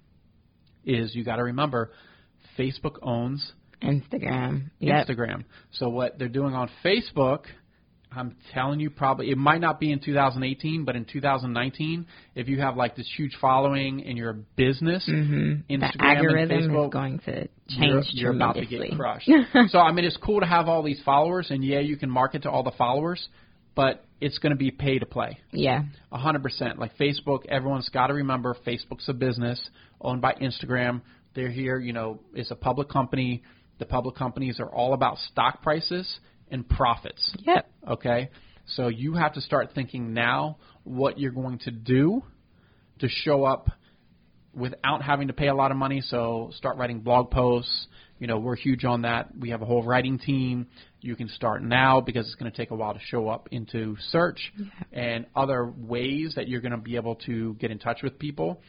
Is 0.85 1.15
you 1.15 1.23
got 1.23 1.37
to 1.37 1.43
remember, 1.43 1.91
Facebook 2.59 2.97
owns 3.01 3.53
Instagram. 3.81 4.71
Yep. 4.79 5.07
Instagram. 5.07 5.45
So 5.71 5.87
what 5.87 6.19
they're 6.19 6.27
doing 6.27 6.53
on 6.53 6.69
Facebook, 6.83 7.45
I'm 8.15 8.35
telling 8.53 8.79
you, 8.79 8.89
probably 8.89 9.29
it 9.31 9.37
might 9.37 9.61
not 9.61 9.79
be 9.79 9.91
in 9.91 9.99
2018, 9.99 10.85
but 10.85 10.95
in 10.95 11.05
2019, 11.05 12.05
if 12.35 12.47
you 12.47 12.59
have 12.61 12.75
like 12.75 12.95
this 12.95 13.11
huge 13.15 13.37
following 13.39 14.05
and 14.05 14.17
you're 14.17 14.31
a 14.31 14.33
business, 14.55 15.07
Mm-hmm. 15.09 15.79
The 15.79 16.03
algorithm 16.03 16.51
and 16.51 16.71
Facebook, 16.71 16.87
is 16.87 16.93
going 16.93 17.19
to 17.19 17.33
change 17.69 18.09
you're, 18.13 18.31
you're 18.31 18.33
about 18.33 18.55
to 18.55 18.65
get 18.65 18.95
crushed. 18.95 19.29
so 19.69 19.79
I 19.79 19.91
mean, 19.91 20.05
it's 20.05 20.17
cool 20.17 20.39
to 20.39 20.45
have 20.45 20.67
all 20.67 20.83
these 20.83 21.01
followers, 21.03 21.47
and 21.49 21.63
yeah, 21.63 21.79
you 21.79 21.97
can 21.97 22.09
market 22.09 22.43
to 22.43 22.51
all 22.51 22.63
the 22.63 22.71
followers, 22.71 23.27
but 23.75 24.03
it's 24.21 24.37
going 24.37 24.51
to 24.51 24.57
be 24.57 24.71
pay 24.71 24.99
to 24.99 25.05
play. 25.05 25.39
yeah. 25.51 25.83
A 26.11 26.17
hundred 26.17 26.43
percent. 26.43 26.79
Like 26.79 26.97
Facebook, 26.97 27.45
everyone's 27.47 27.89
got 27.89 28.07
to 28.07 28.13
remember 28.13 28.55
Facebook's 28.65 29.07
a 29.09 29.13
business 29.13 29.61
owned 29.99 30.21
by 30.21 30.33
Instagram. 30.33 31.01
They're 31.35 31.49
here, 31.51 31.79
you 31.79 31.93
know, 31.93 32.19
it's 32.33 32.51
a 32.51 32.55
public 32.55 32.89
company. 32.89 33.43
The 33.79 33.85
public 33.85 34.15
companies 34.15 34.59
are 34.59 34.69
all 34.69 34.93
about 34.93 35.17
stock 35.31 35.61
prices 35.63 36.19
and 36.53 36.67
profits. 36.67 37.35
Yep. 37.39 37.69
Okay? 37.89 38.29
So 38.65 38.87
you 38.87 39.15
have 39.15 39.33
to 39.33 39.41
start 39.41 39.71
thinking 39.75 40.13
now 40.13 40.57
what 40.83 41.19
you're 41.19 41.31
going 41.31 41.59
to 41.59 41.71
do 41.71 42.23
to 42.99 43.09
show 43.09 43.43
up 43.43 43.69
without 44.55 45.01
having 45.01 45.27
to 45.27 45.33
pay 45.33 45.47
a 45.47 45.55
lot 45.55 45.71
of 45.71 45.77
money. 45.77 46.01
So 46.01 46.51
start 46.55 46.77
writing 46.77 46.99
blog 47.01 47.31
posts. 47.31 47.87
You 48.19 48.27
know, 48.27 48.37
we're 48.37 48.55
huge 48.55 48.85
on 48.85 49.01
that. 49.01 49.35
We 49.37 49.49
have 49.49 49.61
a 49.61 49.65
whole 49.65 49.83
writing 49.83 50.17
team. 50.19 50.67
You 51.01 51.15
can 51.15 51.27
start 51.27 51.61
now 51.61 51.99
because 51.99 52.25
it's 52.27 52.35
going 52.35 52.49
to 52.49 52.55
take 52.55 52.71
a 52.71 52.75
while 52.75 52.93
to 52.93 52.99
show 53.07 53.27
up 53.27 53.49
into 53.51 53.97
search 54.11 54.53
Yeah. 54.57 54.65
and 54.93 55.25
other 55.35 55.65
ways 55.75 56.33
that 56.35 56.47
you're 56.47 56.61
going 56.61 56.71
to 56.71 56.77
be 56.77 56.95
able 56.95 57.15
to 57.25 57.55
get 57.55 57.71
in 57.71 57.79
touch 57.79 58.01
with 58.03 58.17
people. 58.19 58.61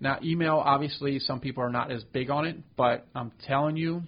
Now, 0.00 0.18
email, 0.22 0.56
obviously, 0.64 1.18
some 1.18 1.40
people 1.40 1.62
are 1.62 1.70
not 1.70 1.92
as 1.92 2.02
big 2.04 2.30
on 2.30 2.46
it, 2.46 2.56
but 2.76 3.06
I'm 3.14 3.32
telling 3.46 3.76
you, 3.76 4.02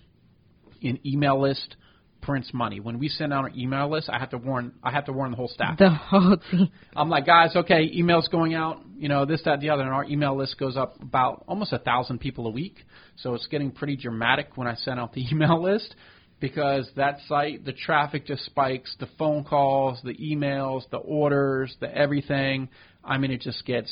an 0.82 0.98
email 1.04 1.40
list 1.40 1.76
prints 2.24 2.50
money. 2.52 2.80
When 2.80 2.98
we 2.98 3.08
send 3.08 3.32
out 3.32 3.44
an 3.44 3.58
email 3.58 3.90
list, 3.90 4.08
I 4.10 4.18
have 4.18 4.30
to 4.30 4.38
warn 4.38 4.72
I 4.82 4.90
have 4.90 5.04
to 5.06 5.12
warn 5.12 5.30
the 5.30 5.36
whole 5.36 5.48
staff. 5.48 5.78
The 5.78 5.90
whole 5.90 6.36
team. 6.50 6.70
I'm 6.96 7.08
like, 7.08 7.26
guys, 7.26 7.54
okay, 7.54 7.90
emails 7.94 8.30
going 8.30 8.54
out, 8.54 8.80
you 8.96 9.08
know, 9.08 9.24
this, 9.24 9.42
that, 9.44 9.60
the 9.60 9.70
other, 9.70 9.82
and 9.82 9.92
our 9.92 10.04
email 10.04 10.36
list 10.36 10.58
goes 10.58 10.76
up 10.76 11.00
about 11.02 11.44
almost 11.46 11.72
a 11.72 11.78
thousand 11.78 12.18
people 12.18 12.46
a 12.46 12.50
week. 12.50 12.76
So 13.16 13.34
it's 13.34 13.46
getting 13.48 13.70
pretty 13.70 13.96
dramatic 13.96 14.56
when 14.56 14.66
I 14.66 14.74
send 14.76 14.98
out 14.98 15.12
the 15.12 15.24
email 15.32 15.62
list 15.62 15.94
because 16.40 16.90
that 16.96 17.18
site, 17.28 17.64
the 17.64 17.72
traffic 17.72 18.26
just 18.26 18.44
spikes, 18.46 18.94
the 18.98 19.08
phone 19.18 19.44
calls, 19.44 20.00
the 20.02 20.14
emails, 20.14 20.82
the 20.90 20.98
orders, 20.98 21.76
the 21.80 21.94
everything. 21.94 22.68
I 23.04 23.18
mean, 23.18 23.30
it 23.30 23.40
just 23.40 23.64
gets, 23.66 23.90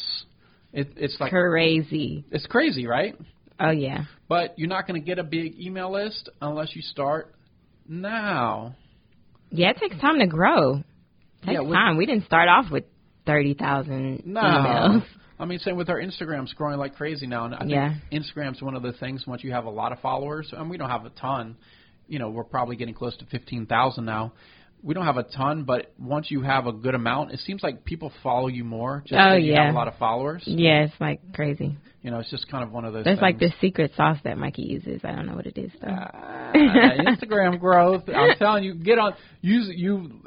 it, 0.73 0.89
it's 0.97 1.17
like, 1.21 1.31
Crazy. 1.31 2.25
it's 2.31 2.47
crazy, 2.47 2.87
right? 2.87 3.15
Oh 3.61 3.71
yeah. 3.71 4.05
But 4.29 4.59
you're 4.59 4.69
not 4.69 4.87
going 4.87 5.01
to 5.01 5.07
get 5.07 5.19
a 5.19 5.23
big 5.25 5.59
email 5.61 5.93
list 5.93 6.29
unless 6.41 6.75
you 6.75 6.83
start 6.83 7.35
now. 8.01 8.75
Yeah, 9.51 9.71
it 9.71 9.77
takes 9.79 9.99
time 10.01 10.19
to 10.21 10.27
grow. 10.27 10.77
It 10.77 10.85
takes 11.47 11.53
Yeah, 11.55 11.61
with- 11.61 11.75
time. 11.75 11.97
We 11.97 12.07
didn't 12.07 12.25
start 12.25 12.49
off 12.49 12.71
with 12.71 12.85
thirty 13.27 13.55
thousand 13.55 14.27
No. 14.27 14.41
emails. 14.41 15.05
I 15.39 15.45
mean, 15.45 15.59
same 15.59 15.77
with 15.77 15.91
our 15.91 15.99
Instagram's 16.01 16.53
growing 16.55 16.79
like 16.79 16.97
crazy 16.97 17.27
now, 17.27 17.45
and 17.47 17.55
I 17.55 17.59
think 17.59 17.71
Yeah. 17.73 17.95
Instagram's 18.13 18.63
one 18.63 18.75
of 18.75 18.83
the 18.83 18.93
things. 18.93 19.27
Once 19.27 19.43
you 19.45 19.53
have 19.53 19.65
a 19.65 19.71
lot 19.71 19.93
of 19.93 19.99
followers, 20.01 20.53
and 20.57 20.71
we 20.71 20.77
don't 20.77 20.91
have 20.91 21.05
a 21.05 21.11
ton, 21.11 21.57
you 22.09 22.19
know, 22.19 22.31
we're 22.31 22.45
probably 22.45 22.77
getting 22.77 22.95
close 22.95 23.17
to 23.19 23.25
fifteen 23.27 23.67
thousand 23.67 24.05
now. 24.05 24.33
We 24.85 24.95
don't 24.95 25.05
have 25.05 25.17
a 25.19 25.23
ton, 25.23 25.63
but 25.63 25.93
once 25.99 26.31
you 26.31 26.43
have 26.43 26.67
a 26.67 26.73
good 26.73 26.95
amount, 26.97 27.31
it 27.33 27.39
seems 27.41 27.63
like 27.63 27.85
people 27.85 28.11
follow 28.23 28.49
you 28.49 28.65
more 28.65 29.03
just 29.07 29.15
Oh, 29.21 29.31
because 29.37 29.45
you 29.45 29.53
yeah. 29.53 29.67
have 29.67 29.75
a 29.75 29.79
lot 29.79 29.87
of 29.89 29.95
followers. 29.97 30.43
Yeah, 30.47 30.85
it's 30.85 31.01
like 31.01 31.21
crazy. 31.33 31.77
You 32.03 32.11
know, 32.11 32.19
it's 32.19 32.31
just 32.31 32.49
kind 32.51 32.65
of 32.65 32.73
one 32.73 32.85
of 32.85 32.93
those. 32.93 33.05
There's 33.05 33.21
like 33.21 33.39
things. 33.39 33.53
this 33.53 33.61
secret 33.61 33.93
sauce 33.97 34.19
that 34.25 34.37
Mikey 34.37 34.63
uses. 34.63 35.03
I 35.05 35.13
don't 35.13 35.25
know 35.25 35.37
what 35.37 35.47
it 35.47 35.57
is 35.57 35.71
though. 35.81 35.89
Ah, 35.89 36.53
Instagram 36.55 37.61
growth. 37.61 38.03
I'm 38.09 38.35
telling 38.39 38.65
you, 38.65 38.75
get 38.75 38.99
on. 38.99 39.15
Use 39.41 39.71
you. 39.73 40.21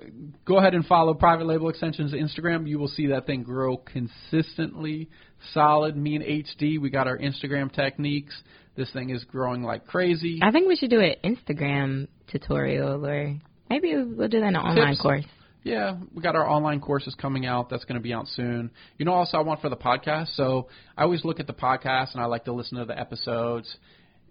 Go 0.45 0.57
ahead 0.57 0.73
and 0.73 0.85
follow 0.85 1.13
Private 1.13 1.45
Label 1.47 1.67
Extensions 1.67 2.13
Instagram. 2.13 2.65
You 2.67 2.79
will 2.79 2.87
see 2.87 3.07
that 3.07 3.25
thing 3.25 3.43
grow 3.43 3.75
consistently, 3.75 5.09
solid. 5.53 5.97
Me 5.97 6.15
and 6.15 6.23
HD, 6.23 6.79
we 6.79 6.89
got 6.89 7.07
our 7.07 7.17
Instagram 7.17 7.71
techniques. 7.73 8.33
This 8.77 8.89
thing 8.91 9.09
is 9.09 9.23
growing 9.25 9.61
like 9.61 9.85
crazy. 9.85 10.39
I 10.41 10.51
think 10.51 10.67
we 10.69 10.77
should 10.77 10.89
do 10.89 11.01
an 11.01 11.15
Instagram 11.23 12.07
tutorial 12.31 13.05
or 13.05 13.35
maybe 13.69 13.95
we'll 13.95 14.27
do 14.27 14.39
that 14.39 14.47
in 14.47 14.55
an 14.55 14.61
online 14.61 14.93
Tips. 14.93 15.01
course. 15.01 15.25
Yeah, 15.65 15.97
we 16.13 16.21
got 16.21 16.35
our 16.35 16.47
online 16.47 16.79
courses 16.79 17.15
coming 17.19 17.47
out. 17.47 17.69
That's 17.71 17.83
going 17.85 17.95
to 17.95 18.01
be 18.01 18.13
out 18.13 18.27
soon. 18.27 18.69
You 18.99 19.05
know, 19.05 19.13
also 19.13 19.37
I 19.37 19.41
want 19.41 19.61
for 19.61 19.69
the 19.69 19.75
podcast. 19.75 20.35
So 20.35 20.67
I 20.95 21.01
always 21.01 21.25
look 21.25 21.39
at 21.39 21.47
the 21.47 21.53
podcast 21.53 22.13
and 22.13 22.21
I 22.21 22.25
like 22.25 22.45
to 22.45 22.53
listen 22.53 22.77
to 22.77 22.85
the 22.85 22.97
episodes 22.97 23.75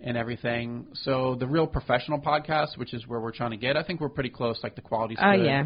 and 0.00 0.16
everything. 0.16 0.86
So 0.94 1.34
the 1.34 1.48
real 1.48 1.66
professional 1.66 2.20
podcast, 2.20 2.78
which 2.78 2.94
is 2.94 3.06
where 3.08 3.18
we're 3.18 3.32
trying 3.32 3.50
to 3.50 3.56
get, 3.56 3.76
I 3.76 3.82
think 3.82 4.00
we're 4.00 4.10
pretty 4.10 4.30
close. 4.30 4.60
Like 4.62 4.76
the 4.76 4.80
quality's 4.80 5.18
Oh 5.20 5.36
good. 5.36 5.44
yeah. 5.44 5.64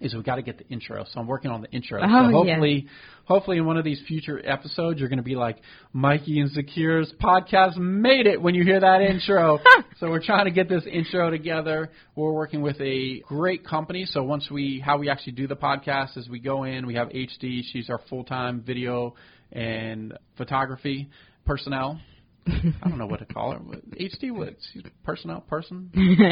Is 0.00 0.14
we've 0.14 0.24
got 0.24 0.36
to 0.36 0.42
get 0.42 0.58
the 0.58 0.66
intro. 0.68 1.04
So 1.12 1.20
I'm 1.20 1.26
working 1.26 1.50
on 1.50 1.62
the 1.62 1.70
intro. 1.70 2.00
Oh, 2.02 2.06
so 2.06 2.08
yeah. 2.08 2.30
hopefully, 2.30 2.86
hopefully 3.24 3.56
in 3.58 3.66
one 3.66 3.76
of 3.76 3.84
these 3.84 4.00
future 4.06 4.40
episodes, 4.44 5.00
you're 5.00 5.08
going 5.08 5.18
to 5.18 5.24
be 5.24 5.34
like, 5.34 5.58
Mikey 5.92 6.40
and 6.40 6.50
Zakir's 6.50 7.12
podcast 7.20 7.76
made 7.76 8.26
it 8.26 8.40
when 8.40 8.54
you 8.54 8.64
hear 8.64 8.80
that 8.80 9.00
intro. 9.00 9.58
so 9.98 10.08
we're 10.08 10.22
trying 10.22 10.44
to 10.44 10.50
get 10.50 10.68
this 10.68 10.84
intro 10.90 11.30
together. 11.30 11.90
We're 12.14 12.32
working 12.32 12.62
with 12.62 12.80
a 12.80 13.20
great 13.20 13.66
company. 13.66 14.06
So 14.06 14.22
once 14.22 14.48
we, 14.50 14.82
how 14.84 14.98
we 14.98 15.08
actually 15.10 15.32
do 15.32 15.46
the 15.46 15.56
podcast 15.56 16.16
is 16.16 16.28
we 16.28 16.38
go 16.40 16.64
in, 16.64 16.86
we 16.86 16.94
have 16.94 17.08
HD. 17.08 17.62
She's 17.72 17.90
our 17.90 18.00
full-time 18.08 18.62
video 18.62 19.14
and 19.52 20.16
photography 20.36 21.08
personnel. 21.44 22.00
I 22.46 22.88
don't 22.88 22.98
know 22.98 23.06
what 23.06 23.18
to 23.20 23.26
call 23.26 23.52
her. 23.52 23.58
HD, 23.58 24.32
what? 24.32 24.54
She's 24.72 24.82
personnel 25.04 25.42
person, 25.42 25.90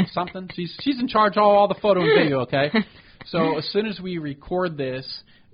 something. 0.12 0.48
She's 0.54 0.74
she's 0.80 0.98
in 0.98 1.08
charge 1.08 1.36
of 1.36 1.42
all 1.42 1.68
the 1.68 1.74
photo 1.74 2.00
and 2.00 2.18
video. 2.18 2.40
Okay. 2.40 2.70
So 3.26 3.58
as 3.58 3.68
soon 3.72 3.86
as 3.86 4.00
we 4.00 4.18
record 4.18 4.76
this, 4.76 5.06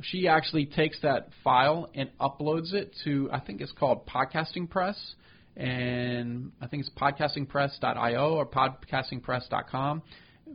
she 0.03 0.29
actually 0.29 0.67
takes 0.67 1.01
that 1.03 1.29
file 1.45 1.89
and 1.95 2.11
uploads 2.21 2.73
it 2.73 2.95
to 3.05 3.29
I 3.33 3.41
think 3.41 3.61
it's 3.61 3.73
called 3.73 4.07
Podcasting 4.07 4.69
Press, 4.69 4.99
and 5.57 6.53
I 6.61 6.67
think 6.67 6.85
it's 6.85 6.91
podcastingpress.io 6.91 8.35
or 8.35 8.47
podcastingpress.com. 8.47 10.03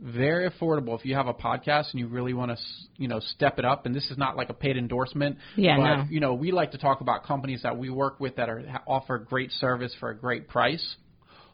Very 0.00 0.48
affordable 0.48 0.96
if 0.96 1.04
you 1.04 1.16
have 1.16 1.26
a 1.26 1.34
podcast 1.34 1.90
and 1.90 1.98
you 1.98 2.06
really 2.06 2.32
want 2.32 2.52
to, 2.52 2.56
you 2.98 3.08
know, 3.08 3.18
step 3.20 3.58
it 3.58 3.64
up. 3.64 3.84
And 3.84 3.92
this 3.92 4.10
is 4.10 4.18
not 4.18 4.36
like 4.36 4.48
a 4.48 4.54
paid 4.54 4.76
endorsement. 4.76 5.38
Yeah, 5.56 5.76
but, 5.76 5.82
no. 5.82 6.04
You 6.08 6.20
know, 6.20 6.34
we 6.34 6.52
like 6.52 6.70
to 6.72 6.78
talk 6.78 7.00
about 7.00 7.24
companies 7.24 7.62
that 7.62 7.76
we 7.76 7.90
work 7.90 8.20
with 8.20 8.36
that 8.36 8.48
are 8.48 8.62
offer 8.86 9.18
great 9.18 9.50
service 9.52 9.92
for 9.98 10.10
a 10.10 10.16
great 10.16 10.46
price. 10.46 10.96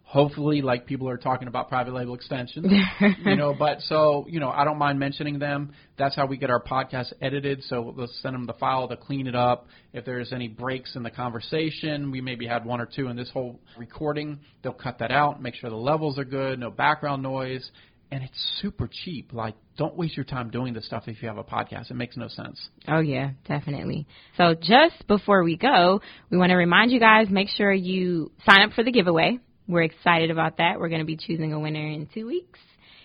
Hopefully, 0.05 0.63
like 0.63 0.87
people 0.87 1.09
are 1.09 1.17
talking 1.17 1.49
about 1.49 1.69
private 1.69 1.93
label 1.93 2.15
extensions, 2.15 2.71
you 3.25 3.37
know. 3.37 3.55
But 3.59 3.81
so 3.83 4.27
you 4.29 4.39
know, 4.39 4.51
I 4.51 4.65
don't 4.65 4.79
mind 4.79 4.99
mentioning 4.99 5.39
them. 5.39 5.73
That's 5.99 6.15
how 6.15 6.27
we 6.27 6.37
get 6.37 6.51
our 6.51 6.63
podcast 6.63 7.13
edited. 7.21 7.65
So 7.65 7.93
we'll 7.97 8.09
send 8.21 8.35
them 8.35 8.47
the 8.47 8.53
file 8.53 8.87
to 8.89 8.97
clean 8.97 9.27
it 9.27 9.35
up. 9.35 9.67
If 9.93 10.05
there's 10.05 10.33
any 10.33 10.47
breaks 10.47 10.95
in 10.95 11.03
the 11.03 11.11
conversation, 11.11 12.11
we 12.11 12.21
maybe 12.21 12.47
had 12.47 12.65
one 12.65 12.81
or 12.81 12.87
two 12.87 13.09
in 13.09 13.17
this 13.17 13.31
whole 13.31 13.61
recording. 13.77 14.39
They'll 14.63 14.73
cut 14.73 14.99
that 14.99 15.11
out, 15.11 15.43
make 15.43 15.55
sure 15.55 15.71
the 15.71 15.77
levels 15.77 16.19
are 16.19 16.25
good, 16.25 16.61
no 16.61 16.71
background 16.71 17.23
noise, 17.23 17.69
and 18.13 18.23
it's 18.23 18.59
super 18.61 18.89
cheap. 18.89 19.33
Like, 19.33 19.55
don't 19.77 19.97
waste 19.97 20.17
your 20.17 20.25
time 20.25 20.51
doing 20.51 20.75
this 20.75 20.87
stuff 20.87 21.05
if 21.07 21.21
you 21.23 21.29
have 21.29 21.39
a 21.39 21.45
podcast. 21.45 21.91
It 21.91 21.95
makes 21.95 22.17
no 22.17 22.29
sense. 22.29 22.69
Oh 22.87 23.01
yeah, 23.01 23.31
definitely. 23.49 24.07
So 24.37 24.55
just 24.55 25.07
before 25.09 25.43
we 25.43 25.57
go, 25.57 26.01
we 26.31 26.39
want 26.39 26.51
to 26.51 26.57
remind 26.57 26.93
you 26.93 27.01
guys 27.01 27.29
make 27.31 27.49
sure 27.49 27.73
you 27.73 28.31
sign 28.47 28.63
up 28.63 28.73
for 28.75 28.85
the 28.85 28.93
giveaway. 28.93 29.41
We're 29.67 29.83
excited 29.83 30.31
about 30.31 30.59
that. 30.59 30.79
We're 30.79 30.89
going 30.89 31.01
to 31.01 31.07
be 31.07 31.17
choosing 31.17 31.53
a 31.53 31.61
winner 31.61 31.87
in 31.87 32.09
2 32.13 32.27
weeks. 32.27 32.59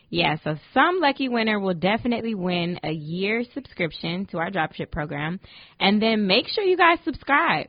Yeah, 0.09 0.37
so 0.43 0.55
some 0.73 0.99
lucky 0.99 1.29
winner 1.29 1.59
will 1.59 1.75
definitely 1.75 2.33
win 2.33 2.79
a 2.83 2.91
year 2.91 3.43
subscription 3.53 4.25
to 4.31 4.39
our 4.39 4.49
dropship 4.49 4.91
program. 4.91 5.39
And 5.79 6.01
then 6.01 6.25
make 6.25 6.47
sure 6.47 6.63
you 6.63 6.77
guys 6.77 6.97
subscribe. 7.05 7.67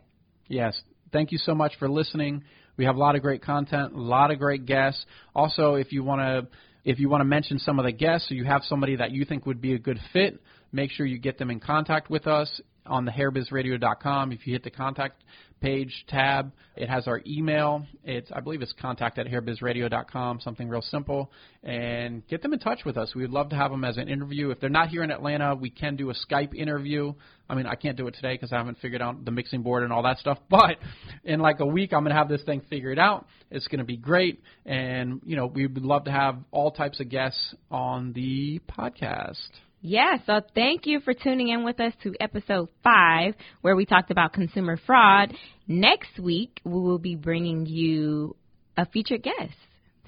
Yes. 0.49 0.81
Thank 1.13 1.33
you 1.33 1.39
so 1.39 1.55
much 1.55 1.73
for 1.79 1.89
listening. 1.89 2.45
We 2.77 2.87
have 2.87 2.97
a 2.97 2.99
lot 2.99 3.15
of 3.15 3.21
great 3.21 3.43
content, 3.43 3.93
a 3.93 4.01
lot 4.01 4.31
of 4.31 4.39
great 4.39 4.65
guests. 4.65 5.05
Also, 5.35 5.75
if 5.75 5.93
you 5.93 6.03
want 6.03 6.21
to 6.21 6.49
if 6.85 6.99
you 6.99 7.09
want 7.09 7.21
to 7.21 7.27
mention 7.27 7.59
some 7.59 7.79
of 7.79 7.85
the 7.85 7.93
guests 7.93 8.31
or 8.31 8.35
you 8.35 8.45
have 8.45 8.63
somebody 8.65 8.97
that 8.97 9.11
you 9.11 9.25
think 9.25 9.47
would 9.47 9.61
be 9.61 9.75
a 9.75 9.79
good 9.79 9.99
fit, 10.13 10.41
make 10.73 10.91
sure 10.91 11.05
you 11.05 11.19
get 11.19 11.39
them 11.39 11.51
in 11.51 11.61
contact 11.61 12.11
with 12.11 12.27
us 12.27 12.61
on 12.87 13.05
the 13.05 13.11
hairbizradio.com. 13.11 14.33
If 14.33 14.47
you 14.47 14.55
hit 14.55 14.65
the 14.65 14.71
contact 14.71 15.23
page 15.61 16.05
tab, 16.09 16.53
it 16.77 16.89
has 16.89 17.07
our 17.07 17.21
email. 17.27 17.87
It's 18.05 18.31
I 18.33 18.41
believe 18.41 18.63
it's 18.63 18.75
contact 18.81 19.19
at 19.19 19.27
hairbizradio.com, 19.27 20.41
something 20.41 20.69
real 20.69 20.83
simple, 20.83 21.31
and 21.63 22.27
get 22.29 22.43
them 22.43 22.53
in 22.53 22.59
touch 22.59 22.85
with 22.85 22.97
us. 22.97 23.15
We 23.15 23.23
would 23.23 23.31
love 23.31 23.51
to 23.51 23.57
have 23.57 23.71
them 23.71 23.85
as 23.85 23.97
an 23.97 24.09
interview. 24.09 24.51
If 24.51 24.61
they're 24.61 24.71
not 24.71 24.89
here 24.89 25.03
in 25.03 25.11
Atlanta, 25.11 25.55
we 25.55 25.71
can 25.71 25.97
do 25.97 26.11
a 26.11 26.15
Skype 26.15 26.55
interview. 26.55 27.13
I 27.49 27.55
mean, 27.55 27.67
I 27.67 27.75
can't 27.75 27.97
do 27.97 28.07
it 28.07 28.15
today 28.15 28.35
because 28.35 28.53
I 28.53 28.59
haven't 28.59 28.79
figured 28.79 29.03
out 29.03 29.25
the 29.25 29.31
mixing 29.31 29.63
board 29.63 29.83
and 29.83 29.93
all 29.93 30.03
that 30.05 30.19
stuff. 30.19 30.39
But 30.51 30.77
in 31.25 31.41
like 31.41 31.61
a 31.61 31.67
week, 31.67 31.93
I'm 31.93 32.01
going 32.01 32.15
to 32.15 32.19
have 32.19 32.29
this 32.29 32.43
thing 32.43 32.63
figured 32.69 32.99
out. 32.99 33.27
It's 33.51 33.67
going 33.69 33.79
to 33.79 33.85
be 33.85 33.97
great, 33.97 34.43
and 34.67 35.21
you 35.25 35.37
know, 35.37 35.47
we 35.47 35.67
would 35.67 35.85
love 35.85 36.05
to 36.05 36.13
have 36.13 36.37
all 36.51 36.71
types 36.71 37.01
of 37.01 37.09
guests 37.09 37.55
on 37.71 38.13
the 38.13 38.61
podcast. 38.79 39.49
Yeah, 39.83 40.19
so 40.27 40.41
thank 40.55 40.87
you 40.87 41.01
for 41.01 41.15
tuning 41.15 41.49
in 41.49 41.65
with 41.65 41.81
us 41.81 41.95
to 42.03 42.13
episode 42.21 42.69
five, 42.85 43.35
where 43.63 43.75
we 43.75 43.87
talked 43.87 44.11
about 44.11 44.35
consumer 44.35 44.77
fraud. 44.77 45.33
Next 45.67 46.19
week, 46.19 46.61
we 46.65 46.73
will 46.73 46.99
be 46.99 47.17
bringing 47.17 47.65
you 47.65 48.37
a 48.77 48.85
featured 48.85 49.23
guest. 49.23 49.57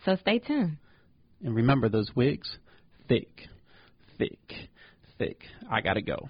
So 0.04 0.16
stay 0.16 0.40
tuned. 0.40 0.76
And 1.42 1.54
remember 1.54 1.88
those 1.88 2.10
wigs, 2.14 2.54
thick, 3.08 3.30
thick, 4.18 4.38
thick. 5.18 5.38
I 5.70 5.80
gotta 5.80 6.02
go. 6.02 6.28